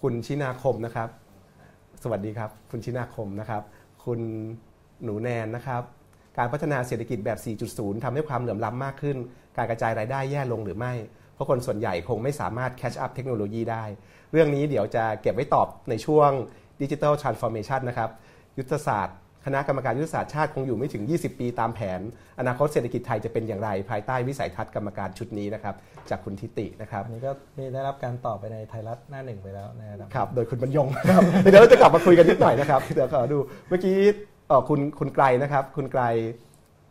[0.02, 1.10] คุณชินาคมนะครับ
[2.04, 3.64] สวัสดีครับ คุณชินาคมนะครับ
[4.06, 4.20] คุณ
[5.04, 5.84] หนูแนนนะครับ
[6.38, 7.40] การพัฒนาเศรษฐกิจแบบ
[7.72, 9.18] 4.0ทำให้ความเหลื่อมล้ำมากขึ้น
[9.58, 10.94] การกระจายรายได้แย่ลงหรือไม่
[11.34, 13.84] เพราะคนส่วนใหญ่คงไม่สามารถ catch up เทคโนโลยีได้
[14.32, 16.32] เรื่องนี้เดี๋ยวจะเก็บไว้ตอบในช่วง
[16.82, 18.10] Digital Transformation นะครับ
[18.58, 22.00] ยุทธศาสตร์ คณะกรรมการยุทธศาสตร์ชาติคงอยู่ไม่ถึง 20 ปีตามแผน
[22.40, 25.76] อนาคตเศรษฐกิจไทยจะเป็นอย่างไร ภายใต้วิสัยทัศน์กรรมการชุดนี้นะครับ
[26.10, 33.96] จากคุณทิตินะครับ อันนี้ก็มีได้รับการตอบไปในไทยรัฐหน้าหนึ่งไปแล้วในระดับครับ โดยคุณบรรยงนะครับเดี๋ยวเราจะกลับมาคุยกันนิดหน่อยนะครับเดี๋ยวขอดูเมื่อกี้
[34.48, 36.04] เอ่อคุณคุณไกลนะครับ คุณไกล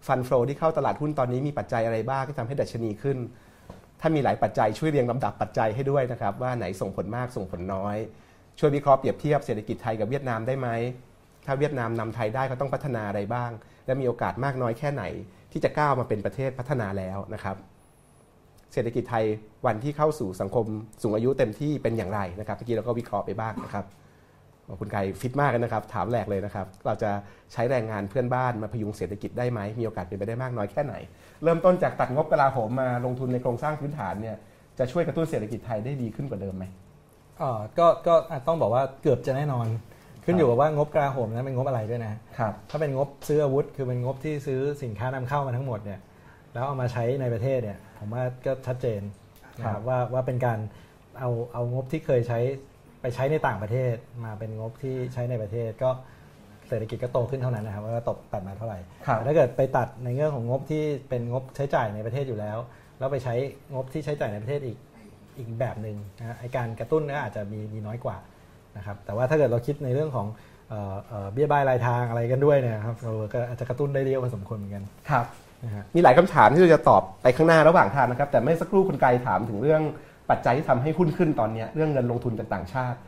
[0.07, 3.17] ฟันโฟที่เข้าตลาดหุ้นตอนนี้มีปัจจัยอะไรบ้างที่ทำให้ดัชนีขึ้น
[4.01, 7.97] ถ้ามีหลายปัจจัยช่วยเรียงลำดับปัจจัยให้ด้วยนะครับ ว่าไหนส่งผลมากส่งผลน้อย
[8.59, 10.69] ช่วยวิเคราะห์เปรียบเทียบเศรษฐกิจไทยกับเวียดนามได้ไหม
[11.47, 13.51] ถ้าเวียดนามนำไทยได้เขาต้องพัฒนาอะไรบ้าง
[13.87, 15.05] และมีโอกาสมากน้อยแค่ไหน
[15.53, 17.57] ที่จะก้าวมาเป็นประเทศพัฒนาแล้วนะครับ
[18.73, 19.25] เศรษฐกิจไทย
[19.67, 20.67] วันที่เข้าสู่สังคม
[21.03, 23.85] สูงอายุเต็มที่เป็นอย่างไรนะครับเมื่อกี้เราก็วิเคราะห์ไปบ้างนะครับ
[24.81, 27.11] คุณไกรฟิตมากเลยนะครับ ถามแหลกเลยนะครับ เราจะ
[27.53, 30.95] ใช้แรงงานเพื่อนบ้านมาพยุงเศรษฐกิจได้ไหม มีโอกาสเป็นไปได้มากน้อยแค่ไหน
[31.43, 34.37] เริ่มต้นจากตัดงบกลาโหมมาลงทุนในโครงสร้างพื้นฐานเนี่ย
[34.79, 36.65] จะช่วยกระตุ้นเศรษฐกิจไทยได้ดีขึ้นกว่าเดิมไหม
[37.41, 39.67] อ่าก็ก็อะต้องบอกว่าเกือบจะแน่นอน
[40.25, 46.01] ขึ้นอยู่กับว่างบกลาโหมนั้นเป็นงบอะไรด้วยนะครับถ้าเป็นงบซื้ออาวุธ คือเป็นงบที่ซื้อสินค้านำเข้ามาทั้งหมดเนี่ย
[46.53, 49.01] แล้วเอามาใช้ในประเทศเนี่ยผมว่าก็ชัดเจน
[49.59, 50.59] นะคครัรับบว่าว่าเป็นการ
[51.19, 52.39] เอาเอางบที่เคยใช้
[53.01, 55.91] ไปใช้ในต่างประเทศมาเป็นงบที่ใช้ในประเทศก็
[56.69, 62.59] เศรษฐกิจก็โตขึ้นเท่านั้นนะครับว่าตกตัดมาเท่าไหร่ครับแต่ถ้าเกิดไปตัดในเรื่องของงบที่เป็นงบใช้จ่ายในประเทศอยู่แล้ว
[62.99, 63.35] แล้วไปใช้
[63.75, 64.79] งบที่ใช้จ่ายในประเทศอีก
[65.39, 68.17] อีกแบบหนึ่งนะฮะไอการกระตุ้นก็อาจจะมีมีน้อยกว่า
[68.77, 70.27] นะครับแต่ว่าถ้าเกิดเราคิดในเรื่องของ
[70.69, 75.27] เอ่อเอ่อเบี้ยบายรายทางอะไรกันด้วยเนี่ยครับเราก็อาจจะกระตุ้นได้เยอะพอสมควรเหมือนกันครับ
[75.65, 79.83] นะฮะมีหลายคำถามที่เราจะตอบไปข้างหน้าระหว่างทางนะครับ แต่ไม่สักครู่คุณไกรถามถึงเรื่อง
[80.31, 82.99] ปัจจัยที่ทำให้หุ้นขึ้นตอนเนี้ยเรื่องเงินลงทุนจากต่างชาติ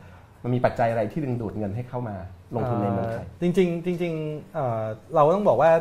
[0.43, 2.15] มันมีปัจจัยอะไรที่ดึงดูดเงินให้เข้ามา
[2.55, 4.83] ลงทุนในเมืองไทยจริงๆจริงๆเอ่อ
[5.15, 5.71] เราต้องบอกว่า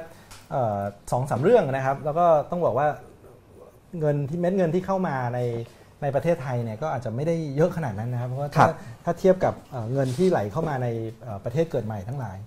[0.50, 0.80] เอ่อ
[1.12, 2.88] สองสามเรื่องนะครับ แล้วก็ต้องบอกว่า
[4.00, 5.38] เงินที่เม็ดเงินที่เข้ามาใน
[6.02, 8.74] ในประเทศไทยเนี่ยก็อาจจะไม่ได้เยอะขนาดนั้นนะครับเพราะว่าครัถ้าบ
[9.04, 10.86] ถ้าเทียบกับเอ่อเงินที่ไหลเข้ามาใน
[11.22, 12.38] เอ่อประเทศเกิดใหม่ทั้งหลาย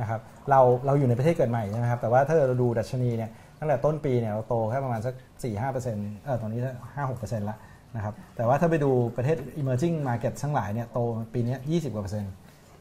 [0.00, 6.60] นะครับเราเราอยู่ในประเทศเกิดใหม่ใช่ไหมครับ แต่ว่าถ้าเราดูดัชนีเนี่ยตั้งแต่ต้นปีเนี่ยเราโตแค่ประมาณสัก 4 5เปอร์เซ็นต์เออตอนนี้
[6.94, 7.56] ห้าหกเปอร์เซ็นต์ละ
[7.96, 10.98] นะครับแต่ว่าถ้าไปดูประเทศ emerging market ทั้งหลายเนี่ยโต
[11.34, 12.32] ปีเนี้ย20กว่าเปอร์เซ็นต์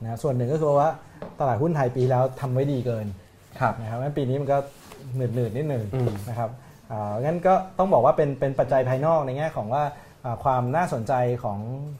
[0.01, 0.89] นะส่วนหนึ่งก็คือว่า
[1.39, 3.05] ตลาดหุ้นไทยปีแล้วทำไว้ดีเกิน
[3.59, 4.57] ครับนะครับงั้นปีนี้มันก็
[5.15, 6.49] หนืดหนืดๆนิดหนึ่งอืมนะครับ
[6.91, 10.10] อ่างั้นก็ต้องบอกว่าเป็นเป็นปัจจัยภายนอกในแง่ของว่าอ่า
[10.43, 11.13] ความน่าสนใจ
[11.43, 11.59] ของ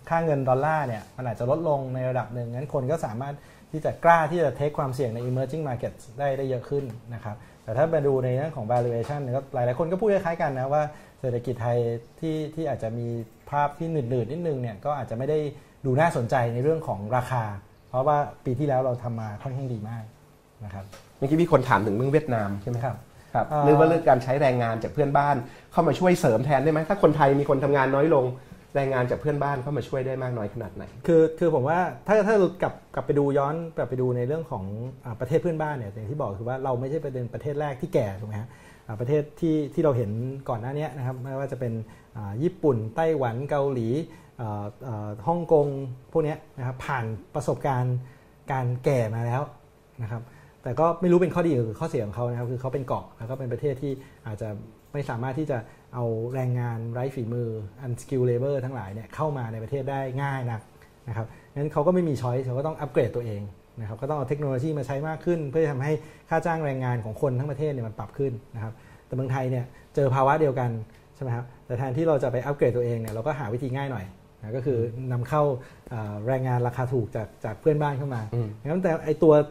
[0.10, 3.36] ค่าเงินดอลลาร์เนี่ยมันอาจจะลดลงในระดับหนึ่งงั้นคนก็สามารถ
[3.72, 10.84] ที่จะกล้าที่จะเทคความเสี่ยงใน emerging market ได้ได้เยอะขึ้นนะครับแต่ถ้ามาดูในเรื่องของ valuation เนี่ยก็หลายๆคนก็พูดคล้ายๆกันนะว่า
[11.20, 11.78] เศรษฐกิจไทย
[12.20, 13.08] ที่ที่อาจจะมี
[13.50, 15.40] ภาพที่หนืดๆนิดนึงเนี่ยก็อาจจะไม่ได้
[15.86, 17.44] ดูน่าสนใจในเรื่องของราคา
[17.90, 20.04] เพราะว่าปีที่แล้วเราทำมาค่อนข้างดีมาก
[20.66, 20.86] นะครับ
[21.18, 22.96] เมื่อกี้มีคนถามถึงเรื่องเวียดนามใช่ไหมครับ
[23.66, 25.36] หรือว่าเรื่องการใช้แรงงานจากเพื่อนบ้าน
[25.72, 28.26] เข้ามาช่วยเสริมแทนได้ไหมถ้าคนไทยมีคนทำงานน้อยลง
[28.76, 34.66] แรงงานจากเพื่อนบ้านเข้ามาช่วยได้มากน้อยขนาดไหน คือคือผมว่าถ้าถ้าเรากลับกลับไปดูย้อนกลับไปดูในเรื่องของ
[35.06, 38.50] อาประเทศเพื่อนบ้านเนี่ยอย่างที่บอกคือว่าเราไม่ใช่ประเด็นประเทศแรกที่แก่ถูกไหมฮะ
[38.88, 40.12] อ่าประเทศที่ที่เราเห็น
[40.50, 41.74] ก่อนหน้านี้นะครับไม่ว่าจะเป็น
[42.18, 43.88] อ่าญี่ปุ่นไต้หวันเกาหลี
[44.42, 45.68] อ่าอ่าฮ่องกง
[46.12, 47.06] พวกเนี้ยนะครับผ่าน
[47.36, 47.98] ประสบการณ์
[48.52, 49.42] การแก่มาแล้ว
[50.04, 50.22] นะครับ
[50.64, 53.92] แต่ก็ไม่รู้เป็นข้อดีหรือข้อเสียของเขานะครับ คือเขาเป็นเกาะแล้วก็เป็นประเทศที่
[54.28, 54.50] อาจจะ
[54.94, 55.58] ไม่สามารถที่จะ
[55.94, 57.48] เอาแรงงานไร้ฝีมือ
[57.86, 60.62] unskilled labor ทั้งหลายเนี่ยเข้ามาในประเทศได้ง่ายนัก
[61.08, 63.42] นะครับงั้นเขาก็ไม่มีช้อยส์เขาก็ต้องอัปเกรดตัวเอง
[63.80, 65.94] นะครับก็ต้องเอาเทคโนโลยีมาใช้มากขึ้น เพื่อทำให้
[66.30, 68.74] ค่าจ้างแรงงานของคนทั้งประเทศเนี่ยมันปรับขึ้นนะครับ
[69.08, 70.70] แต่เมืองไทยเนี่ยเจอภาวะเดียวกัน
[71.16, 74.06] ใช่ไหมครับแต่แทนที่เราจะไปอัปเกรดตัวเองเนี่ยเราก็หาวิธีง่ายหน่อย
[74.40, 74.80] นะก็คือ
[75.12, 75.44] นำเข้า
[75.90, 79.46] เอ่อแรงงานราคาถูกจากจากเพื่อนบ้านเข้ามาอืมงั้นแต่ไอตัวเอ่อ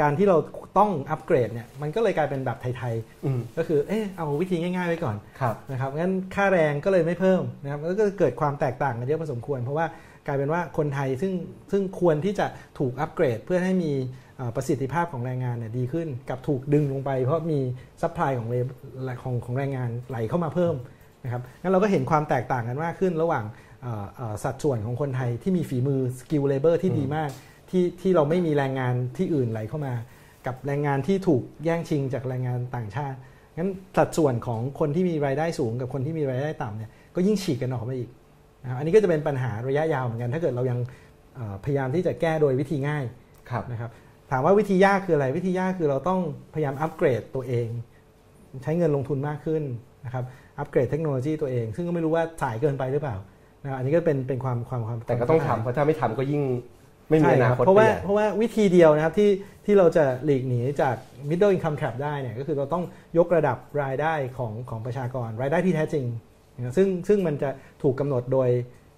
[0.00, 0.36] การที่เรา
[0.78, 9.86] ต้องอัปเกรดเนี่ยมันก็เลยกลายเป็นแบบไทยอืมๆก็คือเออเอาวิธีง่ายๆไว้ก่อนครับนะครับงั้นค่าแรงก็เลยไม่เพิ่มนะครับแล้วก็เกิดความแตกต่างกันเยอะพอสมควร เพราะว่า
[10.26, 11.32] กลายเป็นว่าคนไทยซึ่ง
[11.72, 12.46] ซึ่งควรที่จะ
[12.78, 13.92] ถูกอัปเกรดเพื่อให้มี
[14.40, 17.60] อ่าประสิทธิภาพของแรงงานเนี่ยดีขึ้น กับถูกดึงลงไป เพราะมี
[18.02, 18.56] supply ของเล
[19.22, 20.74] ของของแรงงานไหลเข้ามาเพิ่ม
[21.24, 23.44] นะครับงั้นเราก็เห็นความแตกต่างกันมากขึ้นระหว่าง
[23.84, 27.30] อ่าอ่าสัดส่วนของคนไทยที่มีฝีมือ skilled labor ที่ดีมาก
[27.70, 29.94] ที่ที่เราไม่มีแรงงานที่อื่นไหลเข้ามา
[30.46, 33.18] กับแรงงานที่ถูกแย่งชิงจากแรงงานต่างชาติ
[33.58, 38.08] งั้นสัดส่วนของคนที่มีรายได้สูงกับคนที่มีรายได้ต่ำเนี่ยก็ยิ่งฉีกกันออกมาอีก
[38.62, 40.78] นะครับอันนี้ก็จะเป็นปัญหาระยะยาวเหมือนกัน ถ้าเกิดเรายัง
[41.36, 43.04] เอ่อพยายามที่จะแก้โดยวิธีง่าย
[43.50, 43.90] ครับนะครับ
[44.30, 46.20] ถามว่าวิธียากคืออะไรวิธียากคือเราต้อง
[46.54, 47.68] พยายามอัปเกรดตัวเอง
[48.62, 49.62] ใช้เงินลงทุนมากขึ้น
[50.04, 50.24] นะครับ
[50.58, 53.16] อัปเกรดเทคโนโลยีตัวเอง ซึ่งก็ไม่รู้ว่าสายเกินไปหรือเปล่า
[53.62, 56.42] นะครับอันนี้ก็เป็นเป็นความความความแต่ก็ต้องความทำเพราะถ้าไม่ทำก็ยิ่ง
[57.10, 59.30] ไม่มีใช่อนาครับคตเพราะว่าไปใหญ่เพราะว่าวิธีเดียวนะครับที่
[59.66, 60.96] ที่เราจะหลีกหนีจาก
[61.30, 62.84] middle income trap ได้เนี่ยก็คือเราต้อง
[63.18, 66.04] ยกระดับรายได้ของของประชากรรายได้ที่แท้จริง
[66.56, 67.50] นะครับซึ่งซึ่งมันจะ
[67.82, 68.48] ถูกกำหนดโดย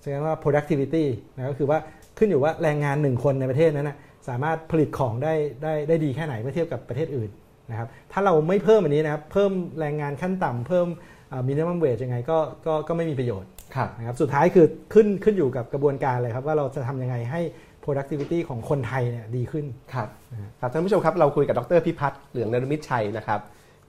[0.01, 1.05] ใช้คำว่า productivity
[1.37, 1.79] นะก็คือว่า
[2.19, 3.97] ขึ้นอยู่ว่าแรงงานหนึ่งคนในประเทศนั้นนะ
[4.29, 7.31] สามารถผลิตของได้ได้ได้ดีแค่ไหนเมื่อเทียบกับประเทศอื่น
[7.71, 10.87] นะครับถ้าเราไม่เพิ่มอันนี้นะครับเพิ่มแรงงานขั้นต่ำเพิ่ม
[11.49, 17.41] minimum wage ยังไงก็ก็ก็ไม่มีประโยชน์ครับนะครับสุดท้ายคือขึ้นขึ้นอยู่กับกระบวนการเลยครับว่าเราจะทำยังไงให้
[17.85, 19.65] productivity ของคนไทยเนี่ยดีขึ้น
[19.95, 20.09] ครับ
[20.61, 23.41] ครับท่านผู้ชมครับเราคุยกับดรพิพัฒน์เหลืองนรมิตชัยนะครับ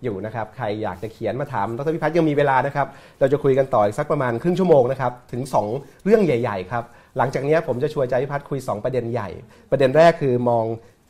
[0.03, 2.87] อยู่นะครับใครอยากจะเขียนมาถามดรพิพัฒน์ยังมีเวลานะครับ
[3.19, 5.41] เราจะคุยกันต่ออีกสักประมาณครึ่งชั่วโมงนะครับถึง
[5.73, 6.83] 2 เรื่องใหญ่ๆครับ
[7.17, 9.29] หลังจากนี้ผมจะชวนอาจารย์พิพัฒน์คุย 2 ประเด็นใหญ่
[9.71, 10.65] ประเด็นแรกคือมอง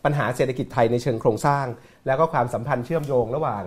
[0.06, 1.66] ปัญหาเศรษฐกิจไทยในเชิงโครงสร้าง
[2.06, 3.64] แล้วก็ความสัมพันธ์เชื่อมโยงระหว่าง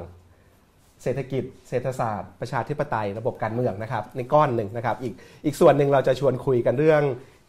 [1.02, 5.14] เศรษฐกิจ เศรษฐศาสตร์ ประชาธิปไตย ระบบการเมืองนะครับในก้อนหนึ่งนะครับอีก
[5.44, 7.02] อีกส่วนหนึ่งเราจะชวนคุยกันเรื่อง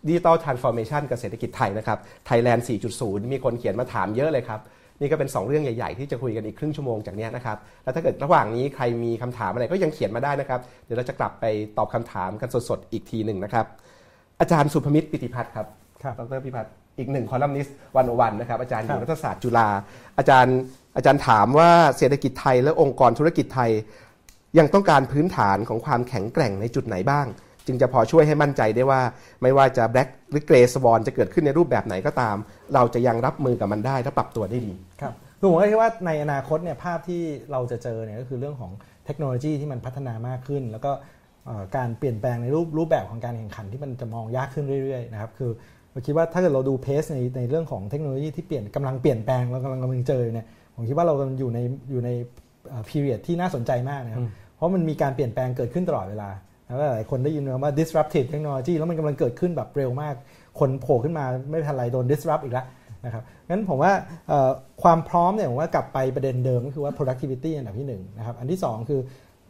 [0.07, 2.65] digital transformation กับเศรษฐกิจไทยนะครับไทยแลนด์
[2.97, 4.59] 4.0 มีคนเขียนมาถามเยอะเลยครับ
[4.99, 11.45] นี่ก็เป็น 2 เรื่องใหญ่ ๆ ที่จะคุยกันอีกครึ่งชั่วโมงจากเนี้ยนะครับ แล้วถ้าเกิดระหว่างนี้ใครมีคำถามอะไรก็ยังเขียนมาได้นะครับ เดี๋ยวเราจะกลับไป
[11.77, 13.65] ตอบคำถามกันสดๆ อีกทีหนึ่งนะครับ
[14.39, 15.65] อาจารย์สุภมิตรปิติพัฒน์ครับ
[16.03, 19.69] ครับดรพิพัฒน์อีกหนึ่งคอลัมนิสต์วันโอวันนะครับ อาจารย์อครัยู่บรัฐศาสตร์จุฬา
[20.17, 20.57] อาจารย์
[20.95, 23.71] อาจารย์ถามว่าเศรษฐกิจไทยและองค์กรธุรกิจไทย
[24.57, 27.25] ยังต้องการพื้นฐานของความแข็งแกร่งในจุดไหนบ้าง
[27.67, 29.01] จึงจะพอช่วยให้มั่นใจได้ว่า
[29.41, 32.35] ไม่ว่าจะแบล็กหรือเกรสวอนจะเกิดขึ้นในรูปแบบไหนก็ตาม
[32.73, 38.71] เราจะยังรับมือกับมันได้และปรับตัวได้ดีครับคือผมก็คิดว่าในอนาคตเนี่ยภาพที่เราจะเจอเนี่ยก็คือเรื่องของ
[39.05, 40.91] เทคโนโลยีที่มันพัฒนามากขึ้น แล้วก็
[41.45, 45.51] เอ่อการเปลี่ยนแปลงในรูปรูปแบบของการแข่งขันที่มันจะมองยากขึ้นเรื่อยๆนะครับคือ
[45.91, 51.59] เราคิดว่าถ้าเกิดเราดูเพสในในเรื่องของเทคโนโลยีที่เปลี่ยนกำลังเปลี่ยนแปลงเรากำลังกำลังเจออยู่เนี่ยผมคิดว่าเรากำลังอยู่ใน
[51.91, 52.09] อยู่ใน
[52.89, 54.23] พีเรียดที่น่าสนใจมากนะครับ
[54.55, 56.29] เพราะมันมีการเปลี่ยนแปลงเกิดขึ้นตลอดเวลา
[56.67, 60.15] แล้วหลายคนได้ยินคำว่า disruptive technology แล้วมันกำลังเกิดขึ้นแบบเร็วมาก
[60.59, 62.65] คนโผล่ขึ้นมาไม่ทันไรโดน disrupt อีกแล้ว
[63.05, 63.91] นะครับงั้นผมว่า
[64.83, 68.99] ความพร้อมเนี่ยผมว่ากลับไปประเด็นเดิมก็คือว่า productivity อันดับที่หนึ่งนะครับอันที่สองคือ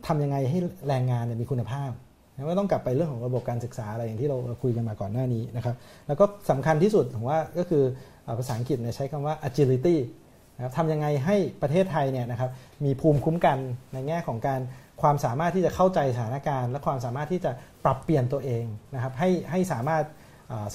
[0.07, 0.57] ทำยังไงให้
[0.88, 1.91] แรงงานเนี่ยมีคุณภาพ
[2.34, 5.76] นะว่ต้องกลับไปเรื่องของระบบการศึกษาอะไรอย่างที่เราคุยกันมาก่อนหน้านี้นะครับ
[6.07, 7.84] แล้วก็สำคัญที่สุดผมว่าก็คือ
[8.39, 9.95] ภาษาอังกฤษเนี่ยใช้คำว่า agility
[10.55, 12.49] นะครับทำยังไงให้ประเทศไทยเนี่ยนะครับ
[12.86, 13.57] มีภูมิคุ้มกัน
[13.93, 14.61] ในแง่ของการ
[15.01, 17.51] ความสามารถที่จะเข้าใจสถานการณ์ และความสามารถที่จะ
[17.83, 20.03] ปรับเปลี่ยนตัวเองนะครับให้ให้สามารถ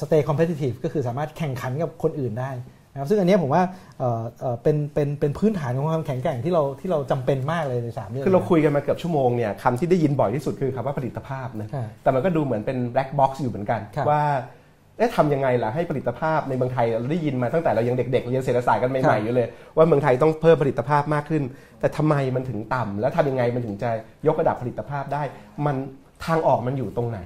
[0.00, 2.50] สเตย์คอมเพ t i ิ i v e ก็คือสามารถแข่งขันกับคนอื่นได้
[2.92, 3.62] นะครับซึ่งอันเนี้ยผมว่า
[3.98, 14.22] เอ่อเอ่อเป็นเป็นเป็นพื้นฐานของความแข็งแกร่งที่เราที่เราจำเป็นมากเลยในสามเรื่องคือเราคุยกันมาเกือบชั่วโมงเนี่ยคำที่ได้ยินบ่อยที่สุดคือคำว่าผลิตภาพนะใช่แต่มันก็ดูเหมือนเป็น black box อยู่เหมือนกันครับว่า
[14.60, 21.42] เอ๊ะทำยังไงล่ะให้ผลิตภาพในเมืองไทยเราได้ยินมาตั้งแต่เรายังเด็กๆเรียนเศรษฐศาสตร์กันใหม่ๆอยู่เลย ว่าเมืองไทยต้องเพิ่มผลิตภาพมากขึ้น
[21.80, 23.90] แต่ทำไมมันถึงต่ำแล้วทำยังไงมันถึงจะ
[24.26, 25.22] ยกระดับผลิตภาพได้
[25.66, 25.76] มัน
[26.24, 27.18] ทางออกมันอยู่ตรงไหน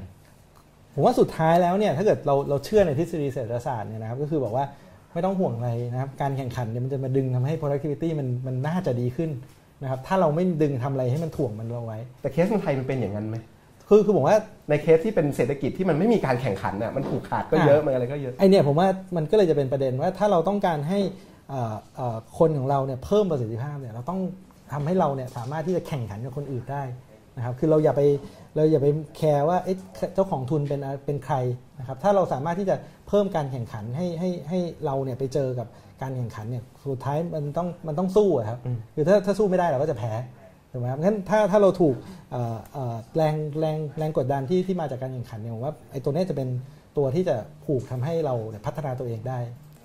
[0.94, 4.64] ผมว่าสุดท้ายแล้วเนี่ยถ้าเกิดเราเราเชื่อในทฤษฎีเศรษฐศาสตร์เนี่ยนะครับก็คือบอกว่า
[5.12, 9.30] ไม่ต้องห่วงอะไรนะครับการแข่งขันเนี่ยมันจะมาดึงทำให้ productivity มันมันน่าจะดีขึ้น
[9.82, 13.36] นะครับถ้าเราไม่ดึงทำอะไรให้มันถ่วงมันเอาไว้ แต่เคสเมืองไทยมันเป็นอย่างนั้นไหม
[13.88, 14.36] คือคือผมว่า
[14.70, 21.00] ในเคสที่เป็นเศรษฐกิจที่มันไม่มีการแข่งขันน่ะมันผูกขาดก็เยอะมันอะไรก็เยอะไอเนี่ยผมว่ามันก็เลยจะเป็นประเด็นว่าถ้าเราต้องการให้
[21.50, 24.20] เอ่อเอ่อคนของเราเนี่ยเพิ่มประสิทธิภาพเนี่ยเราต้อง
[24.72, 26.82] ทำให้เราเนี่ยสามารถที่จะแข่งขันกับคนอื่นได้
[27.36, 28.02] นะครับคือเราอย่าไป
[28.56, 29.76] เราอย่าไปแคร์ว่าเอ๊ะ
[30.14, 31.36] เจ้าของทุนเป็นอะไรเป็นใคร
[31.78, 32.76] นะครับถ้าเราสามารถที่จะ
[33.08, 35.66] เพิ่มการแข่งขันให้ให้ให้เราเนี่ยไปเจอกับ
[36.02, 38.58] การแข่งขันเนี่ยสุดท้ายมันต้องมันต้องสู้อะครับ
[38.94, 40.12] คือถ้าถ้าสู้ไม่ได้เราก็จะแพ้
[40.76, 41.94] ถูกไหมครับงั้นถ้าถ้าเราถูก
[42.32, 46.48] เอ่อเอ่อแรงแรงแรงกดดันที่ที่มาจากการแข่งขันเนี่ยผมว่าไอ้ตัวเนี้ยจะเป็น
[46.96, 49.38] ตัวที่จะผูกทำให้เราเนี่ยพัฒนาตัวเองได้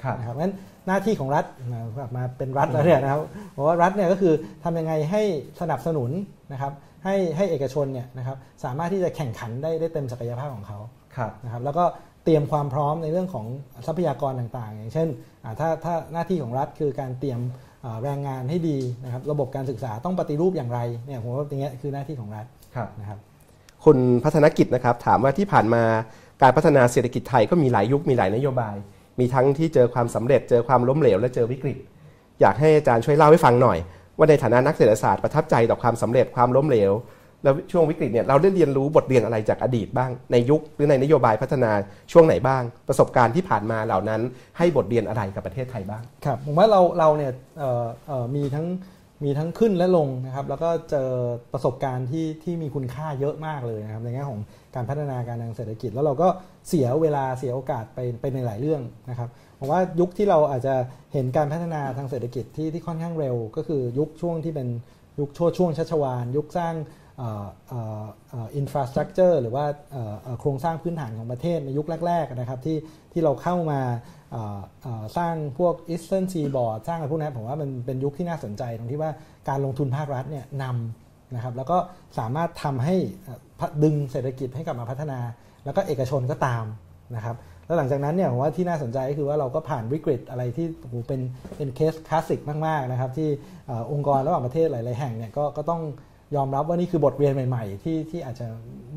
[0.03, 0.53] ครับนะครับงั้น
[0.87, 3.21] หน้าที่ของรัฐนะกลับมาเป็นรัฐแล้วเนี่ยนะครับ
[3.53, 4.33] เพราะว่ารัฐเนี่ยก็คือ
[4.63, 5.21] ทำยังไงให้
[5.61, 6.11] สนับสนุน
[6.51, 6.71] นะครับ
[7.05, 10.79] ให้ให้เอกชนเนี่ยนะครับสามารถที่จะแข่งขันได้ได้เต็มศักยภาพของเขา
[11.15, 11.85] ครับนะครับแล้วก็
[12.25, 13.45] เตรียมความพร้อมในเรื่องของ
[13.87, 15.07] ทรัพยากรต่างๆ อย่างเช่น
[15.43, 17.70] อ่าถ้าถ้าหน้าที่ของรัฐคือการเตรียมอ่า
[18.03, 23.19] แรงงานให้ดีนะครับระบบการศึกษาต้องปฏิรูปอย่างไรเนี่ยผมว่าอย่างเงี้ยคือหน้าที่ของรัฐครับนะครับ
[23.85, 25.83] คุณพัฒนกิจนะครับถามว่าที่ผ่านมา
[26.41, 31.77] การพัฒนาเศรษฐกิจไทยก็มีหลายยุคมีหลายนโยบายมมีทั้งที่เจอความสำเร็จเจอความล้มเหลวและเจอวิกฤต
[32.41, 33.77] อยากให้อาจารย์ช่วยเล่าให้ฟังหน่อย
[34.17, 36.91] ว่าในฐานะนักเศรษฐศาสตร์ประทับใจต่อความสำเร็จความล้มเหลว
[37.43, 41.71] แล้วช่วงวิกฤตเนี่ยเราได้เรียนรู้บทเรียนอะไรจากอดีตบ้างในยุคหรือในนโยบายพัฒนา
[42.11, 44.21] ช่วงไหนบ้าง ประสบการณ์ที่ผ่านมาเหล่านั้น
[44.57, 47.31] ให้บทเรียนอะไรกับประเทศไทยบ้างครับผมว่าเราเราเนี่ย
[48.35, 48.67] มีทั้ง
[49.23, 51.09] มีทั้งขึ้นและลงนะครับแล้วก็เจอ
[51.53, 54.41] ประสบการณ์ที่ที่มีคุณค่าเยอะมากเลยนะครับในแง่ของ
[54.75, 56.27] การพัฒนาการทางเศรษฐกิจ แล้วเราก็
[56.69, 59.29] เสียเวลาเสียโอกาสไปไปในหลายเรื่องนะครับ
[59.59, 60.75] ผมว่ายุคที่เราอาจจะ
[61.13, 64.67] เห็นการพัฒนาทางเศรษฐกิจที่ที่ค่อนข้างเร็ว ก็คือยุคช่วงที่เป็น
[65.19, 66.75] ยุคช่วช่วงชัชวาลยุคสร้าง
[68.55, 69.65] infrastructure หรือว่า
[70.39, 72.77] โครงสร้างพื้นฐานของประเทศในยุคแรก ๆ นะครับ ที่
[73.13, 73.79] ที่เราเข้ามา
[75.17, 79.11] สร้างพวก Eastern Seaboard สร้างอะไรพวกนี้ผมว่ามันเป็นยุคที่น่าสนใจตรงที่ว่า
[79.49, 81.77] การลงทุนภาครัฐเนี่ยนำนะครับ แล้วก็
[82.19, 82.95] สามารถทำให้
[83.83, 85.19] ดึงเศรษฐกิจให้กลับมาพัฒนา
[85.65, 86.65] แล้วก็เอกชนก็ตาม
[87.15, 87.35] นะครับ
[87.65, 91.21] แล้วหลังจากนั้นเนี่ยผมว่าที่น่าสนใจก็คือว่าเราก็ผ่านวิกฤตอะไรที่โอ้โหเป็น
[91.57, 93.29] เป็น case classic มากๆนะครับที่
[93.67, 95.81] เอ่อองค์กรระหว่างประเทศหลาย ๆ แห่งเนี่ยก็ก็ต้อง
[96.35, 98.47] ยอมรับว่านี่คือบทเรียนใหม่ๆ ที่ที่อาจจะ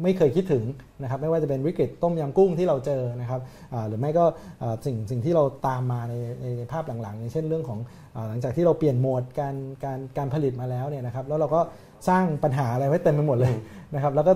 [0.03, 0.65] ไม่เคยคิดถึง
[1.03, 3.41] นะครับไม่ว่าจะเป็นวิกฤตต้มยำกุ้งที่เราเจอนะครับ
[3.75, 4.25] อ่าหรือไม่ก็
[4.63, 7.79] อ่าสิ่งสิ่งที่เราตามมาในในในภาพหลังๆอย่างเช่นเรื่องของ
[8.17, 9.55] อาหลังจากที่เราเปลี่ยนโหมดการ
[9.85, 11.61] การการผลิตมาแล้วเนี่ยนะครับแล้วเราก็
[12.09, 13.55] สร้างปัญหาอะไรไว้เต็มไปหมดเลย
[13.95, 14.33] นะครับแล้วก็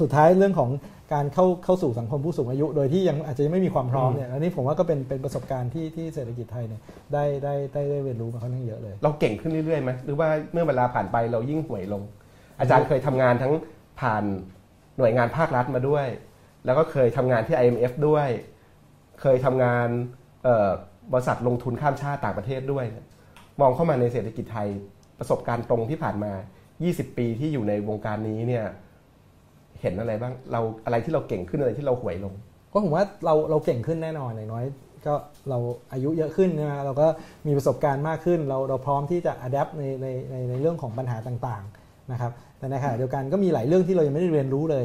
[0.00, 0.70] สุดท้ายเรื่องของ
[1.14, 6.80] การเข้าเข้าสู่สังคมผู้สูงอายุ โดยที่ยังอาจจะยังไม่มีความพร้อมเนี่ยอันนี้ผมว่าก็เป็นเป็นประสบการณ์ที่ที่เศรษฐกิจไทยเนี่ย
[7.12, 12.02] ได้ได้ได้ได้เรียนรู้มาค่อนข้างเยอะเลย เราเก่งขึ้นเรื่อยๆไหมหรือว่าเมื่อเวลาผ่านไปเรายิ่งห่วยลง
[12.62, 13.52] อาจารย์เคยทำงานทั้ง
[14.00, 14.24] ผ่าน
[14.98, 16.06] หน่วยงานภาครัฐมาด้วย
[16.64, 18.28] แล้วก็เคยทำงานที่ IMF ด้วย
[19.20, 19.88] เคยทำงาน
[21.12, 22.84] บริษัทลงทุนข้ามชาติต่างประเทศด้วย
[23.60, 24.68] มองเข้ามาในเศรษฐกิจไทย
[25.18, 26.32] ประสบการณ์ตรงที่ผ่านมา
[26.74, 28.64] 20 ปีที่อยู่ในวงการนี้เนี่ย
[29.80, 32.34] เห็นอะไรบ้างเราอะไรที่เราเก่งขึ้นอะไรที่เราห่วยลง
[32.72, 34.64] ก็ผมว่าเราเราเก่งขึ้นแน่นอนอย่างน้อย
[35.06, 35.14] ก็
[35.50, 35.58] เรา
[35.92, 37.06] อายุเยอะขึ้นนะเราก็
[37.46, 40.06] มีประสบการณ์มากขึ้น เราเราพร้อมที่จะอัดแอปในใน
[40.50, 42.32] ในเรื่องของปัญหาต่างๆนะครับ
[42.62, 44.84] แต่ในขณะเดียวกันก็มีหลายเรื่องที่เรายังไม่ได้เรียนรู้เลย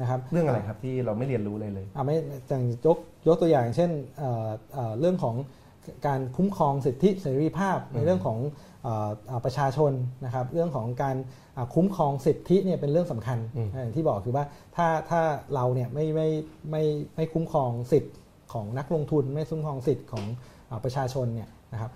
[0.00, 2.16] นะครับเรื่องอะไรครับที่เราไม่เรียนรู้เลยเลยอ่าไม่
[2.48, 2.98] อย่างยก
[3.28, 5.36] ยกตัวอย่าง เช่นเอ่อเอ่อเรื่องของ
[6.06, 8.38] การคุ้มครองสิทธิเสรีภาพในเรื่องของ
[8.82, 9.92] เอ่อเอ่อประชาชน
[10.24, 11.16] นะครับเรื่องของการ
[11.56, 14.44] อ่าคุ้มครองสิทธิเนี่ยเป็นเรื่องสำคัญอืมอย่างที่บอกคือว่า
[14.76, 15.20] ถ้าถ้า
[15.54, 16.28] เราเนี่ยไม่ไม่
[16.70, 16.82] ไม่
[17.16, 18.14] ไม่คุ้มครองสิทธิ์
[18.52, 20.24] ของนักลงทุน ไม่คุ้มครองสิทธิ์ของ
[20.70, 21.90] อาประชาชนเนี่ยนะครับ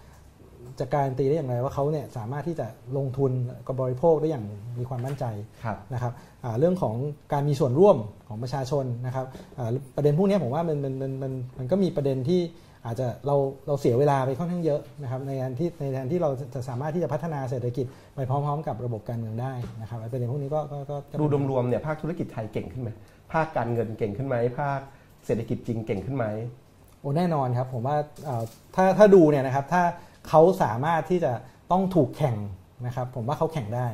[0.78, 2.66] จะการันตีได้อย่างไรว่าเขาเนี่ยสามารถที่จะ
[2.96, 3.32] ลงทุน
[3.66, 4.44] กับบริโภคได้อย่าง
[4.78, 5.24] มีความมั่นใจ
[5.64, 6.12] ครับนะครับ
[6.44, 6.94] อ่าเรื่องของ
[7.32, 7.96] การมีส่วนร่วม
[8.28, 9.26] ของประชาชนนะครับ
[9.58, 12.40] อ่าประเด็นพวกนี้ผมว่ามันมันมันมันมันก็มีประเด็นที่
[12.86, 22.90] อาจจะเราเราเสียเวลาไปค่อนข้างเยอะนะครับในการที่ในการที่เราจะสามารถที่จะพัฒนาเศรษฐกิจไปพร้อมๆ กับระบบการเมืองได้นะครับไอ้ประเด็นพวกนี้ก็ก็ก็ก็ดูรวมๆเนี่ยภาคธุรกิจไทยเก่งขึ้นไหม
[23.32, 24.80] ภาคการเงินเก่งขึ้นไหมภาค
[25.26, 26.26] เศรษฐกิจจริงเก่งขึ้นไหม
[27.00, 28.44] โอ้แน่นอนครับผมว่าเอ่อ
[28.76, 29.82] ถ้าถ้าดูเนี่ยนะครับถ้า
[30.28, 31.32] เขาสามารถที่จะ
[31.72, 32.36] ต้องถูกแข่ง
[32.86, 33.86] นะครับ ผมว่าเขาแข่งได้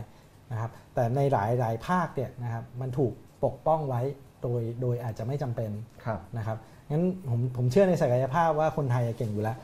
[0.52, 3.12] นะครับ แต่ในหลายหลายภาคเนี่ยนะครับมันถูก
[3.44, 4.00] ปกป้องไว้
[4.42, 5.70] โดยโดยอาจจะไม่จำเป็น
[6.04, 6.56] ครับนะครับ
[6.90, 9.56] งั้นผมผมเชื่อในศักยภาพว่าคนไทยเก่งอยู่แล้ว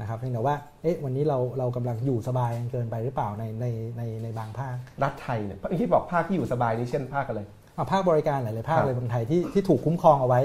[0.00, 3.66] นะครับเพียงแต่ว่าเอ๊ะวันนี้เราเรากำลังอยู่สบายกันเกินไปหรือเปล่าในใน
[3.96, 7.40] ในในบางภาค รัฐไทยเนี่ยที่บอกภาคที่อยู่สบายนี่เช่นภาคอะไร
[7.76, 10.40] อะภาคบริการหลายๆภาคครับเลยบางไทยที่ที่ถูกคุ้มครองเอาไว้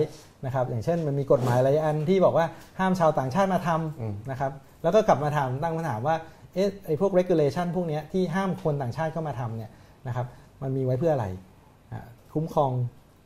[0.46, 2.46] นะครับอย่างเช่นมันมีกฎหมายหลายอันที่บอกว่า
[2.80, 3.70] ห้ามชาวต่างชาติมาท
[4.02, 4.52] อืมำนะครับ
[4.84, 6.16] แล้วก็กลับมาถามตั้งคำถามว่า
[6.54, 9.72] เอ๊ะไอ้พวก regulation พวกเนี้ยที่ห้ามคนต่างชาติเข้ามาทำเนี่ย
[10.08, 10.26] นะครับ
[10.62, 11.26] มันมีไว้เพื่ออะไร
[11.92, 12.02] อะ
[12.34, 12.72] คุ้มครอง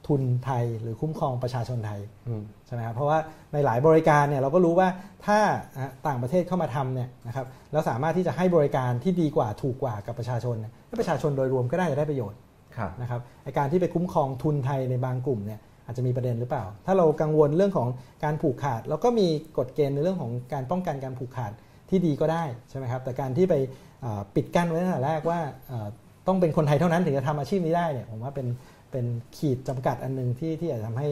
[0.08, 3.18] ทุนไทยหรือคุ้มครองประชาชนไทยอืมใช่ไหมครับเพราะว่า
[3.54, 4.88] ในหลายบริการเนี่ยเราก็รู้ว่า
[5.26, 5.40] ถ้า
[5.78, 12.40] อะต่างประเทศเข้ามาทำเนี่ยนะครับแล้วสามารถที่จะให้บริการที่ดีกว่าถูกกว่ากับประชาชนเนี่ยแล้วประชาชนโดยรวมก็ได้จะได้ประโยชน์
[12.78, 15.60] ครับนะครับไอการที่ไปคุ้มครองทุนไทยในบางกลุ่มเนี่ย
[15.90, 17.88] อาจจะมีประเด็นหรือเปล่า ถ้าเรากังวลเรื่องของ
[18.24, 19.28] การผูกขาดเราก็มี
[19.58, 21.52] กฎเกณฑ์ในเรื่องของการป้องกันการผูกขาด
[21.90, 23.56] ที่ดีก็ได้ใช่ไหมครับแต่การที่ไป
[24.04, 25.40] อ่าปิดกั้นไว้ตั้งแต่แรกว่า
[25.72, 25.88] อ่า
[26.28, 28.48] ต้องเป็นคนไทยเท่านั้นถึงจะทำอาชีพนี้ได้เนี่ยผมว่าเป็น
[28.92, 29.06] เป็น
[29.38, 31.08] ขีดจำกัดอันหนึ่งที่ที่อาจจะทำให้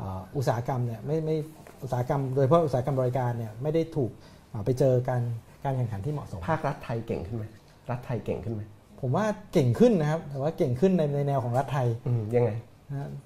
[0.00, 1.36] อ่าอุตสาหกรรมเนี่ยไม่ไม่
[1.82, 4.10] อุตสาหกรรม โดยเฉพาะอุตสาหกรรมบริการเนี่ยไม่ได้ถูก
[4.52, 5.22] อ่าไปเจอการ
[5.64, 7.44] การแข่งขันที่เหมาะสม ภาครัฐไทยเก่งขึ้นไหม
[7.90, 8.62] รัฐไทยเก่งขึ้นไหม
[9.00, 12.71] ผมว่าเก่งขึ้นนะครับแต่ว่าเก่งขึ้นในในแนวของรัฐไทยอืมยังไงนะฮะ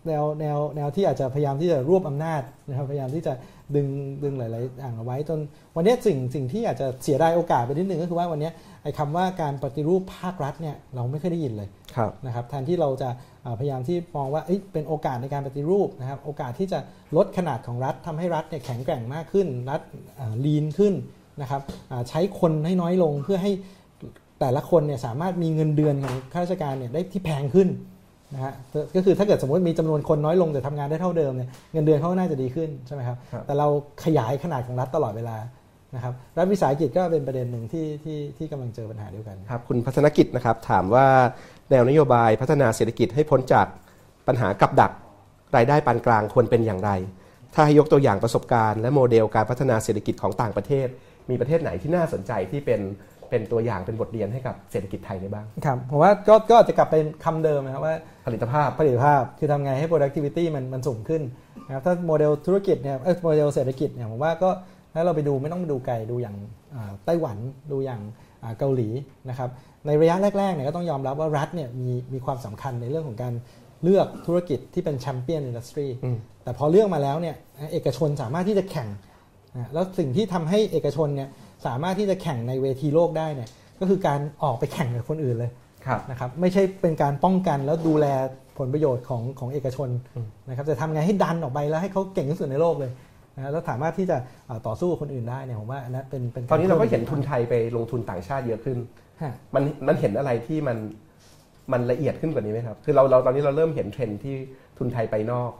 [0.06, 3.32] แนวแนวแนวที่อาจจะพยายามที่จะรวบอำนาจนะครับพยายามที่จะ
[3.74, 3.86] ดึง
[4.22, 5.38] ดึงหลายๆอย่างเอาไว้จน
[5.76, 8.50] วันนี้สิ่งสิ่งที่อาจจะเสียดายโอกาสไปนิดนึงก็คือว่าวันนี้
[8.82, 13.08] ไอ้คำว่าการปฏิรูปภาครัฐเนี่ยเราไม่เคยได้ยินเลยครับนะครับแทนที่เราจะ
[13.44, 16.78] อ่าพยายามที่มองว่าเอ้ยเป็นโอกาสในการปฏิรูปนะครับโอกาสที่จะ
[17.16, 19.80] ลดขนาดของรัฐทำให้รัฐเนี่ยแข็งแกร่งมากขึ้น รัฐ
[20.44, 20.94] ลีนขึ้น
[21.40, 21.60] นะครับ
[21.90, 23.52] อ่าใช้คนให้น้อยลงเพื่อให้
[24.40, 27.68] แต่ละคนเนี่ยสามารถมีเงินเดือนของข้าราชการเนี่ยได้ที่แพงขึ้น
[28.34, 28.52] นะฮะ
[28.96, 33.66] ก็คือถ้าเกิดสมมติมีจำนวนคนน้อยลงแต่ทำงานได้เท่าเดิมเนี่ยเงินเดือนเขาก็น่าจะดีขึ้นใช่ไหมครับครับแต่เรา
[34.04, 35.36] ขยายขนาดของรัฐตลอดเวลา
[35.94, 41.06] นะครับรัฐวิสาหกิจก็เป็นประเด็นหนึ่งที่ที่ที่กำลังเจอปัญหาเดียวกันครับคุณพัฒนกิจนะครับถามว่า
[41.70, 43.66] แนวนโยบายพัฒนาเศรษฐกิจให้พ้นจาก
[44.28, 44.92] ปัญหากับดัก
[45.56, 46.90] รายได้ปานกลางควรเป็นอย่างไร
[47.54, 50.88] ถ้าให้ยกตัวอย่างประสบการณ์และโมเดลการพัฒนาเศรษฐกิจของต่างประเทศ
[51.30, 52.80] มีประเทศไหนที่น่าสนใจที่เป็น
[53.30, 57.94] เป็นตัวอย่างเป็นบทเรียนให้กับเศรษฐกิจไทยได้บ้างครับผมว่าก็ก็อาจจะกลับไปคำเดิมนะครับว่า
[58.26, 61.22] ผลิตภาพผลิตภาพคือทำไงให้ productivity มันมันสูงขึ้น
[61.66, 64.50] นะครับถ้าโมเดลธุรกิจเนี่ยเอ้ยโมเดลเศรษฐกิจเนี่ยผมว่าก็
[64.94, 66.36] ถ้าเราไปดูไม่ต้องไปดูไกลดูอย่าง
[66.74, 67.36] อ่าไต้หวัน
[67.72, 68.00] ดูอย่าง
[68.42, 68.88] อ่าเกาหลี
[69.28, 69.48] นะครับ
[69.86, 73.34] ในระยะแรกๆเนี่ยก็ต้องยอมรับว่ารัฐเนี่ยมีมีความสำคัญในเรื่องของการ
[73.82, 77.36] เลือกธุรกิจที่เป็นแชมเปี้ยนอินดัสทรีอืมแต่พอเลือกมาแล้วเนี่ย
[77.72, 78.88] เอกชนสามารถที่จะแข่ง
[79.56, 81.28] นะแล้วสิ่งที่ทำให้เอกชนเนี่ย
[81.66, 83.48] สามารถที่จะแข่งในเวทีโลกได้เนี่ย
[83.80, 85.50] ก็คือการออกไปแข่งกับคนอื่นเลย
[85.86, 88.06] ครับนะครับไม่ใช่เป็นการป้องกันแล้วดูแล
[88.58, 89.88] ผลประโยชน์ของของเอกชน
[90.48, 92.90] นะครับจะทำไงให้ดันออกไปแล้วให้เขาเก่งที่สุดในโลกเลย
[93.36, 98.78] นะแล้วสามารถที่จะเอ่อต่อสู้กับคนอื่นได้เนี่ยผมว่าอันนั้นเป็นเป็นตอนนี้เราก็เห็นทุนไทยไปลงทุนต่างชาติเยอะขึ้น
[99.22, 100.76] ฮะมันมันเห็นอะไรที่มัน
[101.72, 104.34] มันละเอียดขึ้นกว่านี้ไหมครับ คือเราเราตอนนี้เราเริ่มเห็นเทรนด์ที่
[104.78, 105.50] ทุนไทยไปนอก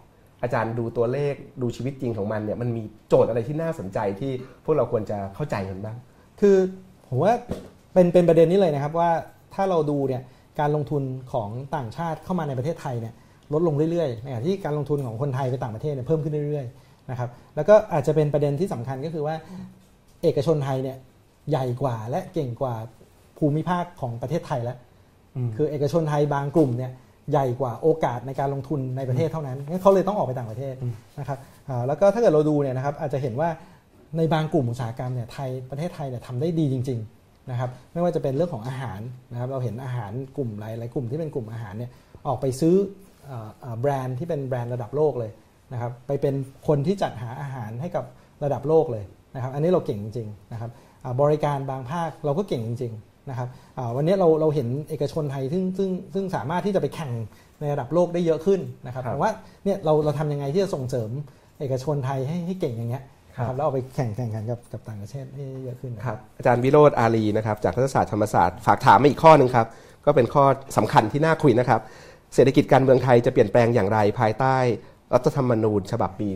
[0.43, 4.33] อาจารย์ดูตัวเลขดูชีวิตจริงของมันเนี่ยมันมีโจทย์อะไรที่น่าสนใจที่
[4.65, 5.97] พวกเราควรจะเข้าใจมันบ้าง
[6.41, 6.57] คือ
[7.09, 7.33] ผมว่า
[7.93, 9.11] เป็นเป็นประเด็นนี้เลยนะครับว่า
[9.55, 10.23] ถ้าเราดูเนี่ย
[10.61, 13.15] การลงทุนของต่างชาติเข้ามาในประเทศไทยเนี่ย
[13.53, 19.35] ลดลงเรื่อยๆในขณะที่การลงทุนของคนไทยไปต่างประเทศเนี่ยเพิ่มขึ้นเรื่อยๆนะครับแล้วก็อาจจะเป็นประเด็นที่สำคัญก็คือว่า
[20.23, 20.97] เอกชนไทยเนี่ย
[21.51, 22.75] ใหญ่กว่าและเก่งกว่า
[23.39, 24.77] ภูมิภาคของประเทศไทยแล้ว
[25.57, 26.93] คือเอกชนไทยบางกลุ่มเนี่ย
[27.31, 30.75] ใหญ่กว่าโอกาสในการลงทุนในประเทศเท่านั้นงั้นเขาเลยต้องออกไปต่างประเทศ
[31.21, 33.49] นะครับอ่าแล้วก็ถ้าเกิดเราดูเนี่ยนะครับอาจจะเห็นว่า
[34.17, 39.01] ในบางกลุ่มอุตสาหกรรมเนี่ยไทยประเทศไทยเนี่ยทำได้ดีจริงๆนะครับไม่ว่าจะเป็นเรื่องของอาหาร
[39.33, 41.91] นะครับเราเห็นอาหารกลุ่มหลายหลายกลุ่มที่เป็นกลุ่มอาหารเนี่ย
[42.27, 42.75] ออกไปซื้อ
[43.31, 45.31] อ่าอ่าแบรนด์ที่เป็นแบรนด์ระดับโลกเลย
[45.73, 46.35] นะครับไปเป็น
[46.69, 48.05] คนที่จัดหาอาหารให้กับ
[48.45, 49.05] ระดับโลกเลย
[49.35, 50.71] นะครับอันนี้เราเก่งจริงๆนะครับ
[51.05, 53.49] อ่าบริการบางภาคเราก็เก่งจริงๆ นะครับ
[53.79, 57.13] อ่าวันนี้เราเราเห็นเอกชนไทยซึ่งซึ่งซึ่งสามารถที่จะไปแข่ง
[57.61, 59.31] ในระดับโลกได้เยอะขึ้นนะครับครับแต่ว่า
[59.65, 61.11] เนี่ยเราเราทำยังไงที่จะส่งเสริม
[61.61, 63.05] เอกชนไทยให้ให้เก่งอย่างเงี้ย
[63.37, 69.67] ครับนะครับแล้วเอาไปแข่งแข่งขันกับกับต่างประเทศให้เยอะขึ้นนะครับอาจารย์วิโรธอารีนะครับจากรัฐศาสตร์ธรรมศาสตร์ฝากถามมาอีกข้อหนึ่งครับ
[70.07, 70.45] ก็เป็นข้อ
[70.77, 71.81] สำคัญที่น่าคุยนะครับ
[72.35, 74.57] เศรษฐกิจการเมืองไทยจะเปลี่ยนแปลงอย่างไรภายใต้
[75.15, 76.29] รัฐธรรมนูญฉบับปี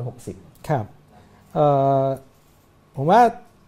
[0.00, 0.84] 2560 ครับ
[1.54, 1.66] เอ่
[2.02, 2.04] อ
[2.96, 3.20] ผมว่า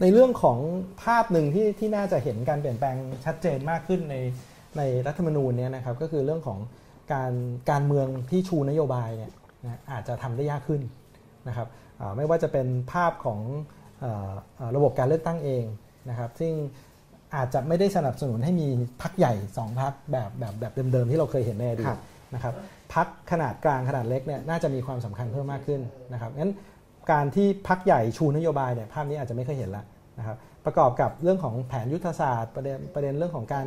[0.03, 0.59] ในเรื่องของ
[1.03, 4.17] ภาพหนึ่งที่ที่น่าจะเห็นการเปลี่ยนแปลงชัดเจนมากขึ้นใน
[4.79, 6.59] ในรัฐธรรมนูญเนี่ยนะครับก็คือเรื่องของ
[7.13, 7.33] การ
[7.71, 9.33] การเมืองที่ชูนโยบายเนี่ย
[9.65, 10.83] นะอาจจะทำได้ยากขึ้น
[11.49, 11.69] นะครับ
[12.17, 13.41] ไม่ว่าจะเป็นภาพของ
[14.05, 15.65] ออระบบการเลือกตั้งเอง
[16.11, 16.53] นะครับ ซึ่ง
[17.37, 18.69] อาจจะไม่ได้สนับสนุนให้มี
[19.03, 21.97] พักใหญ่สองพักแบบแบบแบบเดิมๆที่เราเคยเห็นในอดีต
[22.35, 22.55] นะครับ
[22.95, 25.81] พักขนาดกลางขนาดเล็กเนี่ยน่าจะมีความสำคัญเพิ่มมากขึ้น
[26.13, 26.53] นะครับงั้น
[27.11, 29.85] การที่พักใหญ่ชูนโยบายเนี่ยภาพนี้อาจจะไม่เคยเห็นแล้ว
[30.19, 33.67] นะครับประกอบกับเรื่องของแผนยุทธศาสตร์ ประเด็นประเด็นเรื่องของการ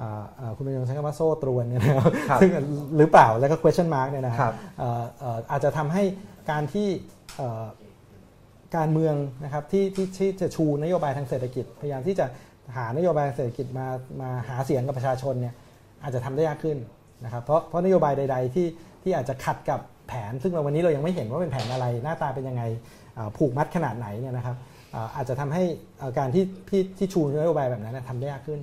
[0.00, 2.50] อ่าอ่าคุณเป็นยงใช้คำว่าโซ่ตรวนเนี่ยนะครับครับซึ่ง
[2.96, 6.02] หรือเปล่าแล้วก็ question mark เนี่ยนะคครัรับบเอ่อเอ่ออาจจะทำให้
[6.50, 6.88] การที่
[7.36, 7.64] เอ่อ
[8.76, 9.14] การเมือง
[9.44, 12.26] นะครับที่ที่ที่จะชูนโยบายทางเศรษฐกิจ พยายามที่จะ
[12.76, 13.86] หานโยบายทางเศรษฐกิจมา
[14.20, 15.54] มาหาเสียงกับประชาชนเนี่ย
[16.02, 16.78] อาจจะทำได้ยากขึ้น
[17.24, 18.66] นะครับเพราะเพราะนโยบายใด ๆ ที่
[19.02, 22.62] ที่อาจจะขัดกับ แผน ซึ่งเราวันนี้เรายังไม่เห็นว่าเป็นแผนอะไร หน้าตาเป็นยังไง
[23.36, 24.56] ผูกมัดขนาดไหนเนี่ยนะครับ
[25.16, 25.62] อาจจะทำให้
[26.18, 28.60] การที่ที่ที่ชูนโยบายแบบนั้นทำได้ยากขึ้น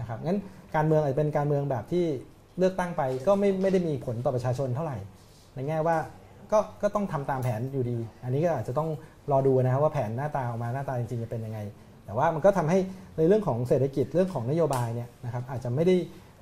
[0.00, 0.38] นะครับงั้น
[0.76, 2.04] การเมืองอาจจะเป็นการเมืองแบบที่
[2.58, 4.98] เลือกตั้งไปก็ไม่ไม่ได้มีผลต่อประชาชนเท่าไหร่
[5.54, 5.96] ในแง่ว่า
[6.52, 8.88] ก็ก็ต้องทำตามแผนอยู่ดี อันนี้ก็อาจจะต้อง
[9.30, 11.58] รอดูนะครับว่าแผนหน้าตาออกมาหน้าตาจริงๆจะเป็นยังไง
[12.04, 12.78] แต่ว่ามันก็ทำให้
[13.18, 15.96] ในเรื่องของเศรษฐกิจเรื่องของนโยบายเนี่ยนะครับอาจจะไม่ได้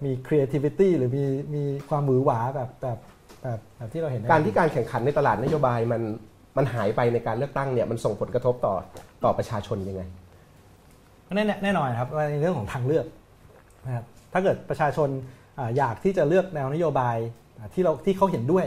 [0.04, 1.24] มี creativity หรือมี
[1.54, 2.98] มีความหวือหวาแบบแบบ
[3.44, 6.02] แบบแบบที่เราเห็นในการที่การแข่งขันในตลาดนโยบายมัน
[6.56, 8.74] มันหายไปในการเลือกตั้งเนี่ยมันส่งผลกระทบต่อ
[9.24, 10.02] ต่อประชาชนยังไง
[11.34, 13.06] แน่แน่นอนครับว่าในเรื่องของทางเลือก
[13.86, 15.08] นะครับถ้าเกิดประชาชน
[15.58, 17.16] อ่าอยากที่จะเลือกแนวนโยบาย
[17.58, 18.66] อ่าที่เราที่เขาเห็นด้วย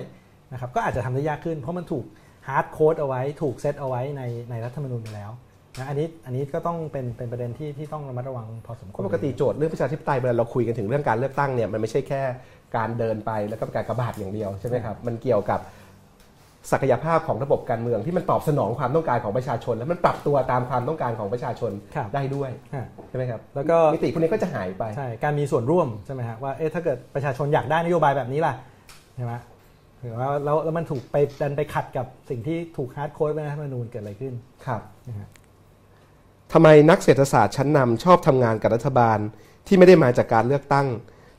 [0.54, 2.06] นะครับก็อาจจะทำได้ยากขึ้น เพราะมันถูก
[2.48, 5.32] hard code เอาไว้ถูกเซตเอาไว้ในในรัฐธรรมนูญไปแล้ว
[5.80, 12.22] นะอันนี้อันนี้ก็ต้องเป็นเป็นประเด็นที่ที่ต้องระมัดระวังพอสมควรปกติโจทย์เรื่องประชาธิปไตยเวลาเราคุยกันถึงเรื่องการเลือกตั้งเนี่ยมันไม่ใช่แค่
[12.76, 15.62] การเดินไปแล้วก็การกระบาดอย่างเดียวใช่ไหมครับมันเกี่ยวกับ
[16.72, 28.54] ศักยภาพของระบบการเมืองที่มันตอบสนองความต้องการของประชาชน แล้วมันปรับตัวตามความต้องการของประชาชนครับได้ด้วยอ่าใช่ไหมครับแล้วก็มิติพวกนี้ก็จะหายไปใช่การมีส่วนร่วมใช่ไหมฮะว่าเอ๊ะถ้าเกิดประชาชนอยากได้นโยบายแบบนี้ล่ะ
[29.16, 29.34] ใช่ไหม
[30.02, 34.34] หรือว่าแล้วแล้วมันถูกไปดันไปขัดกับสิ่งที่ถูก hard code ไว้ในรัฐธรรมนูญเกิดอะไรขึ้น
[34.66, 35.28] ครับนะฮะ
[36.54, 39.18] ทำไมนักเศรษฐศาสตร์ชั้นนำชอบทำงานกับรัฐบาล
[39.68, 40.88] ที่ไม่ได้มาจากการเลือกตั้ง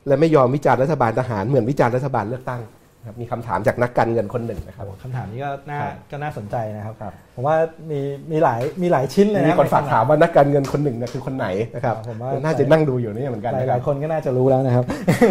[0.07, 2.61] และไม่ยอมวิจารณ์รัฐบาลทหารเหมือนวิจารณ์รัฐบาลเลือกตั้ง
[3.07, 7.55] ครับมีคำถามจากนักการเงินคนหนึ่งนะครับคำถามนี้ก็น่าครับก็น่าสนใจนะครับครับผมว่า
[7.91, 7.99] มี
[8.31, 14.85] มีหลายมีหลายชิ้นเลยนะมีคนฝากถามว่านักการเงินคนหนึ่งเนะคือคนไหนนะครับผมว่าน่าจะนั่งดูอยู่นี่เหมือนกันหลายนะหครัลาบยคนก็น่าจะรู้แล้วนะครับ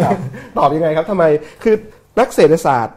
[0.05, 0.17] ครับ
[0.57, 1.23] ตอบยังไงครับทำไม
[1.63, 1.75] คือ
[2.19, 2.95] นักเศรษฐศาสตร์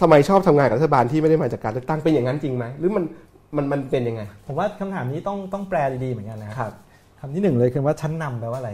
[0.00, 3.04] ทำไมชอบทำงานกับรัฐบาลที่ไม่ได้มาจากการเลือกตั้งเป็นอย่างนั้นจริงไหมหรือมัน
[3.56, 6.72] มันมันเป็นยังไง ผมว่าคำถามนี้ต้องต้องแปลดีๆเหมือนกันนะครับ
[7.20, 8.72] คำที่หนึ่งเลยคือว่าชั้นนำแปลว่าอะไร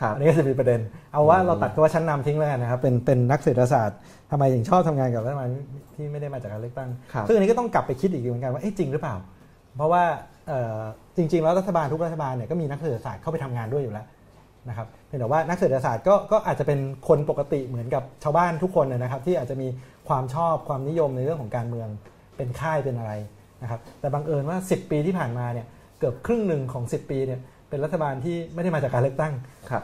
[0.00, 0.80] ครับอันนี้ก็จะมีประเด็น
[1.12, 3.98] เอาว่าอืมเราตัดคำว่าชั้นนำทิ้งแล้วกันนะครับ เป็นเป็นนักเศรษฐศาสตร์
[4.30, 5.48] ทำไมถึงชอบทำงานกับรัฐบาล
[5.94, 9.16] ที่ไม่ได้มาจากการเลือกตั้งครับซึ่งอันนี้ก็ต้องกลับไปคิดอีกเหมือนกันว่าเอ๊ะจริงหรือเปล่า
[9.76, 10.02] เพราะว่า
[10.48, 10.80] เอ่อ
[11.16, 14.06] จริง ๆ แล้วรัฐบาลทุกรัฐบาลเนี่ยก็มีนักเศรษฐศาสตร์เข้าไปทำงานด้วยอยู่แล้ว
[14.68, 16.78] นะครับเพียงแต่ว่านักเศรษฐศาสตร์ก็ก็อาจจะเป็น
[17.08, 19.68] คนปกติเหมือนกับชาวบ้านทุกคนนะนะครับ ที่อาจจะมี
[20.08, 21.88] ความชอบความนิยมในเรื่องของการเมือง
[22.36, 23.12] เป็นค่ายเป็นอะไร
[23.62, 25.66] นะครับแต่บังเอิญว่า 10 ปีที่ผ่านมาเนี่ย
[25.98, 29.32] เกือบครึ่งหนึ่งของ 10 ปีเนี่ย เป็นรัฐบาลที่ไม่ได้มาจากการเลือกตั้ง
[29.70, 29.82] ครับ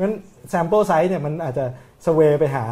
[0.00, 0.12] งั้น
[0.52, 1.64] sample size เนี่ยมันอาจจะ
[2.06, 2.64] สเวไปหา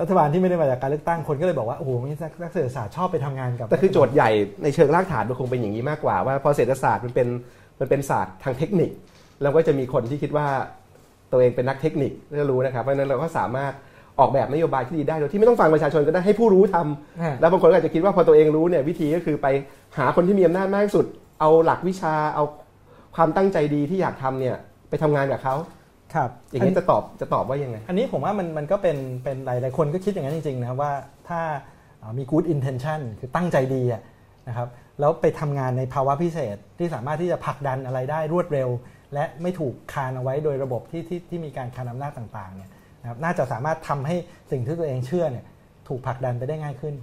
[0.00, 4.30] รัฐบาลที่ไม่ได้มาจากการเลือกตั้งคนก็เลยบอกว่าโอ้โหนี่นักนักเศรษฐศาสตร์ชอบไปทำงานกับแต่คือโจทย์ใหญ่
[4.62, 7.28] ในเชิงรากฐานมันคงเป็นอย่างนี้มากกว่าว่าพอเศรษฐศาสตร์มันเป็น
[7.80, 8.90] มันเป็นศาสตร์ทางเทคนิค
[9.42, 10.46] แล้วก็จะมีคนที่คิดว่า
[11.30, 13.72] ตัวเองเป็นนักเทคนิคก็รู้นะครับเพราะฉะนั้นเราก็สามารถ
[14.18, 19.46] ออกแบบนโยบายที่ดีได้โดยที่ไม่ต้องฟังประชาชนก็ได้ให้ผู้รู้ทำอ่าแล้วบางคนก็อาจจะคิดว่าพอตัวเองรู้เนี่ยวิธีก็คือไป
[19.98, 21.06] หาคนที่มีอำนาจมากที่สุด
[21.40, 22.44] เอาหลักวิชาเอา
[23.16, 24.56] ความตั้งใจดีที่อยากทำเนี่ย
[24.88, 25.54] ไปทำงานกับเขา
[26.14, 30.92] ครับอย่างนี้จะตอบจะตอบว่ายังไง อันนี้ผมว่ามันมันก็เป็นเป็นหลายหลายคนก็คิดอย่างนั้นจริงๆนะครับว่า
[31.28, 31.40] ถ้า
[31.98, 34.02] เอ่อมี good intention คือตั้งใจดีอะ
[34.48, 34.68] นะครับ
[35.00, 38.68] แล้วไปทำงานในภาวะพิเศษที่สามารถที่จะผลักดันอะไรได้รวดเร็ว
[39.14, 42.70] และไม่ถูกคานเอาไว้โดยระบบที่ที่ที่มีการคานอำนาจต่างๆเนี่ย
[43.02, 44.16] นะครับน่าจะสามารถทำให้
[44.50, 45.44] สิ่งที่ตัวเองเชื่อเนี่ย
[45.88, 46.94] ถูกผลักดันไปได้ง่ายขึ้น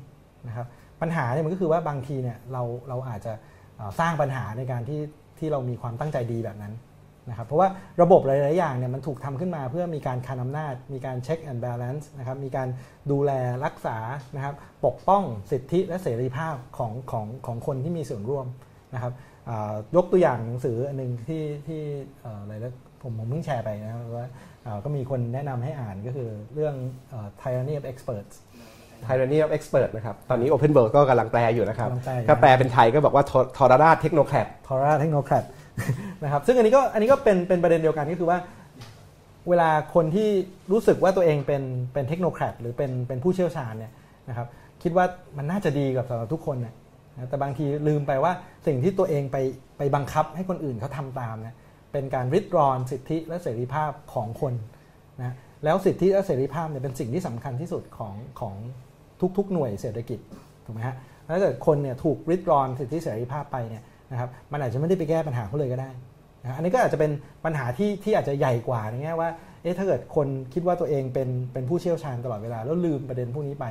[0.48, 0.68] นะครับ
[1.02, 3.34] ปัญหาเนี่ยมันก็คือว่าบางทีเนี่ยเราเราอาจจะ
[3.76, 4.99] เอ่อสร้างปัญหาในการที่
[5.40, 6.74] ที่เรามีความตั้งใจดีแบบนั้น
[7.30, 7.70] นะครับเพราะว่า
[8.02, 12.68] ระบบหลาย ๆ อย่างเนี่ยมันถูกทำขึ้นมาเพื่อมีการคานอำนาจ มีการ check and balance นะครับมีการ
[13.11, 13.32] ดูแล
[13.66, 13.98] รักษา
[14.36, 14.56] นะครับ
[14.86, 18.45] ปกป้องสิทธิและเสรีภาพของของของคนที่มีส่วนร่วม
[18.94, 19.14] นะครับ
[19.95, 21.82] ยกตัวอย่างหนังสืออันหนึ่งที่ที่
[22.26, 24.28] อะไรแล้วผมผมเพิ่งแชร์ไปนะครับว่า
[24.84, 26.76] ก็มีคนแนะนำให้อ่านก็คือเรื่อง
[27.10, 28.36] เอ่อ Tyranny of Experts
[29.08, 33.24] Tyranny of Expert นะครับ ตอนนี้ Open World ก็กำลังแปลอยู่นะครับกำลังแปลอยู่ถ้าแปลเป็นไทยก็บอกว่า
[33.58, 35.45] ทรราช technocrat อ่า technocrat
[36.24, 38.40] นะครับ ซึ่งอันนี้ก็อันนี้ก็เป็นเป็นประเด็นเดียวกันก็คือว่า
[39.50, 40.30] เวลาคนที่
[40.72, 41.64] รู้สึกว่าตัวเองเป็น
[41.94, 43.92] เป็น technocrat หรือเป็นเป็นผู้เชี่ยวชาญเนี่ย
[44.30, 44.48] นะครับ
[44.84, 45.06] คิดว่า
[45.38, 46.74] มันน่าจะดีกับสำหรับทุกคนเนี่ย
[47.16, 48.32] นะแต่บางทีลืมไปว่า
[48.68, 49.38] สิ่งที่ตัวเองไป
[49.78, 51.56] ไปบังคับให้คนอื่นเขาทำตามเนี่ย
[51.94, 54.54] เป็นการริดรอนสิทธิและเสรีภาพของคน
[55.20, 58.56] นะแล้วสิทธิและเสรีภาพเนี่ยเป็นสิ่งที่สำคัญที่สุดของของ
[59.38, 60.20] ทุกๆ หน่วยเศรษฐกิจ
[60.66, 65.90] ถูกไหมฮะแล้วถ้าเกิดคนเนี่ยถูกริดรอนสิทธิเสรีภาพไปเนี่ยนะครับมันอาจจะไม่ได้ไปแก้ปัญหาเขาเลยก็ได้
[66.44, 67.12] นะอันนี้ก็อาจจะเป็น
[67.46, 69.30] ปัญหาที่ที่อาจจะใหญ่กว่าในแง่ว่า
[69.64, 73.66] เอ๊ะถ้าเกิดคนคิดว่าตัวเองเป็นเป็นผู้เชี่ยวชาญตลอดเวลา แล้วลืมประเด็นพวกนี้ไป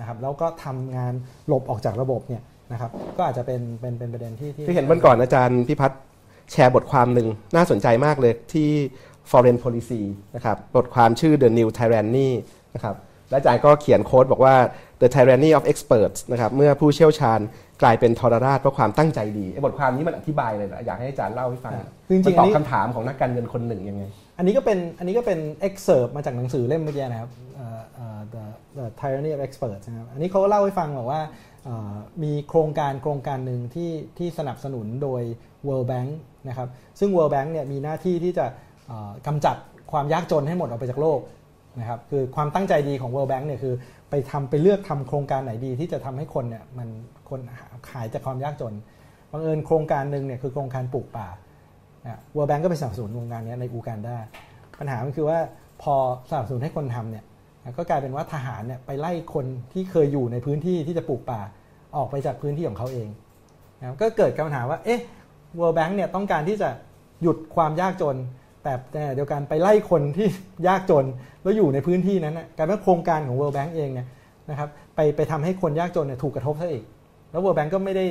[0.00, 1.12] นะครับแล้วก็ทำงาน
[1.48, 2.42] หลบออกจากระบบเนี่ย
[2.72, 6.02] นะครับก็อาจจะเป็นเป็นเป็นประเด็นที่ที่ที่เห็นวันก่อนอาจารย์พิพัฒน์
[6.52, 8.70] แชร์บทความหนึ่งน่าสนใจมากเลยที่
[9.30, 10.00] Foreign Policy
[10.36, 12.28] นะครับบทความชื่อ The New Tyranny
[12.74, 12.96] นะครับ
[13.30, 14.54] และอาจารย์ก็เขียนโค้ดบอกว่า
[15.00, 17.40] The Tyranny of Experts นะครับเมื่อผู้เชี่ยวชาญ
[17.82, 21.72] กลายเป็นทรราชเพราะความตั้งใจดีไอ้บทความนี้มันอธิบายเลยนะอยากให้อาจารย์เล่าให้ฟัง
[22.10, 24.02] จริงๆมันตอัอนบนี้คำถามของนักการเงินคนหนึ่งยังไง
[24.38, 25.38] อันนี้ก็เป็นอันนี้ก็เป็น
[25.68, 28.44] excerpt มาจากหนังสือเล่มเมื่อกี้นะครับเอ่อเอ่อ the
[28.78, 31.22] the tyranny of experts นะครับอันนี้เขาเล่าให้ฟังบอกว่า
[31.64, 35.22] เอ่อมีโครงการโครงการหนึ่งที่ที่สนับสนุนโดย
[35.66, 36.10] World Bank
[36.48, 36.68] นะครับ
[36.98, 38.46] ซึ่ง World Bank เนี่ยมีหน้าที่ที่จะ
[38.86, 39.56] เอ่อกำจัด
[39.92, 41.20] ความยากจนให้หมดออกไปจากโลก
[41.80, 43.74] นะครับคือความตั้งใจดีของ World Bank เนี่ยคือ
[44.10, 46.88] ไปทำไปเลือกทำโครงการไหนดีที่จะทำให้คนเนี่ยมัน
[47.28, 47.40] คน
[47.92, 48.74] หายจากความยากจน
[49.32, 51.28] บังเอิญโครงการหนึ่งเนี่ยคือโครงการปลูกป่า
[52.32, 54.16] World Bank ก็ไปสนับสนุนโครงการนี้ในอูกันดา
[54.78, 55.38] ปัญหามันคือว่า
[55.82, 55.94] พอ
[56.30, 57.24] สนับสนุนให้คนทำเนี่ย
[57.76, 61.40] ก็กลายเป็นว่าทหารเนี่ยไปไล่คนที่เคยอยู่ในพื้นที่ที่จะปลูกป่า
[61.96, 63.08] ออกไปจากพื้นที่ของเขาเอง
[63.80, 65.00] นะก็เกิดปัญหาว่าเอ๊ะ
[65.58, 66.68] World Bank เนี่ยต้องการที่จะ
[67.22, 68.16] หยุดความยากจน
[68.64, 70.26] แต่แต่เดียวกันไปไล่คนที่
[70.68, 71.04] ยากจน
[71.42, 74.06] แล้วอยู่ในพื้นที่นั้นนะกายเป็นว่าโครงการของ World Bank เองเนี่ย
[74.50, 76.84] นะครับไปไปทำให้คนยากจนเนี่ยถูกกระทบซะอีก
[77.30, 78.04] แล้ว World Bank ก็ไม่ได้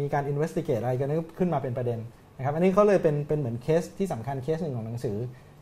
[0.00, 1.08] มีการ investigate อะไรกัน
[1.38, 1.98] ขึ้นมาเป็นประเด็น
[2.36, 5.16] นะครับอันนี้เขาเลยเป็นเป็นเหมือนเคสที่สำคัญเคสหนึ่งของหนังสือ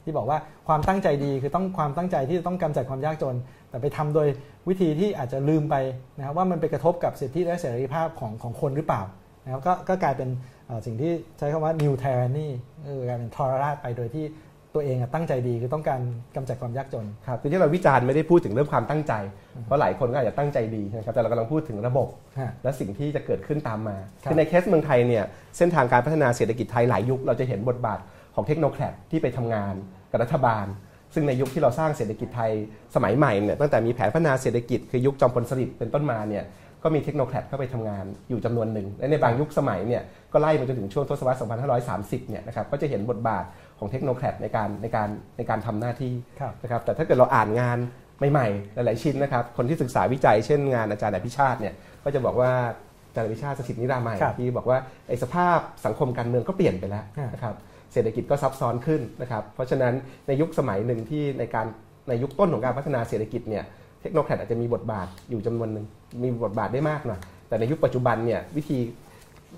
[0.04, 0.38] ที่บอกว่า
[0.68, 3.36] ความตั้งใจดีคือต้องความตั้งใจที่จะต้องกำจัดความยากจน
[3.70, 4.28] แต่ไปทำโดย
[4.68, 5.76] วิธีที่อาจจะลืมไป
[6.16, 9.02] นะครับว่ามันไปกระทบกับสิทธิและเสรีภาพของของคนหรือเปล่า
[9.48, 10.28] นะครับก็ก็กลายเป็น
[10.66, 12.48] เอ่อสิ่งที่ใช้คำว่า new tyranny
[12.84, 14.26] ก็คือกลายเป็นทรราชไปโดยที่
[14.74, 16.00] ตัวเองอะตั้งใจดีคือต้องการ
[16.36, 19.12] กำจัดความยากจนครับทีนี้เราวิจารณ์ไม่ได้พูดถึงเรื่องความตั้งใจ
[19.66, 22.08] เพราะหลายคนก็อาจจะตั้งใจดีนะครับแต่เรากำลังพูดถึงระบบ
[22.38, 25.24] ฮะและสิ่งที่จะเกิดขึ้นตามมาครับคือในเคสเมืองไทยเนี่ย
[25.56, 27.98] เส้นทางการพัฒนาเศรษฐกิจไทยหลายยุคเราจะเห็นบทบาท
[28.34, 29.74] ของเทคโนแครดที่ไปทำงาน
[30.10, 30.66] กับรัฐบาล
[31.14, 32.52] ซึ่งในยุคที่เราสร้างเศรษฐกิจไทย
[32.94, 36.44] สมัยใหม่เนี่ยตั้งแต่มีแผนพัฒนาเศรษฐกิจคือยุคจอมพลสฤษดิ์เป็นต้นมาเนี่ย
[36.82, 40.02] ก็มีเทคโนแครดเข้าไปทำงานอยู่จำนวนหนึ่ง และในบางยุคสมัยเนี่ย
[40.32, 41.38] ก็ไล่มาจนถึงช่วงทศวรรษ
[41.84, 43.44] 2530 เนี่ยนะครับก็จะเห็นบทบาท
[43.78, 47.78] ของเทคโนแครดในการในการในการทำหน้าที่ครับนะครับแต่ถ้าเกิดเราอ่านงาน
[48.30, 51.74] ใหม่ๆ หลายๆชิ้นนะครับ คนที่ศึกษาวิจัยเช่นงานอาจารย์อภิชาติเนี่ย
[52.04, 52.52] ก็จะบอกว่า
[53.08, 54.78] อาจารย์อภิชาติสถิตนิรามัยครับที่บอกว่า
[55.08, 57.54] ไอ้สภาพสังคมการเมืองก็เปลี่ยนไปแล้วฮะนะครับ
[57.92, 59.94] เศรษฐกิจก็ซับซ้อนขึ้นนะครับ เพราะฉะนั้น
[60.26, 61.66] ในยุคสมัยหนึ่งที่ในการ
[62.08, 63.64] ในยุคต้นของการพัฒนาเศรษฐกิจเนี่ย
[64.02, 65.86] เทคโนแครดอาจจะมีบทบาทอยู่จำนวนหนึ่ง
[66.22, 68.78] มีบทบาทได้มากหน่อยแต่ในยุคปัจจุบันเนี่ยวิธี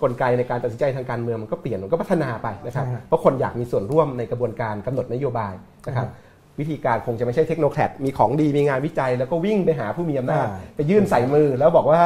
[0.03, 5.53] กลไกในการตัดสินใจทางการเมืองมันก็เปลี่ยนมันก็พัฒนาไปนะครับใช่ฮะเพราะคนอยากมีส่วนร่วมในกระบวนการกำหนดนโยบาย
[5.87, 6.29] นะครับอ่
[6.61, 12.01] วิธีการคงจะไม่ใช่เทคโนแครดมีของดีมีงานวิจัย แล้วก็วิ่งไปหาผู้มีอำนาจอ่าไปยื่นใส่มือ แล้วบอกว่า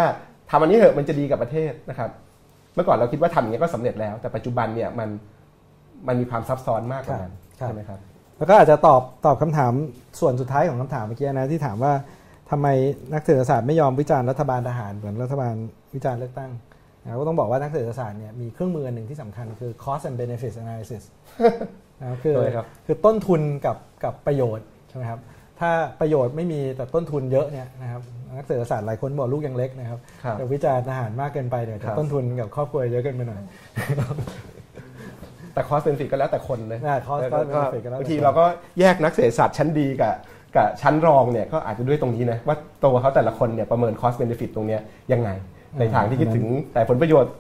[0.51, 2.11] ทำอันนี้เถอะมันจะดีกับประเทศนะครับ
[2.75, 5.09] เมื่อก่อนเราคิดว่าทำอย่างนี้ก็สำเร็จแล้ว แต่ปัจจุบันเนี่ยมัน
[6.07, 7.99] มันมีความซับซ้อนมากกว่านั้นครับใช่ไหมครับ
[8.39, 9.73] แล้วก็อาจจะตอบตอบคำถาม
[10.21, 11.93] ส่วนสุดท้ายของคำถามเมื่อกี้นะที่ถามว่า
[12.51, 12.67] ทำไม
[13.15, 15.55] นักเศรษฐศาสตร์ไม่ยอมวิจารณ์รัฐบาลทหารเหมือนรัฐบาล
[15.95, 16.51] วิจารณ์เลือกตั้ง
[17.03, 21.03] นะก็ต้องบอกว่านักเศรษฐศาสตร์เนี่ยมีเครื่องมืออันหนึ่งที่สำคัญคือ cost and benefits analysis
[22.01, 25.21] นะครับคือโดยครับคือต้นทุนกับกับประโยชน์ใช่ไหมครับ
[25.61, 28.03] ถ้าประโยชน์ไม่มีแต่ต้นทุนเยอะเนี่ยนะครับ
[28.37, 33.41] นักเศรษฐศาสตร์หลายคนบอกลูกยังเล็กนะครับครับจะวิจารณ์ทหารมากเกินไปเนี่ยแต่ครับต้นทุนกับครอบครัวเยอะเกินไปหน่อย
[35.55, 38.45] แต่ cost benefit ก็แล้วแต่คนเลยอ่า cost แล้วก็ benefit ก็แล้วแต่บางทีเราก็
[38.81, 40.15] แยกนักเศรษฐศาสตร์ชั้นดีกับ
[40.57, 44.81] กับชั้นรองเนี่ยก็อาจจะด้วยตรงนี้นะว่าตัวเขาแต่ละคนเนี่ยประเมิน cost benefit ตรงเนี้ย
[45.13, 45.31] ยังไง
[45.81, 47.33] ในทางที่คิดถึงแต่ผลประโยชน์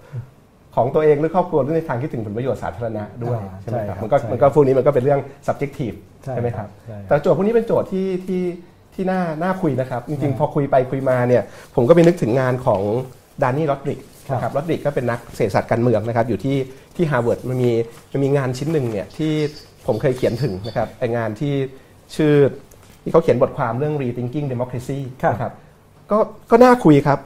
[0.76, 8.42] ของตัวเองหรือครอบครัวหรือในทางคิดถึงผลประโยชน์สาธารณะด้วยอ่าใช่ไหมครับใช่ครับมันก็ใช่มันก็พวกนี้มันก็เป็นเรื่อง subjective ใช่ใช่ไหมครับใช่ครับแต่โจทย์พวกนี้เป็นโจทย์ที่ที่
[8.94, 11.42] ที่น่าน่าคุยนะครับ จริงอืมๆพอคุยไปคุยมาเนี่ย
[11.76, 12.80] ผมก็ไปนึกถึงงานของ
[13.42, 16.56] Dani Rodrik ครับนะครับ Rodrik ก็เป็นนักเศรษฐศาสตร์การเมืองนะครับอยู่ที่
[16.96, 17.70] ที่ฮาร์วาร์ดมันมี
[18.12, 19.32] มันมีงานชิ้นหนึ่งเนี่ยที่
[19.86, 21.52] ผมเคยเขียนถึงนะครับไองานที่
[22.16, 22.34] ชื่อ
[23.04, 25.52] ที่เขาเขียนบทความเรื่อง rethinking democracy ครับนะครับ
[26.10, 26.18] ก็
[26.50, 27.18] ก็น่าคุยครับ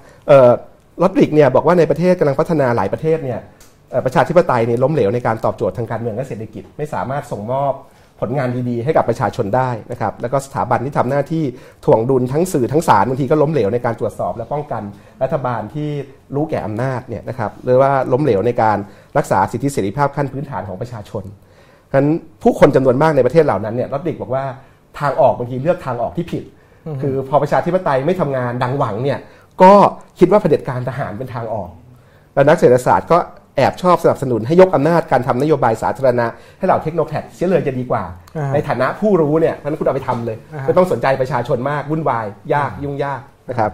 [1.03, 3.41] ลอดริกเนี่ยบอกว่าในประเทศกำลังพัฒนาหลายประเทศเนี่ย
[3.91, 7.75] เอ่อประชาธิปไตยเนี่ยล้มเหลวในการตอบโจทย์ทางการเมืองและเศรษฐกิจ ไม่สามารถส่งมอบ
[8.21, 11.45] ผลงานดีๆ ให้กับประชาชนได้นะครับแล้วก็สถาบันที่ทำหน้าที่
[11.85, 14.83] ถ่วงดุลทั้งสื่อทั้งศาลบางทีก็ล้มเหลวในการตรวจสอบ และป้องกัน
[15.23, 15.89] รัฐบาลที่
[16.35, 18.79] รู้แก่อำนาจเนี่ยนะครับหรือว่าล้มเหลวในการ
[19.19, 21.25] รักษาสิทธิเสรีภาพขั้นพื้นฐานของประชาชน
[21.91, 22.09] ฉะนั้น
[22.43, 24.45] ผู้คนจำนวนมากในประเทศเหล่านั้นเนี่ยรัฐดิกบอกว่า
[25.01, 26.45] ทางออกบางทีเลือกทางออกที่ผิด
[27.03, 29.19] คือพอประชาธิปไตยไม่ทำงานดังหวังเนี่ย
[29.63, 29.73] ก็
[30.19, 31.71] คิดว่าเผด็จการทหารเป็นทางออก
[32.35, 33.19] แล้วนักเศรษฐศาสตร์ก็
[33.57, 36.27] แอบชอบสนับสนุนให้ยกอำนาจการทำนโยบายสาธารณะ
[36.59, 38.03] ให้เหล่าเทคโนแครดเสียเลยจะดีกว่า
[38.37, 43.71] อ่าฮะในฐานะผู้รู้เนี่ยเพราะฉะนั้นคุณเอาไปทำเลยอ่าฮะไม่ต้องสนใจประชาชนมากวุ่นวาย ยากยุ่งยากนะครับ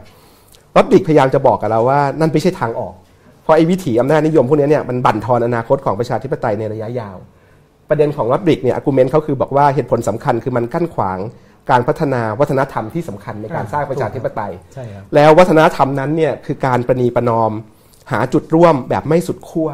[0.77, 2.95] รัฐดิกพยายามจะบอกกับเราว่านั่นไม่ใช่ทางออก
[3.43, 7.17] เพราะไอ้วิถีอำนาจนิยมพวกนี้เนี่ยมันบั่นทอนอนาคตของประชาธิปไตยในระยะยาว
[7.89, 11.19] ประเด็นของลอดบริกเนี่ยอากูเมนต์เขาคือบอกว่าเหตุผลสำคัญคือมันกั้นขวาง
[11.71, 17.53] การพัฒนาวัฒนธรรมที่สำคัญในการอ่าสร้างประชาธิปไตยใช่ครับแล้ววัฒนธรรมนั้นเนี่ยคือการประนีประนอม
[18.13, 19.69] หาจุดร่วมแบบไม่สุดขั้ว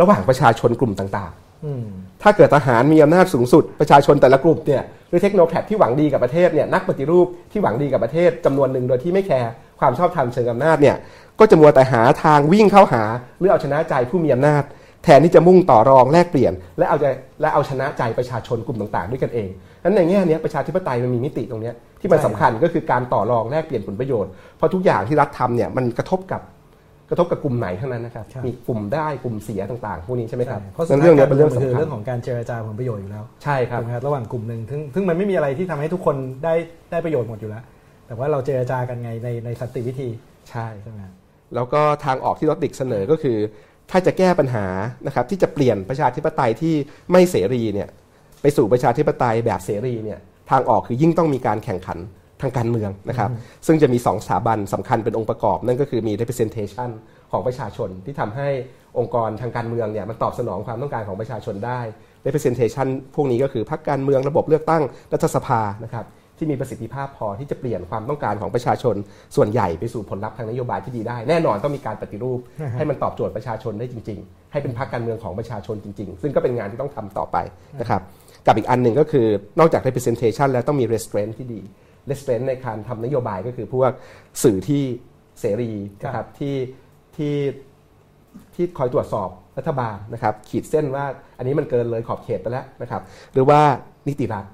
[0.00, 1.32] ระหว่างประชาชนกลุ่มต่าง
[1.64, 9.50] อืมๆถ้าเกิดทหารมีอำนาจสูงสุด ประชาชนแต่ละกลุ่มเนี่ยหรือเทคโนแครดที่หวังดีกับประเทศเนี่ยนักปฏิรูปที่หวังดีกับประเทศจำนวนหนึ่งโดยที่ไม่แคร์
[9.80, 10.96] ความชอบธรรมเชิงอำนาจเนี่ย
[11.40, 13.02] ก็จะมัวแต่หาทางวิ่งเข้าหา
[13.38, 14.62] หรือเอาชนะใจผู้มีอำนาจ
[15.04, 17.06] แทนที่จะมุ่งต่อรองแลกเปลี่ยน และเอาใจ
[17.40, 19.48] และเอาชนะใจประชาชนกลุ่มต่างๆ ด้วยกันเอง
[19.84, 26.40] นั้นในแง่เนี้ยประชาธิปไตยมันมีมิติตรงเนี้ยที่มันใช่สำคัญก็คือการต่อรองแลกเปลี่ยนผลประโยชน์เพราะทุกอย่างที่รัฐทำเนี่ยมันกระทบกับ
[27.10, 36.54] กระทบกับกลุ่มไหนทั้งนั้นนะครับครับมีกลุ่มได้กลุ่มเสียต่างๆ พวกนี้ใช่ไหมครับใช่เพราะสุนั้ดนท้ายเรื่องเนี้ยเป็นเรื่องการมืสำคือคัญเรื่องของการเจรจาผลประโยชน์อยู่แล้ว ใช่ครับถูกไหมครับระหว่างกลุ่มหนึ่งซึ่งซึ่งมันไม่มีอะไรที่ทำให้ทุกคนได้
[36.90, 37.62] ได้ประโยชน์หมดอยู่แล้ว
[38.06, 40.08] แต่ว่าเราเจรจากันไงในในสันติวิธี
[40.50, 41.14] ใช่ใช่ไหมครับ
[41.54, 43.36] แล้วก็ทางออกที่รถดิกเสนอก็คือ
[43.90, 44.66] ถ้าจะแก้ปัญหา
[45.06, 46.74] นะครับที่จะเปลี่ยนประชาธิปไตยที่
[47.12, 47.88] ไม่เสรีเนี่ย
[48.42, 50.18] ไปสู่ประชาธิปไตยแบบเสรีเนี่ย
[50.50, 51.98] ทางออกคือยิ่งต้องมีการแข่งขัน
[52.42, 53.30] ทางการเมืองนะครับ
[53.66, 56.90] ซึ่งจะมีสองสถาบันสำคัญเป็นองค์ประกอบ นั่นก็คือมี representation
[57.32, 58.48] ของประชาชนที่ทำให้
[58.98, 61.80] องค์กรทางการเมืองเนี่ยมันตอบสนองความต้องการของประชาชนได้
[62.26, 64.82] representation พวกนี้ก็คือพรรคการเมืองระบบเลือกตั้ง
[65.12, 66.04] รัฐสภานะครับ
[66.38, 68.94] ที่มีประสิทธิภาพพอที่จะเปลี่ยนความต้องการของประชาชน
[69.36, 77.36] ส่วนใหญ่ไปสู่ผลลัพธ์ทางนโยบายที่ดีได้ แน่นอนต้องมีการปฏิรูปอ่าฮะให้มันตอบโจทย์ประชาชนได้จริง ๆ ให้เป็นพรรคการเมืองของประชาชนจริง ๆ ซึ่งก็เป็นงานที่ต้องทำต่อไป
[77.80, 78.02] นะครับ
[78.46, 79.26] กับอีกอันหนึ่งก็คือ
[79.58, 81.60] นอกจาก representation แล้วต้องมี restraint ที่ดี
[82.10, 83.90] restraint ในการทำนโยบายก็คือพวก
[84.42, 84.82] สื่อที่
[85.40, 85.70] เสรี
[86.02, 86.56] นะครับที่
[87.16, 87.34] ที่
[88.54, 89.28] ที่คอยตรวจสอบ
[89.58, 91.04] รัฐบาลนะครับ ขีดเส้นว่า
[91.38, 93.02] อันนี้มันเกินเลยขอบเขตไปแล้วนะครับ
[93.32, 93.60] หรือว่า
[94.08, 94.53] นิติรัฐอือฮ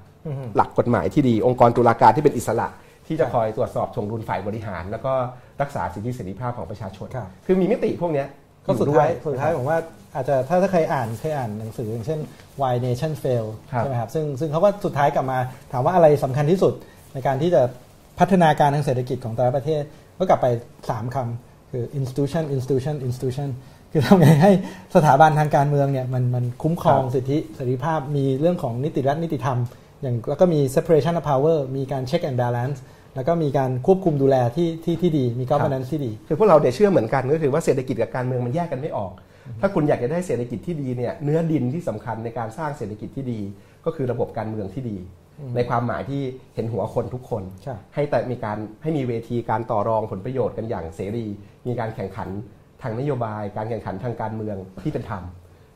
[0.55, 2.67] หลักกฎหมายที่ดี องค์กรตุลาการที่เป็นอิสระ
[3.07, 5.13] ที่จะคอยตรวจสอบถวงดุลฝ่ายบริหาร แล้วก็
[5.61, 8.27] รักษาสิทธิเสรีภาพของประชาชนครับคือมีมิติพวกเนี้ย
[8.65, 9.77] ก็สุดท้ายอยู่ด้วยสุดท้ายผมว่า
[10.15, 12.19] อาจจะถ้าถ้าใครอ่านเคยอ่านหนังสืออย่างเช่น
[12.61, 15.37] Why Nation Fail ครับใช่ไหมครับซึ่งซึ่งเขาก็สุดท้ายกลับมา
[15.71, 16.73] ถามว่าอะไรสำคัญที่สุด
[17.13, 17.61] ในการที่จะ
[18.19, 19.81] พัฒนาการทางเศรษฐกิจของแต่ละประเทศ
[20.17, 20.47] ก็กลับไป
[20.85, 23.49] 3คำคือ institution institution institution
[23.91, 24.51] คือทำไงให้
[24.95, 29.59] สถาบันทางการเมืองเนี่ยมันมันคุ้มครองครับสิทธิเสรีภาพมีเรื่องของนิติรัฐนิติธรรม
[30.01, 32.79] อย่างแล้วก็มี separation of power มีการ check and balance
[33.15, 39.11] แล้วก็มีการควบคุมดูแลที่ที่ที่ดีมี governance ที่ดี คือพวกเราเนี่ยเชื่อเหมือนกันก็คือว่าเศรษฐกิจกับการเมืองมันแยกกันไม่ออก
[39.61, 43.39] ถ้าคุณอยากจะได้เศรษฐกิจที่ดีเนี่ยเนื้อดินที่สำคัญในการสร้างเศรษฐกิจที่ดี
[43.85, 44.97] ก็คือระบบการเมืองที่ดี
[45.55, 46.21] ในความหมายที่
[46.55, 51.25] เห็นหัวคนทุกคนใช่ให้แต่มีการให้มีเวทีการต่อรองผลประโยชน์กันอย่างเสรี
[51.67, 52.29] มีการแข่งขัน
[52.81, 55.23] ทางนโยบาย การแข่งขันทางการเมืองที่เป็นธรรม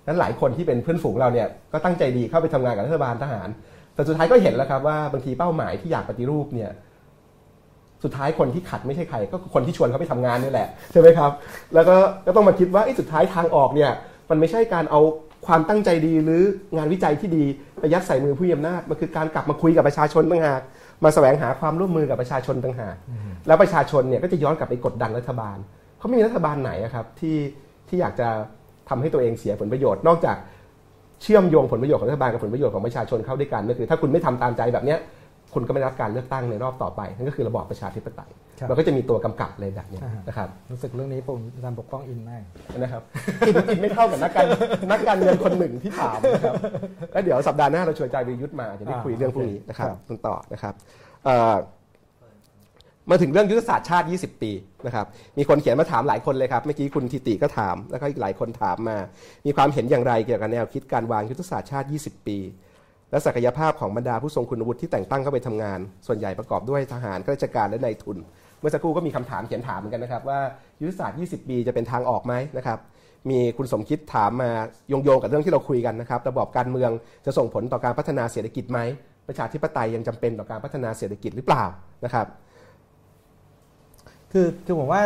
[0.07, 3.47] นั้นหลายคนที่เป็นเพื่อนฝูงเราเนี่ยก็ตั้งใจดีเข้าไปทำงานกับรัฐบาลทหาร
[3.95, 6.71] แต่สุดท้ายก็เห็นแล้วครับว่าบางทีเป้าหมายที่อยากปฏิรูปเนี่ย
[8.03, 11.31] สุดท้ายคนที่ขัดไม่ใช่ใคร ก็คือคนที่ชวนเขาไปทำงานนี่แหละใช่ไหมครับ
[11.73, 11.95] แล้วก็
[12.25, 13.91] ก็ต้องมาคิดว่าไอ้สุดท้ายทางออกเนี่ย
[14.29, 15.01] มันไม่ใช่การเอา
[15.47, 16.41] ความตั้งใจดีหรือ
[16.77, 17.45] งานวิจัยที่ดี
[17.79, 20.61] ไปยัดใส่มือผู้มีอำนาจมันคือการกลับมาคุยกับประชาชนต่างหาก
[21.03, 22.95] มาแสวงหาความร่วมมือกับประชาชนต่างหาก
[23.47, 25.57] แล้วประชาชนเนี่ยก็จะย้อนกลับไปกดดันรัฐบาล
[25.97, 27.37] เขาไม่มีรัฐบาลไหนอะครับที่
[27.87, 28.29] ที่อยากจะ
[28.89, 34.99] ทำให้ตัวเองเสียผลประโยชน์ นอกจากเชื่อมโยงผลประโยชน์ของรัฐบาลกับผลประโยชน์ของประชาชนเข้าด้วยกันก็คือถ้าคุณไม่ทำตามใจแบบเนี้ย
[35.53, 42.43] คุณก็ไม่ได้รับการเลือกตั้งในรอบต่อไป นั่นก็คือระบอบประชาธิปไตยครับมันก็จะมีตัวกำกับเลยแบบเนี้ยอ่าฮะนะครับรู้สึกเรื่องนี้ผมอาจารย์ปกป้องอินมาก
[42.77, 43.01] นะครับ
[43.47, 44.45] อินอินไม่เท่ากับนักการ
[44.91, 46.55] นักการเมืองคนหนึ่งที่ถามนะครับ
[47.11, 50.73] แล้วเดี๋ยวสัปดาห์หน้าเราชวนอาจารย์วิรยุทธ์มาจะได้อ่าคุยเรื่องพวกนี้โอเคนะครับครับต้นต่อนะครับ
[51.25, 51.55] เอ่อ
[53.09, 54.51] มาถึงเรื่องยุทธศาสตร์ชาติ 20 ปี
[54.85, 55.05] นะครับ
[55.37, 58.97] มีคนเขียนมาถามหลายคนเลยครับเมื่อกี้คุณทิติก็ถาม แล้วก็อีกหลายคนถามมา
[59.45, 62.37] มีความเห็นอย่างไรเกี่ยวกับแนวคิดการวางยุทธศาสตร์ชาติ 20 ปี
[63.11, 68.17] และศักยภาพของบรรดาผู้ทรงคุณวุฒิที่แต่งตั้งเข้าไปทำงาน ส่วนใหญ่ประกอบด้วยทหารข้าราชการและนายทุน
[68.59, 70.39] เมื่อสักครู่ก็มีคำถามเขียนถามเหมือนกันนะครับว่า
[70.81, 72.79] ยุทธศาสตร์ 20 ปีจะเป็นทางออกไหมนะครับ
[73.29, 74.49] มีคุณสมคิดถามมา
[74.89, 76.91] โยงๆกับเรื่องที่เราคุยกันนะครับระบอบการเมือง
[77.25, 78.79] จะส่งผลต่อการพัฒนาเศรษฐกิจไหม
[79.27, 81.65] ประชาธิปไตยยังจำเป็นต่อการพัฒนาเศรษฐกิจหรือเปล่า
[82.05, 82.27] นะครับ
[84.37, 85.01] คือคือผมว่า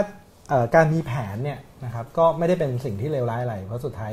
[0.75, 4.11] การมีแผนเนี่ยนะครับก็ไม่ได้เป็นสิ่งที่เลวร้ายอะไรเพราะสุดท้าย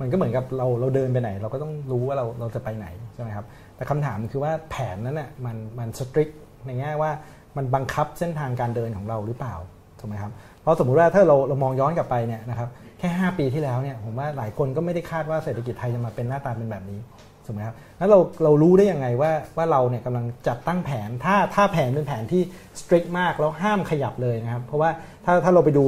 [0.00, 3.46] มันก็เหมือนกับเราเราเดินไปไหน เราก็ต้องรู้ว่าเราเราจะไปไหนใช่ไหมครับ
[3.76, 6.28] แต่คำถามคือว่าแผนนั้นน่ะมันมันสตริก
[6.66, 7.10] ในแง่ว่า
[7.56, 9.54] มันบังคับเส้นทางการเดินของเราหรือเปล่า
[10.00, 12.68] ถูกไหมครับเพราะสมมุติว่าถ้าเราเรามองย้อนกลับไปเนี่ยนะครับ
[12.98, 17.00] แค่ 5 ปีที่แล้วเนี่ยผมว่าหลายคนก็ไม่ได้คาดว่าเศรษฐกิจไทยจะมาเป็นหน้าตาเป็นแบบนี้
[17.46, 22.42] ถูกไหมครับแล้วเราเรารู้ได้ยังไงว่าว่าเราเนี่ยกำลังจัดตั้งแผน ถ้าถ้าแผนเป็นแผนที่
[22.80, 24.90] strict มากแล้วห้ามขยับเลยนะครับ เพราะว่า
[25.24, 25.84] ถ้าถ้าเราไปดู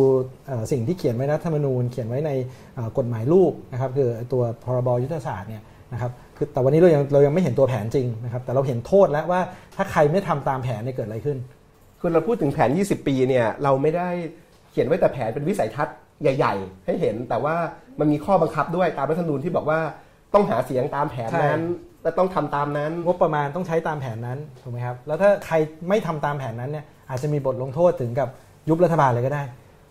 [0.73, 2.31] สิ่งที่เขียนไว้นรัฐธรรมนูญ เขียนไว้ใน
[2.99, 5.63] กฎหมายลูกนะครับคือตัวพรบยุทธศาสตร์เนี่ย
[5.93, 9.41] นะครับคือแต่วันนี้เรายังเรายังไม่เห็นตัวแผนจริงนะครับ แต่เราเห็นโทษแล้วว่า
[9.77, 11.39] ถ้าใครไม่ทำตามแผนเนี่ยเกิดอะไรขึ้น
[12.01, 14.09] คือเราพูดถึงแผน 20 ปีเนี่ยเราไม่ได้
[14.71, 17.55] เขียนไว้แต่แผนเป็นวิสัยทัศน์ใหญ่ ๆ ให้เห็น แต่ว่า
[18.01, 19.81] มันมีข้อบังคับด้วยตามรัฐธรรมนูญที่บอกว่า
[20.37, 25.55] ต้องหาเสียงตามแผนนั้นใช่และต้องทำตามนั้น งบประมาณต้องใช้ตามแผนนั้นถูกไหมครับ แล้วถ้าใคร
[25.89, 28.29] ไม่ทำตามแผนนั้นเนี่ยอาจจะมีบทลงโทษถึงกับ
[28.69, 29.43] ยุบรัฐบาลเลยก็ได้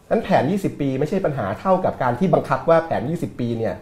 [0.10, 3.76] นั้นแผน 20 ปีไม่ใช่ปัญหาเท่ากับการที่บังคับว่าแผน 20 ปีเนี่ย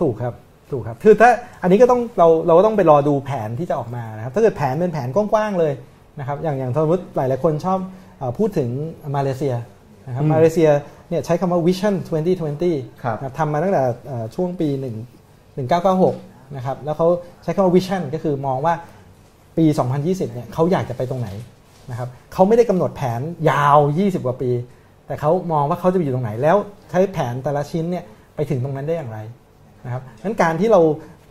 [0.00, 0.34] ถูกครับ
[0.72, 1.30] ถูกครับคือถ้า
[1.62, 5.72] อันนี้ก็ต้องเราเราก็ต้องไปรอดูแผนที่จะออกมานะครับถ้าเกิดแผนเป็นแผนกว้างๆเลย
[6.18, 7.78] นะครับอย่างอย่างสมมติหลายๆคนชอบ
[8.18, 8.68] เออพูดถึง
[9.16, 9.54] มาเลเซีย
[10.06, 10.70] นะครับอืมมาเลเซีย
[11.08, 11.94] เนี่ยใช้คำว่า vision
[12.48, 14.68] 2020ครับนะทำมาตั้งแต่เอ่อช่วงปี
[15.00, 15.21] 1
[15.60, 17.08] 1996 นะครับ แล้วเขา
[17.42, 18.74] ใช้คำว่า vision ก็คือมองว่า
[19.56, 19.64] ปี
[20.00, 21.28] 2020 เนี่ยเขาอยากจะไปตรงไหน
[21.90, 23.20] นะครับเขาไม่ได้กำหนดแผน
[23.50, 24.50] ยาว 20 กว่าปี
[25.06, 26.56] แต่เขามองว่าเขาจะไปอยู่ตรงไหน แล้ว
[26.90, 28.04] ใช้แผนแต่ละชิ้นเนี่ย
[28.34, 29.18] ไปถึงตรงนั้นได้อย่างไร
[29.84, 30.80] นะครับนั้นการที่เรา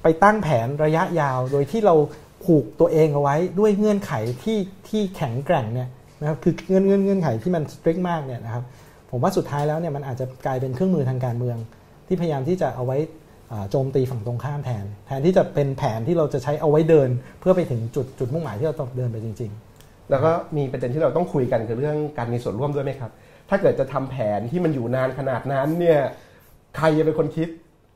[0.03, 1.95] ไปตั้งแผนระยะยาว โดยที่เรา
[2.43, 5.89] ผูกตัวเองเอาไว้ด้วยเงื่อนไขที่ที่แข็งแกร่งเนี่ย
[6.22, 8.64] นะครับคือเงื่อนเงื่อนเงื่อนไขที่มันสตริกมากเนี่ยนะครับ
[9.11, 11.57] ผมว่าสุดท้ายแล้วเนี่ยมันอาจจะกลายเป็นเครื่องมือทางการเมือง
[12.07, 12.98] ที่พยายามที่จะเอาไว้
[13.71, 17.09] โจมตีฝั่งตรงข้ามแทน แทนที่จะเป็นแผนที่เราจะใช้เอาไว้เดิน
[17.39, 19.51] เพื่อไปถึงจุดจุดมุ่งหมายที่เราต้องเดินไปจริง
[20.09, 23.11] แล้วก็มีประเด็นที่เราต้องคุยกันคือเรื่องการมีส่วนร่วมด้วยไหมครับ
[23.49, 25.99] ถ้าเกิดจะทำแผนที่มันอยู่นานขนาดนั้นเนี่ย
[26.77, 27.47] ใครจะเป็นคนคิด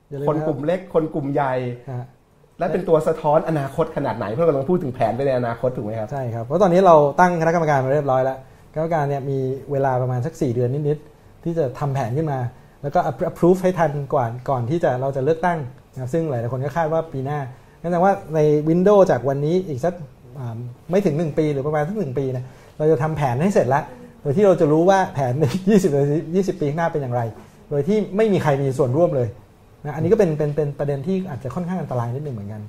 [0.10, 2.08] อย่าลืมคนนะครับกลุ่มเล็ก คนกลุ่มใหญ่ๆนะฮะ
[2.60, 8.38] และเป็นตัวสะท้อนอนาคตขนาดไหนเพราะเรากำลังพูดถึงแผนไปในอนาคตถูกไหมครับใช่ครับเพราะตอนนี้เราตั้งคณะกรรมการมาเรียบร้อยแล้ว
[8.74, 9.38] คณะกรรมการเนี่ยมี
[9.72, 12.40] เวลาประมาณสัก 4 เดือนนิดๆที่จะทำแผนขึ้นมา
[12.86, 15.60] แล้วก็ approve ให้ทันก่อนก่อนที่จะเราจะเลือกตั้ง
[15.94, 17.40] นะครับซึ่งหลายๆคนก็คาดว่าปีหน้า
[17.82, 18.40] นั่นแสดงว่าใน
[18.70, 19.94] วินโดว์จากวันนี้อีกสัก
[20.40, 20.58] อ่า
[20.92, 22.46] ไม่ถึง 1 ปีหรือประมาณสักหนึ่งปีเนี่ย
[22.78, 23.84] เราจะทำแผนให้เสร็จแล้ว
[24.22, 27.22] โดยที่เราจะรู้ว่าแผนใน20หรือ20 ปีข้างหน้าเป็นอย่างไร
[27.70, 29.28] โดยที่ไม่มีใครมีส่วนร่วมเลย
[29.84, 32.62] นะอันนี้ก็เป็นเป็นเป็นประเด็นที่อาจจะค่อนข้างอันตรายนิดหนึ่งเหมือนกัน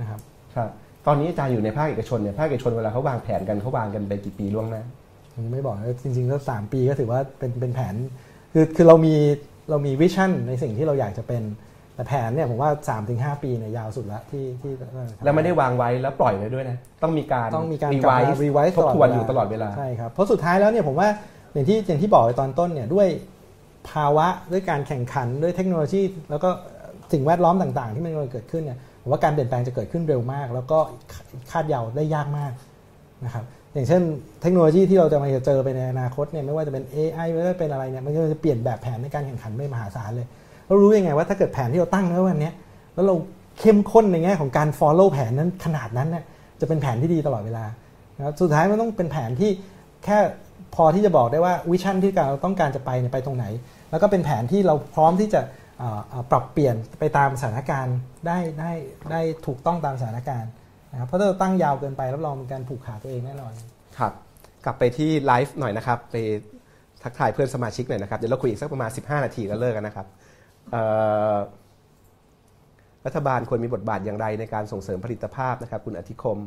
[0.00, 0.20] นะครับ
[0.56, 0.70] ครับ
[1.06, 4.82] ตอนนี้อาจารย์อยู่ในภาคเอกชนเนี่ยภาคเอกชนเวลาเขาวางแผนกันเขาวางกันไปกี่ปีล่วงหน้า
[5.32, 7.94] ผมยังไม่บอกนะจริงๆก็สามปีก็ถือว่าเป็นเป็นแผน
[8.52, 9.14] คือคือเรามี
[9.70, 11.42] เรามีวิชั่นในสิ่งที่เราอยากจะเป็น
[11.94, 12.70] แต่แผนเนี่ยผมว่า
[13.06, 14.72] 3-5 ปีเนี่ยยาวสุดแล้วที่ที่
[15.24, 21.08] แล้วไม่ได้วางไว้แล้วปล่อยไว้ด้วยนะต้องมีการต้องมีการรีกลับมา revise ทบทวนอยู่ตลอดเวลาใช่ครับเพราะสุดท้ายแล้วเนี่ยผมว่า
[21.52, 23.08] อย่างที่อย่างที่บอกไปตอนต้นเนี่ยด้วย
[23.90, 26.48] ภาวะด้วยการแข่งขันด้วยเทคโนโลยี แล้วก็
[27.12, 30.78] สิ่งแวดล้อมต่าง ๆ ที่มันกำลังเกิดขึ้นเนี่ยผมว่าการเปลี่ยนแปลงจะเกิดขึ้นเร็วมาก แล้วก็
[31.50, 32.52] คาดเดาได้ยากมาก
[33.24, 33.44] นะครับ
[33.76, 34.02] อย่างเช่น
[34.42, 40.26] เทคโนโลยีที่เราจะมาจะเจอไปในอนาคตเนี่ยไม่ว่าจะเป็น AI ไม่ว่าจะเป็นอะไรเนี่ยมันก็จะเปลี่ยนแบบแผนในการแข่งขันไปมหาศาลเลย
[40.66, 42.50] เรารู้ยังไงว่าถ้าเกิดแผนที่เราตั้งไว้วันนี้
[42.94, 43.14] แล้วเรา
[43.60, 46.24] เข้มข้นในแง่ของการ follow แผนนั้นขนาดนั้นเนี่ย
[46.60, 47.64] จะเป็นแผนที่ดีตลอดเวลา
[48.16, 49.50] นะครับสุดท้ายมันต้องเป็นแผนที่
[50.04, 50.18] แค่
[50.74, 53.46] พอที่จะบอกได้ว่าวิชั่นที่เราต้องการจะไปเนี่ยไปตรงไหน
[53.90, 55.40] แล้วก็เป็นแผนที่เราพร้อมที่จะ
[56.30, 57.96] ปรับเปลี่ยนไปตามสถานการณ์
[58.26, 58.72] ได้ได้
[59.10, 60.50] ได้ถูกต้องตามสถานการณ์
[60.92, 63.52] นะครับเพราะถ้าเราตั้งยาวเกินไปรับรองเป็นการผูกขาตัวเองแน่นอน
[63.98, 64.12] ครับ
[64.64, 66.16] กลับไปที่ไลฟ์หน่อยนะครับ ไป
[67.02, 70.06] ทักทายเพื่อนสมาชิกหน่อยนะครับ เดี๋ยวเราคุยอีกสักประมาณ 15 นาทีก็เลิกกันนะครับ
[73.06, 76.38] รัฐบาลควรมีบทบาทอย่างไรในการส่งเสริมผลิตภาพนะครับ คุณอธิคม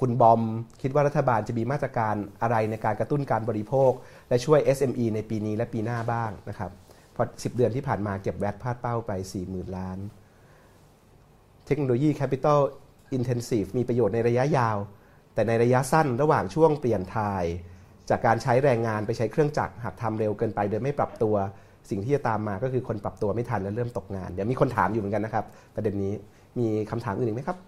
[0.00, 0.40] คุณบอม
[0.82, 3.90] คิดว่ารัฐบาลจะมีมาตรการอะไรในการกระตุ้นการบริโภค
[4.28, 6.70] และช่วย SME ในปีนี้และปีหน้าบ้างนะครับ
[7.14, 9.12] พราะ10 เดือนที่ผ่านมาเก็บแวดพลาดเป้าไป
[9.44, 9.98] 40,000 ล้าน
[11.66, 12.58] เทคโนโลยี Capital
[13.16, 14.78] Intensive มีประโยชน์ในระยะยาว
[15.34, 17.44] แต่ในระยะสั้นระหว่างช่วงเปลี่ยนทาย
[18.10, 21.34] จากการใช้แรงงานไปใช้เครื่องจักรหากทำเร็วเกินไปโดยไม่ปรับตัว
[21.90, 26.12] สิ่งที่จะตามมาก็คือคนปรับตัวไม่ทันและเริ่มตกงาน เดี๋ยวมีคนถามอยู่เหมือนกันนะครับ ประเด็นนี้
[26.58, 27.58] มีคำถามอื่นอีกไหมครับ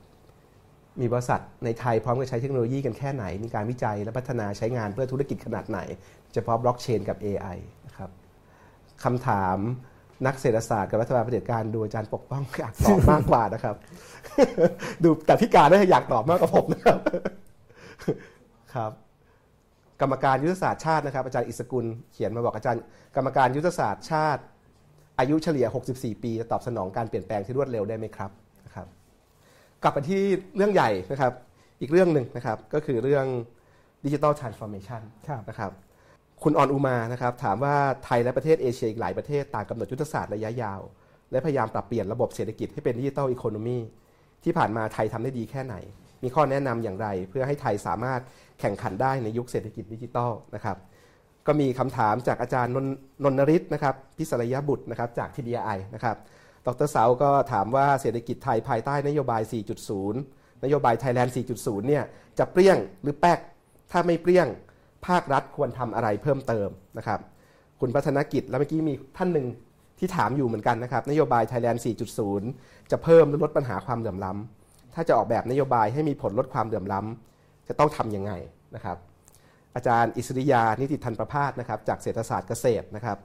[1.01, 5.79] มีบริษัทในไทยพร้อมกับใช้เทคโนโลยีกันแค่ไหน มีการวิจัยและพัฒนาใช้งานเพื่อธุรกิจขนาดไหน
[6.33, 7.57] เฉพาะบล็อกเชนกับ AI
[7.87, 8.11] นะครับ
[9.05, 9.59] คำถาม
[10.27, 13.77] นักเศรษฐศาสตร์กับรัฐบาลเผด็จการดูอาจารย์ปกป้องอยากตอบมากกว่านะครับ
[15.05, 16.99] ดูแต่พิธีกรน่าจะอยากตอบมากกว่าผมนะครับ
[18.75, 18.93] ครับ
[20.01, 22.83] กรรมการยุทธศาสตร์ชาตินะครับ อาจารย์อิสกุลเขียนมาบอกอาจารย์
[23.17, 24.43] กรรมการยุทธศาสตร์ชาติ
[25.19, 28.31] อายุเฉลี่ย 64 ปีจะตอบสนองการเปลี่ยนแปลงที่รวดเร็วได้ไหมครับ
[28.67, 28.87] นะครับ
[29.83, 30.23] กลับไปที่
[30.57, 31.33] เรื่องใหญ่นะครับ
[31.81, 33.27] อีกเรื่องหนึ่งนะครับก็คือเรื่อง
[34.05, 35.73] ดิจิ t a ลทรานส์ฟอร์เมชันครับนะครับ
[36.43, 37.75] คุณออนอุมานะครับถามว่า
[38.05, 40.81] ไทยและประเทศเอเชียอีกหลายประเทศต่างกำหนดยุทธศาสตร์ระยะยาว
[41.31, 43.79] และพยายามปรับเปลี่ยนระบบเศรษฐกิจให้เป็นดิจิ t a ลอีโคโนมี
[44.45, 45.77] ที่ผ่านมาไทยทำได้ดีแค่ไหน
[46.23, 48.21] มีข้อแนะนำอย่างไร เพื่อให้ไทยสามารถ
[48.61, 50.77] แข่งขันได้ในยุคเศรษฐกิจดิจิทัลนะครับ
[51.47, 52.77] ก็มีคำถามจากอาจารย์น
[53.33, 56.17] นนริศนะครับพิศรยบุตรนะครับจาก TDI นะครับ
[56.67, 59.43] ดรเสาก็ถามว่าเศรษฐกิจไทยภายใต้นโยบาย
[60.03, 62.05] 4.0 นโยบาย Thailand 4.0 เนี่ย
[62.39, 63.39] จะเปรี้ยงหรือแป๊ก
[63.91, 64.49] ถ้าไม่เปรี้ยง
[65.07, 66.69] ภาครัฐควรทำอะไรเพิ่มเติม
[66.99, 67.21] นะครับ
[67.81, 69.47] คุณพัฒนกิจแล้วเมื่อกี้มีท่านหนึ่ง
[69.99, 71.79] ที่ถามอยู่เหมือนกันนะครับ นโยบาย Thailand
[72.35, 78.33] 4.0 จะเพิ่มหรือลดปัญหาความเหลื่อมล้ำถ้าจะออกแบบนโยบายให้มีผลลดความเหลื่อมล้ำจะต้องทำยังไง
[78.75, 78.97] นะครับ
[79.75, 83.19] อาจารย์อิสริยานิติทันประพาสนะครับจากเศรษฐศาสตร์เกษตรนะครับ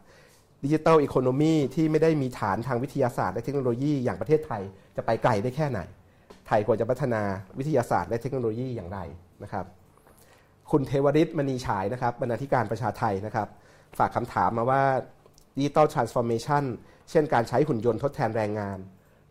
[0.64, 4.62] ดิจิทัลอีโคโนมีที่ไม่ได้มีฐานทางวิทยาศาสตร์และเทคโนโลยีอย่างประเทศไทย
[4.95, 5.80] จะไปไกลได้แค่ไหน
[6.48, 7.22] ไทยควรจะพัฒนา
[7.58, 8.99] วิทยาศาสตร์และเทคโนโลยีอย่างไร
[9.44, 9.66] นะครับ
[10.72, 13.48] คุณเทวฤทธิ์ มณีฉายนะครับบรรณาธิการประชาไทนะครับ
[13.98, 14.81] ฝากคำถามมาว่า
[15.57, 16.64] ดิจิ t a ลทรานส์ฟอร์เมชัน
[17.11, 18.77] เช่นการใช้หุ่นยนต์ทดแทนแรงงาน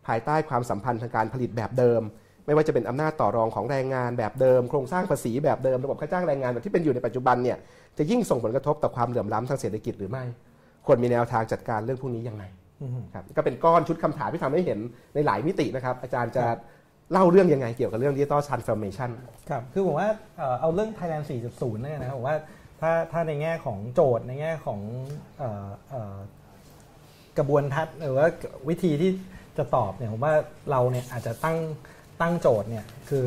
[0.07, 2.01] ภายใต้ความสัมพันธ์ทางการผลิตแบบเดิม
[2.45, 7.57] ไม่ว่าจะเป็นอำนาจต่อรองของแรงงานแบบเดิม โครงสร้างภาษีแบบเดิมระบบค่าจ้างแรงงานแบบที่เป็นอยู่ในปัจจุบันเนี่ย
[7.97, 10.23] จะยิ่งส่งผลกระทบต่อความเหลื่อมล้ำทางเศรษฐกิจหรือไม่
[10.85, 12.43] ควรมีแนวทางจัดการเรื่องพวกนี้ยังไง
[13.13, 14.79] ครับก็เป็นก้อนชุดคำถามที่ทำให้เห็น
[15.15, 16.45] ในหลายมิตินะครับ อาจารย์จะ
[17.11, 19.09] เล่าเรื่องยังไงเกี่ยวกับเรื่อง digital transformation
[19.49, 20.09] ครับ คือผมว่า
[20.61, 22.35] เอาเรื่อง Thailand 4.0นั่นนะครับผมว่า
[22.81, 24.79] ถ้าถ้าในแง่ของโจทย์ในแง่ของ
[25.41, 25.43] อ
[26.15, 26.17] อ
[27.37, 28.27] กระบวนทัศน์หรือว่า
[28.69, 29.11] วิธีที่
[29.57, 30.33] จะตอบเนี่ยผมว่า
[30.71, 31.57] เราเนี่ยอาจจะตั้ง
[32.21, 33.23] ตั้งโจทย์เนี่ยคือ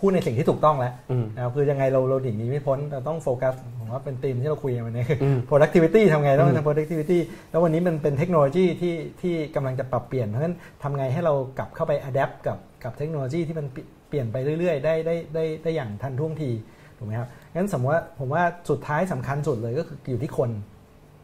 [0.00, 7.18] พูดในสิ่งที่ถูกต้องแล้วอืมนะครับคือยังไงเราเราหนีหนีไม่พ้นเราต้องโฟกัสผมว่าเป็นธีมที่เราคุยกันวันนี้คืออม productivity ทำไงต้องอืมทำ productivity
[7.50, 13.66] แล้ววันนี้มันเป็นเทคโนโลยีที่ที่กำลังจะปรับเปลี่ยนเพราะฉะนั้นทำไงให้เรากลับเข้าไป adapt กับกับเทคโนโลยีที่มัน
[14.08, 16.50] เปลี่ยนไปเรื่อยๆ ได้ได้ได้ได้อย่างทันท่วงที
[16.98, 20.50] ถูกไหมครับงั้นสมมติว่าผมว่าสุดท้ายสำคัญสุดเลยก็คืออยู่ที่คน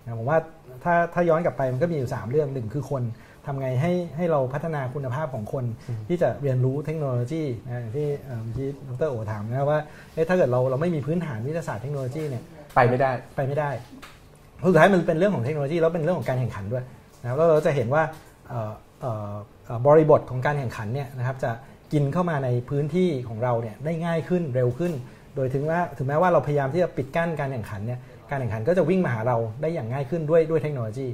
[0.05, 0.39] นะผมว่า
[0.85, 3.03] ถ้าถ้าย้อนกลับไปมันก็มีอยู่ 3 เรื่องหนึ่งคือคน
[3.47, 5.64] ทำไงให้ให้เราพัฒนาคุณภาพของคน
[6.09, 9.78] ที่จะเรียนรู้เทคโนโลยีนะอย่างที่เอ่อเมื่อกี้ดรโอถามนะว่า
[10.14, 12.43] เอ๊ะถ้าเกิดเราเราไม่มีพื้นฐานวิทยาศาสตร์เทคโนโลยีเนี่ย
[12.74, 13.70] ไปไม่ได้ไปไม่ได้
[14.59, 16.85] เพราะสุดท้ายมันเป็นเรื่องของเทคโนโลยีแล้วเป็นเรื่องของการแข่งขันด้วย
[17.23, 18.02] นะครับแล้วเราจะเห็นว่า
[18.48, 19.35] เอ่อเอ่อ
[19.66, 21.51] เอ่อบริบทของการแข่งขันเนี่ยนะครับจะ
[21.93, 24.93] กินเข้ามาในพื้นที่ของเราเนี่ยได้ง่ายขึ้นเร็วขึ้น
[25.36, 27.98] โดยถึงว่าถึงแม้ว่าเราพยายามที่จะปิดกั้นการแข่งขันเนี่ย
[28.31, 31.06] การแข่งขันก็จะวิ่งมาหาเราได้อย่างง่ายขึ้นด้วยด้วยเทคโนโลยี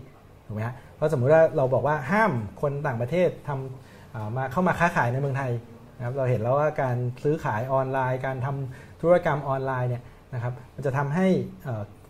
[0.47, 5.53] ถูกไหมฮะเพ ราะสมมุติว่าเราบอกว่าห้ามคนต่างประเทศทำมาเข้ามาค้าขายในเมืองไทย
[5.97, 10.03] นะครับเราเห็นแล้วว่าการซื้อขายออนไลน์ การทำธุรกรรมออนไลน์เนี่ย
[10.35, 11.27] นะครับมันจะทำให้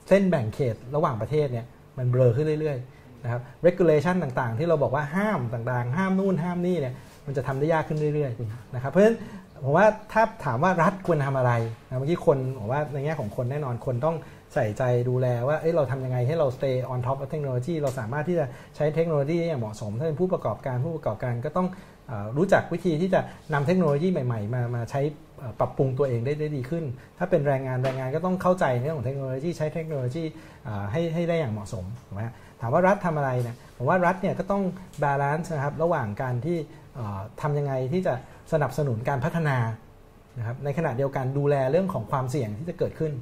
[0.08, 1.66] เส้นแบ่งเขตระหว่างประเทศเนี่ย
[1.98, 6.94] มันเบลอขึ้นเรื่อยๆนะครับ regulation ต่างๆ ที่เราบอกว่าห้ามต่างๆ ห้ามนู่นห้ามนี่เนี่ย
[7.26, 9.16] มันจะทำได้ยากขึ้นเรื่อยๆนะครับเพราะฉะนั้น
[9.64, 11.52] ผมว่าถ้าถามว่ารัฐควรทำอะไร
[11.88, 14.16] นะเมื่อกี้คนบอกว่าในแง่ของคนแน่นอนคนต้อง
[14.54, 18.44] ใส่ใจดูแลว่าเอ้ยเราทำยังไงให้เรา stay on top of technology เราสามารถที่จะ
[18.76, 21.68] ใช้เทคโนโลยีอย่างเหมาะสม ถ้าเป็นผู้ประกอบการผู้ประกอบการก็ต้อง
[22.10, 23.20] อรู้จักวิธีที่จะ
[23.54, 25.00] นำเทคโนโลยีใหม่ๆ มามาใช้
[25.60, 26.84] ปรับปรุงตัวเองได้ได้ดีขึ้น
[27.18, 30.24] ถ้าเป็นแรงงานแรงงานก็ต้องเข้าใจเรื่องของเทคโนโลยีใช้เทคโนโลยี
[30.92, 32.22] ให้ให้ได้อย่างเหมาะสมถูกไหม
[32.60, 34.62] ถามว่ารัฐทำอะไรเนี่ยผมว่ารัฐเนี่ยก็ต้อง
[35.02, 36.56] balance นะครับระหว่างการที่
[36.94, 38.14] เอ่อทำยังไงที่จะ
[38.52, 39.56] สนับสนุนการพัฒนา
[40.38, 43.12] นะครับในขณะเดียวกันดูแลเรื่องของความเสี่ยงที่จะเกิดขึ้น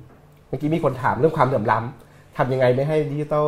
[0.51, 3.47] เมื่อกี้มีคนถามเรื่องความเหลื่อมล้ำทำยังไงไม่ให้ digital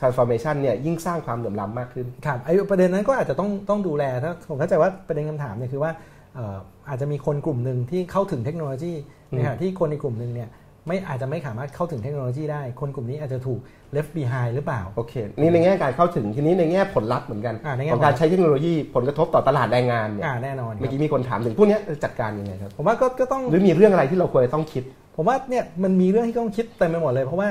[0.00, 5.90] transformation เนี่ยยิ่งสร้างความเหลื่อมล้ำมากขึ้นครับไอ้ประเด็นนั้นก็อาจจะต้องต้องดูแลถ้าผมเข้าใจว่าประเด็นคำถามเนี่ยคือว่า
[6.34, 6.56] เอ่อ
[6.88, 8.92] อาจจะมีคนกลุ่มหนึ่งที่เข้าถึงเทคโนโลยี
[9.32, 10.50] อืมในขณะที่คนในกลุ่มหนึ่งเนี่ย
[10.88, 13.60] ไม่อาจจะไม่สามารถเข้าถึงเทคโนโลยีได้ คนกลุ่มนี้อาจจะถูก
[13.94, 24.84] left behind หรือเปล่า โอเค นี่ในแง่การเข้าถึงทีนี้ในแง่ผลลัพธ์เหมือนกันอ่าในแง่ของการใช้เทคโนโลยีผลกระทบต่อตลาดแรงงานเนี่ยอ่าแน่นอนคเมื่รัอบกี้มีคนถามถึงพวกเนี้ยจะจัดการยังไงครับผมว่าก็ก็ต้องหรือมีเรื่องอะไรที่เราควรจะต้องคิด
[25.16, 27.48] ผมว่าเนี่ยมันมีเรื่องที่ต้องคิดเต็มไปหมดเลย เพราะว่า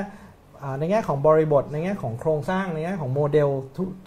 [0.78, 3.48] ในแง่ของบริบท ในแง่ของโครงสร้างในแง่ของโมเดล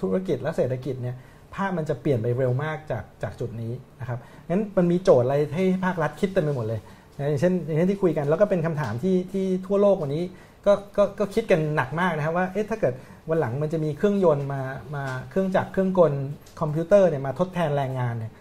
[0.01, 1.15] ธุรกิจและเศรษฐกิจเนี่ย
[1.53, 4.19] ภาพมันจะเปลี่ยนไปเร็วมากจากจากจุดนี้นะครับ
[4.49, 6.79] งั้นมันมีโจทย์อะไรให้ภาครัฐคิดเต็มไปหมดเลย
[7.17, 10.23] นะอย่างเช่นอย่างเช่นที่คุยกันแล้วก็เป็นคำถามที่ที่ทั่วโลกวันนี้
[10.65, 12.93] ก็ก็ก็คิดกันหนักมากนะครับว่าเอ๊ะถ้าเกิด
[13.29, 14.61] วันหลังมันจะมีเครื่องยนต์มา
[14.95, 16.13] มาเครื่องจักรเครื่องกล
[16.59, 18.31] คอมพิวเตอร์เนี่ยมาทดแทนแรงงานเนี่ย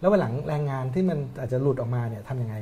[0.00, 2.56] แล้ววันหลังแรงงานที่มันอาจจะหลุดออกมาเนี่ยทำยังไง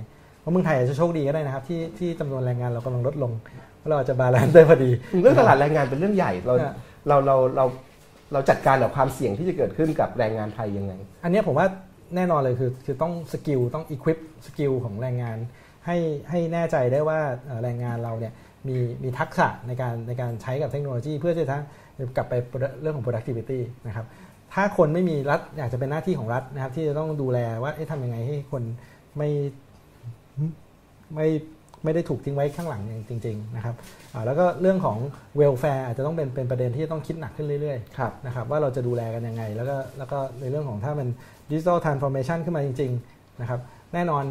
[0.49, 3.33] เพราะเมืองไทยอาจจะโชคดีก็ได้นะครับ ที่ที่จำนวนแรงงานเรากำลังลดลง
[3.79, 4.91] เพราะเราอาจจะ balance ได้พอดี
[5.23, 6.75] เรื่องตลาดแรงงานเป็นเรื่องใหญ่เราอะ
[7.09, 7.65] เราเราเรา
[8.33, 10.93] เราจัดการกับความเสี่ยงที่จะเกิดขึ้นกับแรงงานไทยยังไง
[11.25, 11.67] อันเนี้ยผมว่า
[12.17, 15.39] แน่นอนเลยคือคือต้อง skill ต้อง equip skill ของแรงงาน
[15.87, 15.97] ให้
[16.31, 18.33] ให้แน่ใจได้ว่าเอ่อแรงงานเราเนี่ย
[18.69, 21.59] มีมีทักษะในการในการใช้กับเทคโนโลยี เพื่อที่จะ
[22.17, 22.35] กลับไป
[22.81, 24.07] เรื่องของ productivity นะครับ
[24.55, 28.63] ถ้าคนไม่มีรัฐอยากจะเป็นหน้าที่ของรัฐนะครับที่จะต้องดูแลว่าเอ๊ะทำยังไงให้คน
[29.19, 29.31] ไม่
[31.15, 31.29] ไม่
[31.85, 33.75] ไม่ได้ถูกทิ้งไว้ข้างหลังอย่างจริง ๆ นะครับ
[34.15, 34.99] อ่าแล้วก็เรื่องของ
[35.41, 41.09] welfare อาจจะต้องเป็นเป็นประเด็นที่จะต้องคิดหนักขึ้นเรื่อยๆครับนะครับว่าเราจะดูแลกันยังไง แล้วก็แล้วก็ในเรื่องของถ้ามัน
[41.51, 43.61] ดิจิ t a ลทรานส์ฟอร์เมชันขึ้นมาจริงๆนะครับ
[43.95, 44.25] แน่นอน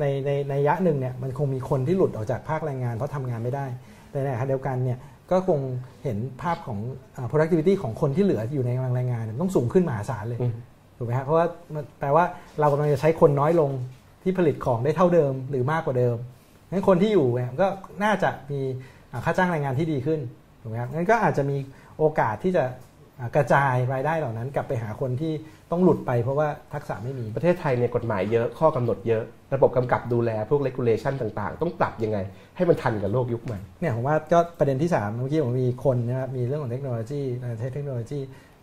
[0.00, 3.66] ในในในยะหนึ่งเนี่ยมันคงมีคนที่หลุดออกจากภาคแรงงานเพราะทำงานไม่ได้
[4.10, 4.98] แต่ในขณะเดียวกันเนี่ย
[5.30, 5.60] ก็คง
[6.04, 6.78] เห็นภาพของ
[7.16, 10.52] อ่า productivity ของคนที่เหลืออยู่ในกำลังแรงงานเนี่ยต้องสูงขึ้นมหาศาลเลยอืม
[10.96, 12.24] ถูกไหมครับเพราะว่ามันแปลว่า
[12.60, 13.70] เรากำลังจะใช้คนน้อยลง
[14.22, 16.16] ที่ผลิตของได้เท่าเดิมหรือมากกว่าเดิม
[16.70, 17.68] งั้นคนที่อยู่เนี่ยก็
[18.04, 18.60] น่าจะมี
[19.12, 20.20] อ่าค่าจ้างแรงงานที่ดีขึ้น
[20.62, 21.56] ถูกไหมครับงั้นก็อาจจะมี
[21.98, 22.64] โอกาสที่จะ
[23.18, 25.32] อ่ากระจายรายได้เหล่านั้น กลับไปหาคนที่
[25.70, 29.22] ต้องหลุดไปเพราะว่าทักษะไม่มีประเทศไทยเนี่ยกฎหมายเยอะข้อกำหนดเยอะ
[29.54, 32.18] ระบบกำกับดูแลพวก regulation ต่างๆ ต้องปรับยังไง
[32.56, 37.20] ให้มันทันกับโลกยุคใหม่เนี่ยผมว่าก็ประเด็นที่ 3 เมื่อกี้ผมมีคนนะครับมีเรื่องของเทคโนโลยี
[37.58, 38.18] ใช้เทคโนโลยี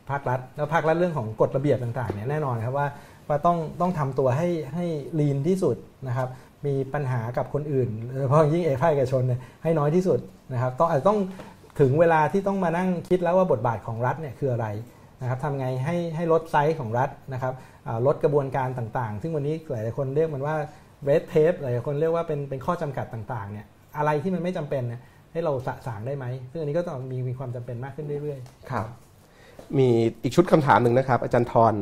[0.10, 2.88] ภาครัฐ แล้วภาครัฐเรื่องของกฎระเบียบต่างๆเนี่ยแน่นอนครับว่า
[3.30, 4.86] ว่าต้องต้องทำตัวให้ให้
[5.20, 5.76] ลีนที่สุด
[6.08, 6.30] นะครับ
[6.66, 7.90] มีปัญหากับคนอื่น
[8.20, 9.24] เฉพาะยิ่งเอกภาคเอกชน
[9.64, 10.20] ให้น้อยที่สุด
[10.54, 11.20] นะครับต้องอาจจะต้อง
[11.80, 14.68] ถึงเวลาที่ต้องมานั่งคิดแล้วว่าบทบาทของรัฐเนี่ยคืออะไร
[15.22, 17.54] นะครับทำไงให้ให้ลดไซส์ของรัฐนะครับ
[18.06, 20.56] ลดกระบวนการต่างๆ ซึ่งวันนี้หลายๆคนเรียกมันว่า
[21.08, 23.66] red tape หลายคนเรียกว่าเป็นเป็นข้อจำกัดต่างๆเนี่ย
[23.98, 25.02] อะไรที่มันไม่จำเป็นเนี่ย
[25.34, 28.86] ให้เราสะสางได้ไหมซึ่งอันนี้ก็ต้องมีมีความจำเป็นมากขึ้นเรื่อยๆครับ
[29.78, 29.88] มี
[30.24, 31.74] อีกชุดคำถามหนึ่งนะครับ อาจารย์ทร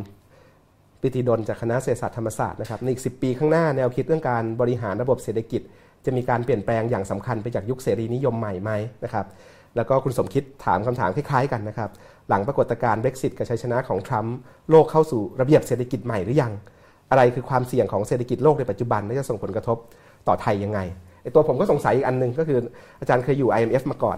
[1.01, 5.61] ปิติดลจากคณะเศรษฐศาสตร์ธรรมศาสตร์นะครับในอีก 10 ปีข้างหน้าแนวคิดเรื่องการบริหารระบบเศรษฐกิจ
[6.05, 8.71] จะมีการเปลี่ยนแปลงอย่างสำคัญไปจากยุคเสรีนิยมใหม่ไหม
[9.03, 9.25] นะครับ
[9.75, 11.89] แล้วก็คุณสมคิดถามคำถามคล้ายๆกันนะครับ
[12.29, 14.35] หลังปรากฏการณ์ Brexit กับชัยชนะของทรัมป์
[14.69, 16.53] โลกเข้าสู่ระเบียบเศรษฐกิจใหม่หรือยัง
[17.11, 19.77] อะไรคือความเสี่ยงของเศรษฐกิจโลกในปัจจุบันและจะส่งผลกระทบ
[20.27, 20.79] ต่อไทยยังไง
[21.21, 22.59] ไอตัวผมก็สงสัยอีกอันหนึ่งก็คือ
[22.99, 24.17] อาจารย์เคยอยู่ IMF มาก่อน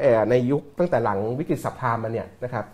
[0.00, 2.64] เอ่อในยุคตั้งแต่หลังวิกฤตสับพามมาเนี่ยนะครับ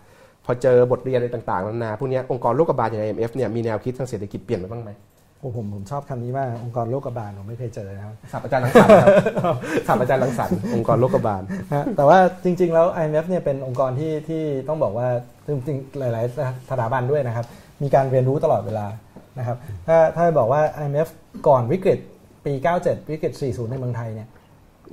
[0.45, 9.07] พอเจอบทเรียนอะไรต่างๆนานาพวกเนี้ยองค์กรโลกบาลอย่าง IMF เนี่ยมีแนวคิดทางเศรษฐกิจเปลี่ยนไปบ้างไหมๆโอ้ผมผมชอบคำนี้มากองค์กรโลกบาลผมไม่เคยเจอนะครับสับอาจารย์ลังสรรค์ครั
[9.53, 9.55] บ
[9.87, 11.41] สับอาจารย์ลังสรรค์องค์กรโลกบาล
[11.75, 15.07] ฮะแต่ว่าจริง ๆ แล้ว IMF เนี่ยเป็นองค์กรที่ที่ต้องบอกว่า
[15.47, 17.45] จริงๆหลาย ๆ สถาบันด้วยนะครับ
[17.83, 18.85] มีการเรียนรู้ตลอดเวลา
[19.39, 19.57] นะครับ
[19.87, 21.09] ถ้าถ้าบอกว่า IMF
[21.47, 21.99] ก่อนวิกฤต
[22.45, 24.27] ปี 97 วิกฤต 40 ในเมืองไทยเนี่ย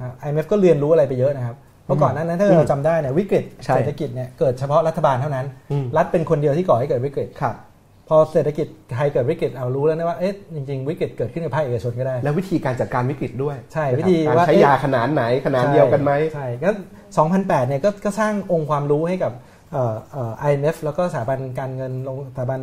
[0.00, 1.56] อ่า IMF ก็เรียนรู้อะไรไปเยอะนะครับ
[1.88, 7.56] เพราะก่อนหนั้นนั้นถ้าเราจำได้เนี่ยวิกฤตใช่เศรษฐกิจเนี่ยเกิดเฉพาะรัฐบาลเท่านั้นอืมรัฐเป็นคนเดียวที่ก่อให้เกิดวิกฤตครับ
[8.08, 8.66] พอเศรษฐกิจ
[8.96, 16.70] ไทยเกิดวิกฤตเอารู้แล้วนะว่าเอ๊ะจริงๆ วิกฤตเกิดขึ้นกับภาคเอกชนก็ได้ แล้ววิธีการจัดการวิกฤตด้วย ใช่นะครับวิธีการว่าใช้เอ๊ะยาขนาดไหนขนาดเดียวกันไหมใช่ก็
[17.18, 19.32] 2008เนี่ยก็ก็สร้างองค์ความรู้ให้กับ
[19.72, 22.60] เอ่อเอ่อ IMF แล้วก็สถาบันการเงินลงสถาบัน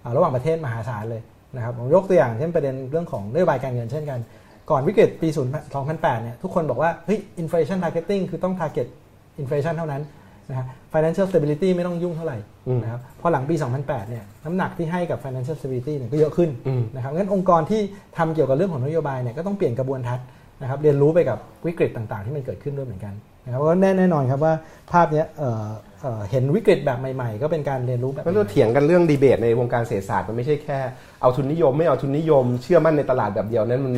[0.00, 1.22] เอ่อระหว่างประเทศมหาศาลเลย
[1.56, 4.20] นะครับผมยกตัวอย่างเช่นประเด็นเรื่องของนโยบายการเงินเช่นกัน
[4.70, 5.28] ก่อนวิกฤตปี
[5.76, 8.86] 2008 เนี่ย ทุกคนบอกว่า เฮ้ย inflation targeting คือต้อง target
[9.42, 10.02] inflation เท่านั้น
[10.50, 12.38] นะฮะ financial stability ไม่ต้องยุ่งเท่าไหร่
[12.68, 17.80] อืมนะครับ พอหลังปี 2008 เนี่ย น้ำหนักที่ให้กับ financial stability เนี่ยก็เยอะขึ้นอืมนะครับ งั้นองค์กรที่
[18.18, 20.26] ทำเกี่ยวกับเรื่องของนโยบายเนี่ยก็ต้องเปลี่ยนกระบวนทัศน์
[20.62, 23.14] นะครับ เรียนรู้ไปกับวิกฤตต่างๆ ที่มันเกิดขึ้นด้วยเหมือนกัน
[23.44, 24.54] นะครับก็แน่แน่นอนครับว่า
[24.92, 25.66] ภาพเนี้ยเอ่อ
[26.02, 30.78] เอ่อเห็นวิกฤตแบบใหม่ๆ ก็เป็นการเรียนรู้แบบก็ใหเราม่เถียงกันเรื่องดีเบตในวงการเศรษฐศาสตร์มันไม่ใช่แค่
[31.22, 33.94] เอาทุนนิยมไม่เอาทุนนิยม เชื่อมั่นในตลาดแบบเดียวนั้นมัน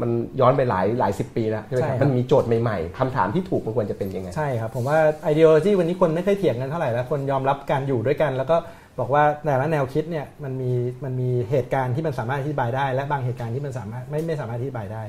[0.00, 0.10] มัน
[0.40, 4.98] ย้อนไปหลายหลายสิบปีแล้วใช่ไหมครับมันมีโจทย์ใหม่ๆคำถามที่ถูกมันควรจะเป็นยังไง ใช่ครับ ผมว่า
[5.32, 8.56] ideology วันนี้คนไม่เคยเถียงกันเท่าไหร่แล้วคนยอมรับการอยู่ด้วยกัน แล้วก็
[9.00, 10.72] บอกว่าแต่ละแนวคิดเนี่ยมันมี
[11.04, 15.02] มันมีเหตุการณ์ที่มันสามารถอธิบายได้ และบางเหตุการณ์ที่มันสามารถไม่ไม่สามารถอธิบายได้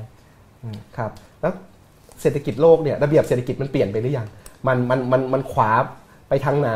[0.96, 1.10] ครับ
[1.40, 1.52] แล้ว
[2.22, 4.26] เศรษฐกิจโลกเนี่ยระเบียบเศรษฐกิจมันเปลี่ยนไปหรือยัง
[4.66, 5.72] มันมันมันมันขวา
[6.28, 6.72] ไปทางไหน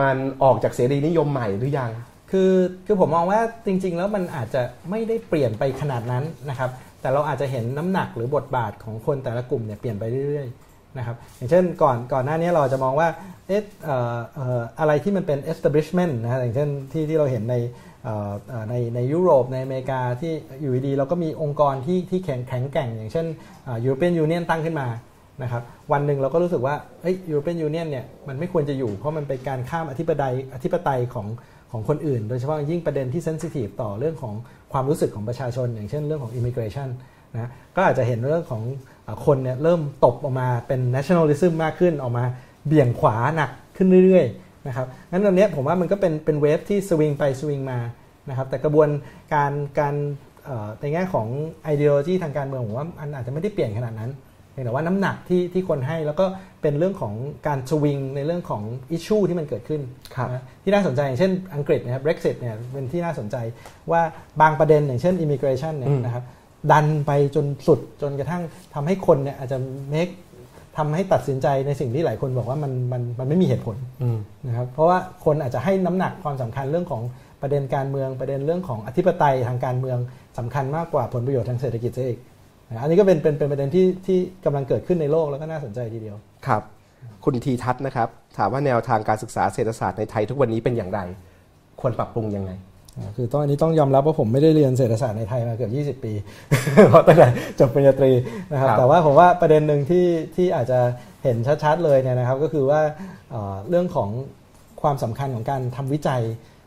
[0.00, 1.90] มันออกจากเสรีนิยมใหม่หรือยัง
[2.30, 2.52] คือ
[2.86, 6.70] คือผมมองว่าจริง ๆ แล้วมันอาจจะไม่ได้เปลี่ยนไปขนาดนั้นนะครับ
[7.02, 13.08] แต่เราอาจจะเห็นน้ำหนักหรือบทบาทของคนแต่ละกลุ่มเนี่ยเปลี่ยนไปเรื่อยๆนะครับอย่างเช่นก่อนก่อนหน้านี้เราจะมองว่า
[13.48, 13.62] เอ๊ะ
[14.80, 17.56] อะไรที่มันเป็น establishment นะอย่างเช่นที่ที่เราเห็นใน
[18.70, 23.26] ในในยุโรปในอเมริกาที่อยู่ดีๆเราก็มีองค์กรที่ที่แข็งแข็งแกร่ง อย่างเช่น
[23.64, 24.88] เอ่อ European Union ตั้งขึ้นมา
[25.42, 25.62] นะครับ
[25.92, 31.26] วันหนึ่งเราก็รู้สึกว่าเอ้ย European Union เนี่ยมันไม่ควรจะอยู่เพราะมันเป็นการข้ามอธิปไตยอธิปไตยของ
[31.72, 34.34] ของคนอื่น โดยเฉพาะยิ่งประเด็นที่เซนซิทีฟต่อเรื่องของ
[34.72, 36.88] ความรู้สึกของประชาชน อย่างเช่นเรื่องของ immigration
[37.34, 38.62] นะก็อาจจะเห็นเรื่องของ
[39.26, 42.24] คนเนี่ยเริ่มตบออกมาเป็น nationalism มากขึ้นออกมา
[42.66, 47.78] เบี่ยงขวาหนักขึ้นเรื่อยๆนะครับงั้นตอนเนี้ยผมว่ามันก็เป็นเป็นเวฟที่สวิงไปสวิงมา
[48.28, 48.88] นะครับแต่กระบวน
[49.34, 49.94] การการ
[50.44, 51.26] เอ่อในแง่ของ
[51.72, 54.10] ideology ทางการเมืองผมว่ามันอาจจะไม่ได้เปลี่ยนขนาดนั้น
[54.64, 56.26] แต่ว่าน้ำหนักที่ที่คนให้แล้วก็
[56.62, 57.14] เป็นเรื่องของ
[57.46, 59.80] การสวิงในเรื่องของอิชชูที่มันเกิดขึ้น
[60.14, 63.36] ครับนะที่น่าสนใจอย่างเช่นอังกฤษนะครับ Brexit เนี่ยเป็นที่น่าสนใจ
[63.90, 64.02] ว่า
[64.40, 66.24] บางประเด็นอย่างเช่น immigration เนี่ยอืมนะครับ
[66.72, 68.42] ดันไปจนสุดจนกระทั่ง
[68.74, 69.58] ทำให้คนเนี่ยอาจจะ
[69.92, 70.12] make
[70.76, 77.02] ทำให้ตัดสินใจในสิ่งที่หลายคนบอกว่ามันมันมันไม่มีเหตุผลอืมนะครับเพราะว่าคนอาจจะให้น้ำหนักความสำคัญเรื่องของ
[77.42, 79.98] ประเด็นการเมืองประเด็นเรื่องของอธิปไตยทางการเมือง
[80.38, 82.31] สำคัญมากกว่าผลประโยชน์ทางเศรษฐกิจซะอีกนะ
[82.80, 86.16] อันนี้ก็เป็นเป็นเป็นประเด็นที่ที่กำลังเกิดขึ้นในโลกแล้วก็น่าสนใจทีเดียว
[86.46, 86.62] ครับ
[87.24, 88.08] คุณทีทัศน์นะครับ
[88.38, 91.00] ถามว่าแนวทางการศึกษาเศรษฐศาสตร์ในไทยทุกวันนี้เป็นอย่างไร
[91.80, 92.52] ควรปรับปรุงยังไง
[92.98, 96.12] อ่าคือตอนนี้ต้องยอมรับว่าผมไม่ได้เรียนเศรษฐศาสตร์ในไทยมาเกือบ20 ปี
[96.88, 97.28] เพราะตั้งแต่
[97.60, 98.10] จบปริญญาตรี
[98.52, 100.80] นะครับครับแต่ว่าผมว่าประเด็นหนึ่งที่ที่อาจจะ
[101.24, 102.80] เห็นชัดๆเลยเนี่ยนะครับ ก็คือว่า
[103.30, 104.10] เอ่อเรื่องของ
[104.82, 106.22] ความสำคัญของการทำวิจัย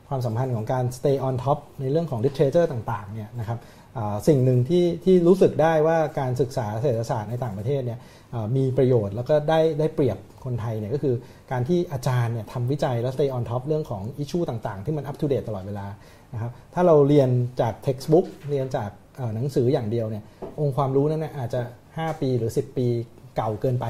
[0.09, 3.84] ความสำคัญของการ stay on top ในเรื่องของ literature ต่างๆเนี่ยนะครับอ่า
[4.27, 7.99] สิ่งหนึ่งที่ที่รู้สึกได้ว่าการศึกษาเศรษฐศาสตร์ในต่างประเทศเนี่ย
[8.33, 11.15] อ่ามีประโยชน์แล้วก็ได้ได้เปรียบคนไทยเนี่ยก็คือ
[11.51, 15.87] การที่อาจารย์เนี่ยทำวิจัยแล้ว stay on top เรื่องของ issue ต่างๆ ที่มัน up to date ตลอดเวลา
[16.33, 17.29] นะครับถ้าเราเรียน
[17.61, 20.23] จาก textbook เรียนจากเอ่อหนังสืออย่างเดียวเนี่ย
[20.59, 21.61] องค์ความรู้นั้นเนี่ยอาจจะ
[21.91, 22.87] 5 ปีหรือ 10 ปี
[23.35, 23.85] เก่าเกินไป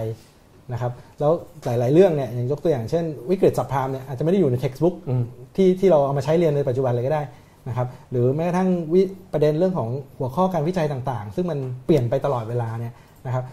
[0.74, 1.32] นะครับแล้ว
[1.66, 5.24] หลาย ๆ เรื่องเนี่ยอย่างยกตัวอย่างเช่น วิกฤต subprime เนี่ยอาจจะไม่ได้อยู่ใน textbook อืม
[5.56, 7.24] ที่ที่เราเอามาใช้เรียนในปัจจุบันเลยก็ได้
[7.68, 9.02] นะครับหรือแม้กระทั่งวิ
[9.34, 9.90] ประเด็นเรื่องของ
[10.20, 12.94] หัวข้อการวิจัยต่างๆ ซึ่งมันเปลี่ยนไปตลอดเวลาเนี่ย
[13.26, 13.44] นะครับ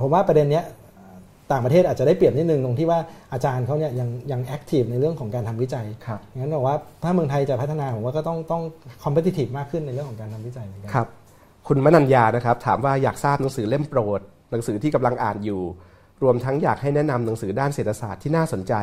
[0.00, 0.64] ผมว่าประเด็นเนี้ย
[1.52, 2.98] ต่างประเทศอาจจะได้เปรียบนิดนึงตรงที่ว่า
[3.32, 8.62] อาจารย์เขาเนี่ยยังยัง active ในเรื่องของการทำวิจัยครับงั้นบอกว่าถ้าเมืองไทยจะพัฒนาผมว่าก็ต้องต้อง
[9.04, 11.06] คอมเพ t i ิ e มากขึ้นในเรื่องของการทำวิจัยเหมือนกันครับ
[11.68, 14.20] คุณมนัญญานะครับถามว่าอยากทราบหนังสือเล่มโปรด
[14.50, 15.60] หนังสือที่กำลังอ่านอยู่
[16.22, 18.74] รวมทั้งอยากให้แนะนำหนังสือด้านเศรษฐศาสตร์ที่น่าสนใจ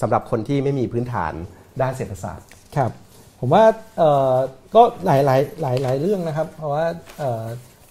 [0.00, 1.32] สำหรับคนที่ไม่มีพื้นฐาน
[1.82, 2.46] ด้านเศรษฐศาสตร์
[2.76, 2.90] ครับ
[3.44, 3.64] ผมว่า
[3.98, 4.34] เอ่อ
[4.74, 6.84] ก็หลายหลายหลายหลายเรื่องนะครับ เพราะว่า
[7.18, 7.44] เอ่อ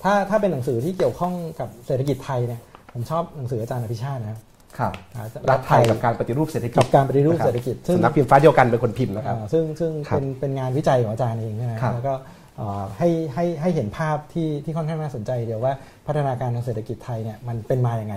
[0.04, 2.62] ถ้าถ้าเป็นหนังสือที่เกี่ยวข้องกับเศรษฐกิจไทยเนี่ย
[2.94, 4.40] ผมชอบหนังสืออาจารย์อภิชาตินะครับ
[4.80, 12.14] ครับอ่ารัฐไทยกับการปฏิรูปเศรษฐกิจกับการปฏิรูปเศรษฐกิจซึ่งสำนักพิมพ์ฟ้าเดียวกันเป็นคนพิมพ์นะครับอ่าซึ่งซึ่งครับเป็นเป็นงานวิจัยของอาจารย์เองนะฮะครับแล้วก็
[12.58, 15.74] เอ่อให้ให้ให้เห็นภาพที่ที่ค่อนข้างน่าสนใจเดียวว่า
[16.08, 18.16] พัฒนาการทางเศรษฐกิจไทยเนี่ยมันเป็นมาอย่างไง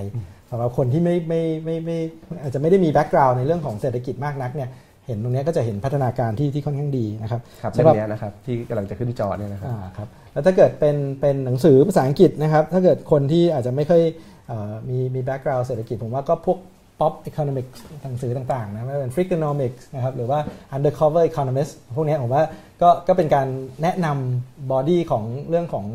[0.51, 1.97] สำหรับคนที่ไม่ไม่ไม่ไม่
[2.27, 4.71] ไม่อาจจะไม่ได้มีแบ็กกราวน์ในเรื่องของเศรษฐกิจมากนักเนี่ย
[5.07, 14.03] เห็นตรงเนี้ยก็จะเห็นพัฒนาการที่ที่ค่อนข้างดีนะครับครับสำหรับเล่มเนี้ยนะครับที่กำลังจะขึ้นจอเนี่ยนะครับอ่าครับแล้วถ้าเกิดเป็นเป็นหนังสือภาษาอังกฤษนะครับ ถ้าเกิดคนที่อาจจะไม่ค่อย
[14.49, 16.59] เอ่อมีมี background เศรษฐกิจ ผมว่าก็พวก
[17.01, 20.39] pop economics หนังสือต่างๆนะไม่ว่าเป็น freakonomics นะครับหรือว่า
[20.77, 22.43] undercover economist พวกเนี้ยผมว่า
[22.83, 23.47] ก็ก็เป็นการ
[23.83, 25.87] แนะนำ body ของเรื่องของ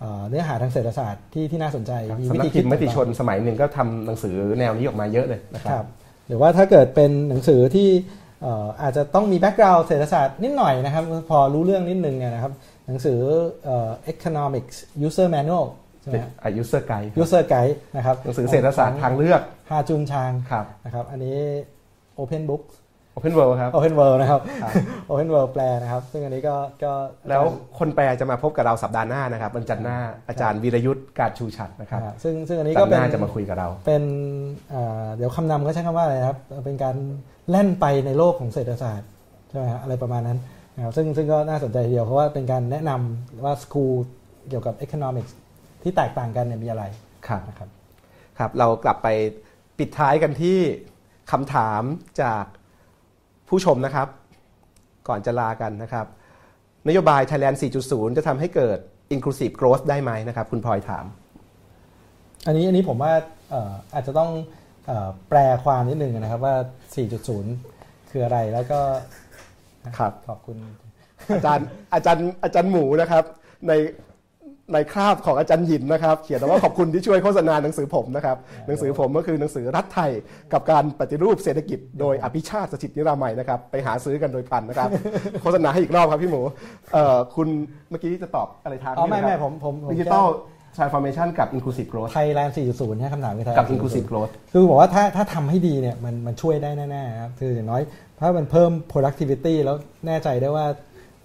[0.00, 1.92] เอ่อเนื้อหาทางเศรษฐศาสตร์ที่ที่น่าสนใจ
[2.30, 5.86] สำนักพิมพ์มติชนต่างๆสมัยหนึ่งก็ทำหนังสือแนวนี้ออกมาเยอะเลยนะคครัรับบ
[6.28, 12.52] หรือว่าถ้าเกิดเป็นหนังสือที่เอ่ออาจจะต้องมี background เศรษฐศาสตร์นิดหน่อยนะครับ พอรู้เรื่องนิดนึงเนี่ยนะครับ
[12.86, 13.18] หนังสือ
[13.64, 15.66] เอ่อ economics user manual
[16.00, 19.40] ใช่ไหมอายุเซอร์ไกด์ user guide นะครับหนังสือเศรษฐศาสตร์ทางเลือก
[19.70, 21.38] ฮาจุนชางครับนะครับ อันนี้
[22.20, 22.77] open book โ
[23.18, 24.72] Open World ครับ Open World นะครับครับ
[25.10, 26.92] Open World แปลนะครับ ซึ่งอันนี้ก็ก็
[27.28, 27.42] แล้ว
[27.78, 34.02] คนแปลจะมาพบกับเราสัปดาห์หน้านะครับวันจันทร์หน้าอาจารย์วีรยุทธ์การชูชัดนะครับอ่าซึ่งซึ่งอันนี้สัก็ปดาห์หเป็นน้าจะมาคุยกับเรา เป็น
[34.74, 36.96] อ่าเดี๋ยวคำนำก็ใช้คำว่าอะไรนะครับ เป็นการ
[37.50, 39.08] แล่นไปในโลกของเศรษฐศาสตร์
[39.48, 40.38] ใช่ไหมฮะอะไรประมาณนั้น
[40.76, 43.94] นะครับซึ่งซึ่งก็น่าสนใจทีเดียวเพราะว่าเป็นการแนะนำว่าสกูล
[44.48, 45.32] เกี่ยวกับ economics
[45.82, 46.84] ที่แตกต่างกันเนี่ยมีอะไร
[47.26, 47.68] ครับนะครับ
[48.38, 49.08] ครับ เรากลับไป
[49.78, 50.58] ปิดท้ายกันที่
[51.32, 51.82] คำถาม
[52.22, 52.44] จาก
[53.48, 54.08] ผู้ชมนะครับ
[55.08, 56.06] ก่อนจะลากันนะครับ
[56.88, 57.56] นโยบาย Thailand
[57.86, 58.78] 4.0 จะทำให้เกิด
[59.14, 61.04] inclusive growth ได้ไหมนะครับ คุณพลอยถาม
[62.46, 63.12] อันนี้อันนี้ผมว่า
[63.50, 64.30] เอ่ออาจจะต้อง
[64.86, 66.54] เอ่อแปลความนิดนึงนะครับว่า
[67.32, 68.80] 4.0 คืออะไรแล้วก็
[69.98, 70.56] ครับขอบคุณ
[71.34, 73.24] อาจารย์อาจารย์อาจารย์หมูนะครับ
[73.68, 73.72] ใน
[74.72, 78.36] ในคราบของอาจารย์หยินนะครับ เขียนว่าขอบคุณที่ช่วยโฆษณาหนังสือผมนะครับ
[78.66, 80.10] หนังสือผมก็คือหนังสือรัฐไทย
[80.52, 84.88] กับการปฏิรูปเศรษฐกิจ โดยอภิชาติสถิตนิรามัยนะครับ ไปหาซื้อกันโดยพันนะครับ
[85.42, 86.40] โฆษณาให้อีกรอบครับพี่หมู
[86.92, 87.48] เอ่อคุณ
[87.90, 90.26] เมื่อกี้จะตอบอะไรทางอ๋อนี้ไม่นะคไม่รับผมผมผมดิจิตอล
[90.76, 97.82] transformation กับ inclusive growth Thailand 4.0เนี่ยคำถามคือไทยกับ inclusive growth คือบอกว่าถ้าถ้าทำให้ดีเนี่ยมันมันช่วยได้แน่ๆครับคืออย่างน้อย
[98.20, 99.76] ถ้ามันเพิ่ม productivity แล้ว
[100.06, 100.66] แน่ใจได้ว่า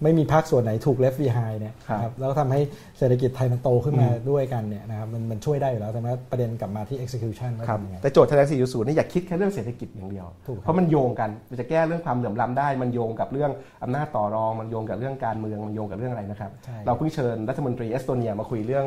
[0.02, 2.60] ไม่มีภาคส่วนไหนถูก left behind เนี่ยครับนะครับแล้วทำให้
[2.98, 13.50] เศรษฐกิจไทยมันโตขึ้นมาด้วยกันเนี่ยนะครับมันมันช่วยได้อยู่แล้วแต่ว่าประเด็นกลับมาที่ execution ว่าครับทำยังไงแต่โจทย์ Thailand 4.0นี่อย่าคิดแค่เรื่องเศรษฐกิจอย่างเดียวถูกครับเพราะมันโยงกันมันจะแก้เรื่องความเหลื่อมล้ำได้ มันโยงกับเรื่อง
[13.82, 18.86] อำนาจต่อรอง มันโยงกับเรื่องการเมืองมันโยงกับเรื่องอะไรนะครับใช่เราเพิ่งเชิญรัฐมนตรีเอสโตเนียมาคุยเรื่อง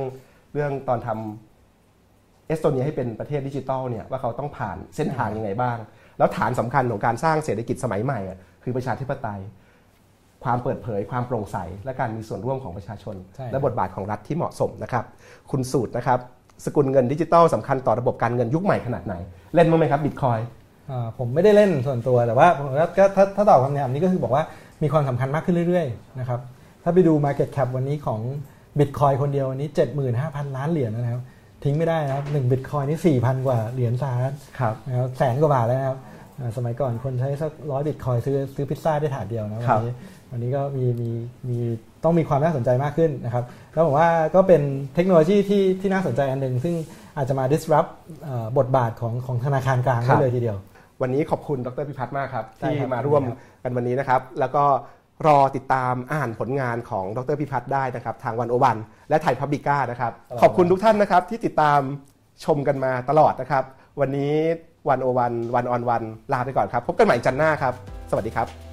[0.54, 5.78] เรื่องตอนทำเอสโตเนียให้เป็นประเทศดิจิทัลเนี่ยว่าเขาต้องผ่านเส้นทางยังไงบ้าง
[6.18, 9.42] แล้วฐานสำคัญของการสร้างเศรษฐกิจสมัยใหม่อะคือประชาธิปไตย
[10.44, 15.06] ความเปิดเผย ความโปร่งใส และการมีส่วนร่วมของประชาชนใช่และบทบาทของรัฐที่เหมาะสมนะครับ
[15.52, 16.20] คุณสูตรนะครับ
[16.66, 19.14] สกุลเงินดิจิทัลสำคัญต่อระบบการเงินยุคใหม่ขนาดไหน
[19.56, 20.40] เล่นมั้างไหมครับบิตคอย
[20.92, 24.44] อ่าผมไม่ได้เล่นส่วนตัวแต่ว่าผมก็ถ้าถ้าตอบคำถามนี้ก็คือบอกว่า
[24.84, 26.40] มีความสำคัญมากขึ้นเรื่อยๆนะครับ
[26.84, 28.20] ถ้าไปดู Market Cap วันนี้ของ
[28.80, 29.70] Bitcoin คนเดียววันนี้
[30.14, 31.24] 75,000 ล้านเหรียญนะครับ
[31.64, 35.98] ทิ้งไม่ได้นะครับ1 Bitcoin นี่4,000กว่าเหรียญสหรัฐครับนะครับแสนกว่าบาทแล้วนะครับ
[36.40, 39.96] อ่าสมัยก่อนคนใช้สักร้อยบิตคอยซื้อซื้อพิซซ่าได้ถาดเดียวนะครัวับนนี้
[40.32, 41.10] วันนี้ก็มีมี
[41.50, 41.58] มี
[42.04, 43.44] ต้องมีความน่าสนใจมากขึ้นนะครับ
[43.74, 44.62] แล้วผมว่าก็เป็น
[44.96, 46.76] เทคโนโลยีที่ที่น่าสนใจอันหนึ่งซึ่ง
[47.18, 47.90] อาจจะมา disrupt
[48.24, 50.58] เอ่อบทบาทของของธนาคารกลางได้เลยทีเดียว
[51.02, 54.64] วันนี้ขอบคุณดรพิพัฒน์มากครับได้ที่ครับมาร่วมครับกันวันนี้นะครับ แล้วก็
[55.28, 58.78] รอติดตามอ่านผลงานของดรพิพัฒน์ได้นะครับ ทางวันโอวัน
[59.10, 61.80] และไทยพับบิก้านะครับ ขอบคุณทุกท่านนะครับที่ติดตาม
[62.46, 63.64] ชมกันมาตลอดนะครับ
[64.00, 64.34] วันนี้
[64.90, 67.74] วันโอวันวันออนวันลาไปก่อนครับ พบกันใหม่จันทร์หน้าครับ
[68.12, 68.67] สวัสดีครับ